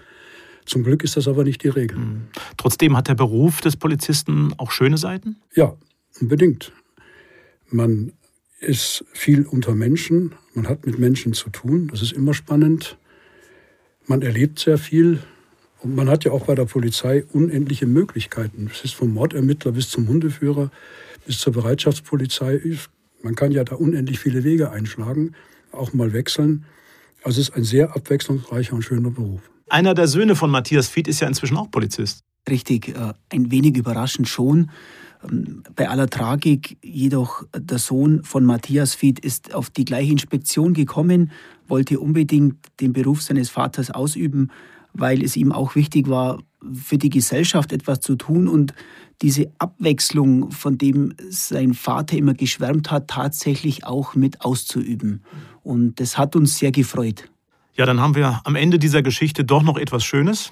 Zum 0.65 0.83
Glück 0.83 1.03
ist 1.03 1.15
das 1.15 1.27
aber 1.27 1.45
nicht 1.45 1.63
die 1.63 1.69
Regel. 1.69 1.97
Mhm. 1.97 2.21
Trotzdem 2.57 2.97
hat 2.97 3.07
der 3.07 3.15
Beruf 3.15 3.61
des 3.61 3.77
Polizisten 3.77 4.53
auch 4.57 4.71
schöne 4.71 4.97
Seiten? 4.97 5.37
Ja, 5.55 5.75
unbedingt. 6.19 6.71
Man 7.69 8.13
ist 8.59 9.03
viel 9.13 9.45
unter 9.45 9.75
Menschen, 9.75 10.33
man 10.53 10.67
hat 10.67 10.85
mit 10.85 10.99
Menschen 10.99 11.33
zu 11.33 11.49
tun, 11.49 11.89
das 11.89 12.01
ist 12.01 12.13
immer 12.13 12.33
spannend. 12.33 12.97
Man 14.05 14.21
erlebt 14.21 14.59
sehr 14.59 14.77
viel 14.77 15.19
und 15.79 15.95
man 15.95 16.09
hat 16.09 16.23
ja 16.23 16.31
auch 16.31 16.45
bei 16.45 16.55
der 16.55 16.65
Polizei 16.65 17.23
unendliche 17.31 17.87
Möglichkeiten. 17.87 18.69
Es 18.71 18.83
ist 18.83 18.95
vom 18.95 19.13
Mordermittler 19.13 19.71
bis 19.73 19.89
zum 19.89 20.07
Hundeführer 20.07 20.71
bis 21.25 21.39
zur 21.39 21.53
Bereitschaftspolizei. 21.53 22.61
Man 23.21 23.35
kann 23.35 23.51
ja 23.51 23.63
da 23.63 23.75
unendlich 23.75 24.19
viele 24.19 24.43
Wege 24.43 24.71
einschlagen, 24.71 25.33
auch 25.71 25.93
mal 25.93 26.13
wechseln. 26.13 26.65
Also 27.23 27.41
es 27.41 27.49
ist 27.49 27.55
ein 27.55 27.63
sehr 27.63 27.95
abwechslungsreicher 27.95 28.73
und 28.75 28.81
schöner 28.81 29.11
Beruf. 29.11 29.41
Einer 29.69 29.93
der 29.93 30.07
Söhne 30.07 30.35
von 30.35 30.51
Matthias 30.51 30.89
Fied 30.89 31.07
ist 31.07 31.21
ja 31.21 31.27
inzwischen 31.27 31.57
auch 31.57 31.71
Polizist. 31.71 32.23
Richtig, 32.49 32.89
äh, 32.89 33.13
ein 33.29 33.51
wenig 33.51 33.77
überraschend 33.77 34.27
schon. 34.27 34.71
Ähm, 35.29 35.63
bei 35.75 35.89
aller 35.89 36.09
Tragik 36.09 36.77
jedoch 36.83 37.43
der 37.55 37.79
Sohn 37.79 38.23
von 38.23 38.45
Matthias 38.45 38.95
Fied 38.95 39.19
ist 39.19 39.53
auf 39.53 39.69
die 39.69 39.85
gleiche 39.85 40.11
Inspektion 40.11 40.73
gekommen, 40.73 41.31
wollte 41.67 41.99
unbedingt 41.99 42.57
den 42.79 42.93
Beruf 42.93 43.21
seines 43.21 43.49
Vaters 43.49 43.91
ausüben, 43.91 44.51
weil 44.93 45.23
es 45.23 45.35
ihm 45.35 45.51
auch 45.51 45.75
wichtig 45.75 46.09
war, 46.09 46.39
für 46.73 46.97
die 46.97 47.09
Gesellschaft 47.09 47.71
etwas 47.73 47.99
zu 47.99 48.15
tun 48.15 48.47
und 48.47 48.73
diese 49.21 49.51
Abwechslung, 49.57 50.51
von 50.51 50.77
dem 50.77 51.13
sein 51.29 51.73
Vater 51.73 52.17
immer 52.17 52.33
geschwärmt 52.33 52.91
hat, 52.91 53.09
tatsächlich 53.09 53.85
auch 53.85 54.15
mit 54.15 54.41
auszuüben. 54.41 55.23
Und 55.63 55.99
das 55.99 56.17
hat 56.17 56.35
uns 56.35 56.57
sehr 56.57 56.71
gefreut. 56.71 57.29
Ja, 57.75 57.85
dann 57.85 57.99
haben 57.99 58.15
wir 58.15 58.41
am 58.43 58.55
Ende 58.55 58.77
dieser 58.77 59.01
Geschichte 59.01 59.43
doch 59.43 59.63
noch 59.63 59.77
etwas 59.77 60.03
Schönes. 60.03 60.51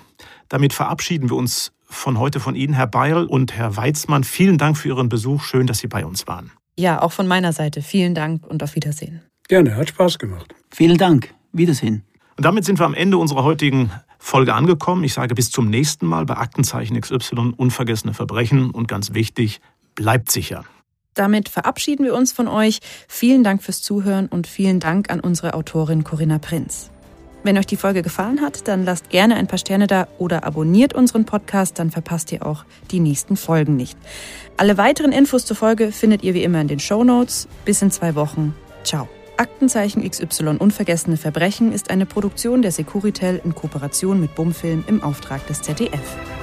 Damit 0.51 0.73
verabschieden 0.73 1.29
wir 1.29 1.37
uns 1.37 1.71
von 1.85 2.19
heute 2.19 2.41
von 2.41 2.55
Ihnen, 2.55 2.73
Herr 2.73 2.85
Beil 2.85 3.23
und 3.23 3.53
Herr 3.53 3.77
Weizmann. 3.77 4.25
Vielen 4.25 4.57
Dank 4.57 4.77
für 4.77 4.89
Ihren 4.89 5.07
Besuch. 5.07 5.43
Schön, 5.43 5.65
dass 5.65 5.77
Sie 5.77 5.87
bei 5.87 6.05
uns 6.05 6.27
waren. 6.27 6.51
Ja, 6.77 7.01
auch 7.01 7.13
von 7.13 7.25
meiner 7.25 7.53
Seite. 7.53 7.81
Vielen 7.81 8.15
Dank 8.15 8.45
und 8.45 8.61
auf 8.61 8.75
Wiedersehen. 8.75 9.21
Gerne, 9.47 9.77
hat 9.77 9.87
Spaß 9.87 10.19
gemacht. 10.19 10.53
Vielen 10.69 10.97
Dank. 10.97 11.33
Wiedersehen. 11.53 12.03
Und 12.35 12.43
damit 12.43 12.65
sind 12.65 12.79
wir 12.79 12.85
am 12.85 12.93
Ende 12.93 13.17
unserer 13.17 13.45
heutigen 13.45 13.91
Folge 14.19 14.53
angekommen. 14.53 15.05
Ich 15.05 15.13
sage 15.13 15.35
bis 15.35 15.51
zum 15.51 15.69
nächsten 15.69 16.05
Mal 16.05 16.25
bei 16.25 16.35
Aktenzeichen 16.35 16.99
XY 16.99 17.53
unvergessene 17.55 18.13
Verbrechen 18.13 18.71
und 18.71 18.89
ganz 18.89 19.13
wichtig, 19.13 19.61
bleibt 19.95 20.29
sicher. 20.29 20.65
Damit 21.13 21.47
verabschieden 21.47 22.03
wir 22.03 22.13
uns 22.13 22.33
von 22.33 22.49
euch. 22.49 22.79
Vielen 23.07 23.45
Dank 23.45 23.63
fürs 23.63 23.81
Zuhören 23.81 24.27
und 24.27 24.47
vielen 24.47 24.81
Dank 24.81 25.09
an 25.11 25.21
unsere 25.21 25.53
Autorin 25.53 26.03
Corinna 26.03 26.39
Prinz. 26.39 26.91
Wenn 27.43 27.57
euch 27.57 27.65
die 27.65 27.77
Folge 27.77 28.03
gefallen 28.03 28.41
hat, 28.41 28.67
dann 28.67 28.85
lasst 28.85 29.09
gerne 29.09 29.35
ein 29.35 29.47
paar 29.47 29.57
Sterne 29.57 29.87
da 29.87 30.07
oder 30.19 30.43
abonniert 30.43 30.93
unseren 30.93 31.25
Podcast, 31.25 31.79
dann 31.79 31.89
verpasst 31.89 32.31
ihr 32.31 32.45
auch 32.45 32.65
die 32.91 32.99
nächsten 32.99 33.35
Folgen 33.35 33.75
nicht. 33.75 33.97
Alle 34.57 34.77
weiteren 34.77 35.11
Infos 35.11 35.45
zur 35.45 35.55
Folge 35.55 35.91
findet 35.91 36.23
ihr 36.23 36.33
wie 36.33 36.43
immer 36.43 36.61
in 36.61 36.67
den 36.67 36.79
Show 36.79 37.03
Notes. 37.03 37.47
Bis 37.65 37.81
in 37.81 37.89
zwei 37.89 38.15
Wochen. 38.15 38.53
Ciao. 38.83 39.09
Aktenzeichen 39.37 40.07
XY 40.07 40.57
Unvergessene 40.59 41.17
Verbrechen 41.17 41.71
ist 41.71 41.89
eine 41.89 42.05
Produktion 42.05 42.61
der 42.61 42.71
Securitel 42.71 43.41
in 43.43 43.55
Kooperation 43.55 44.19
mit 44.19 44.35
Bumfilm 44.35 44.83
im 44.87 45.01
Auftrag 45.01 45.47
des 45.47 45.63
ZDF. 45.63 46.40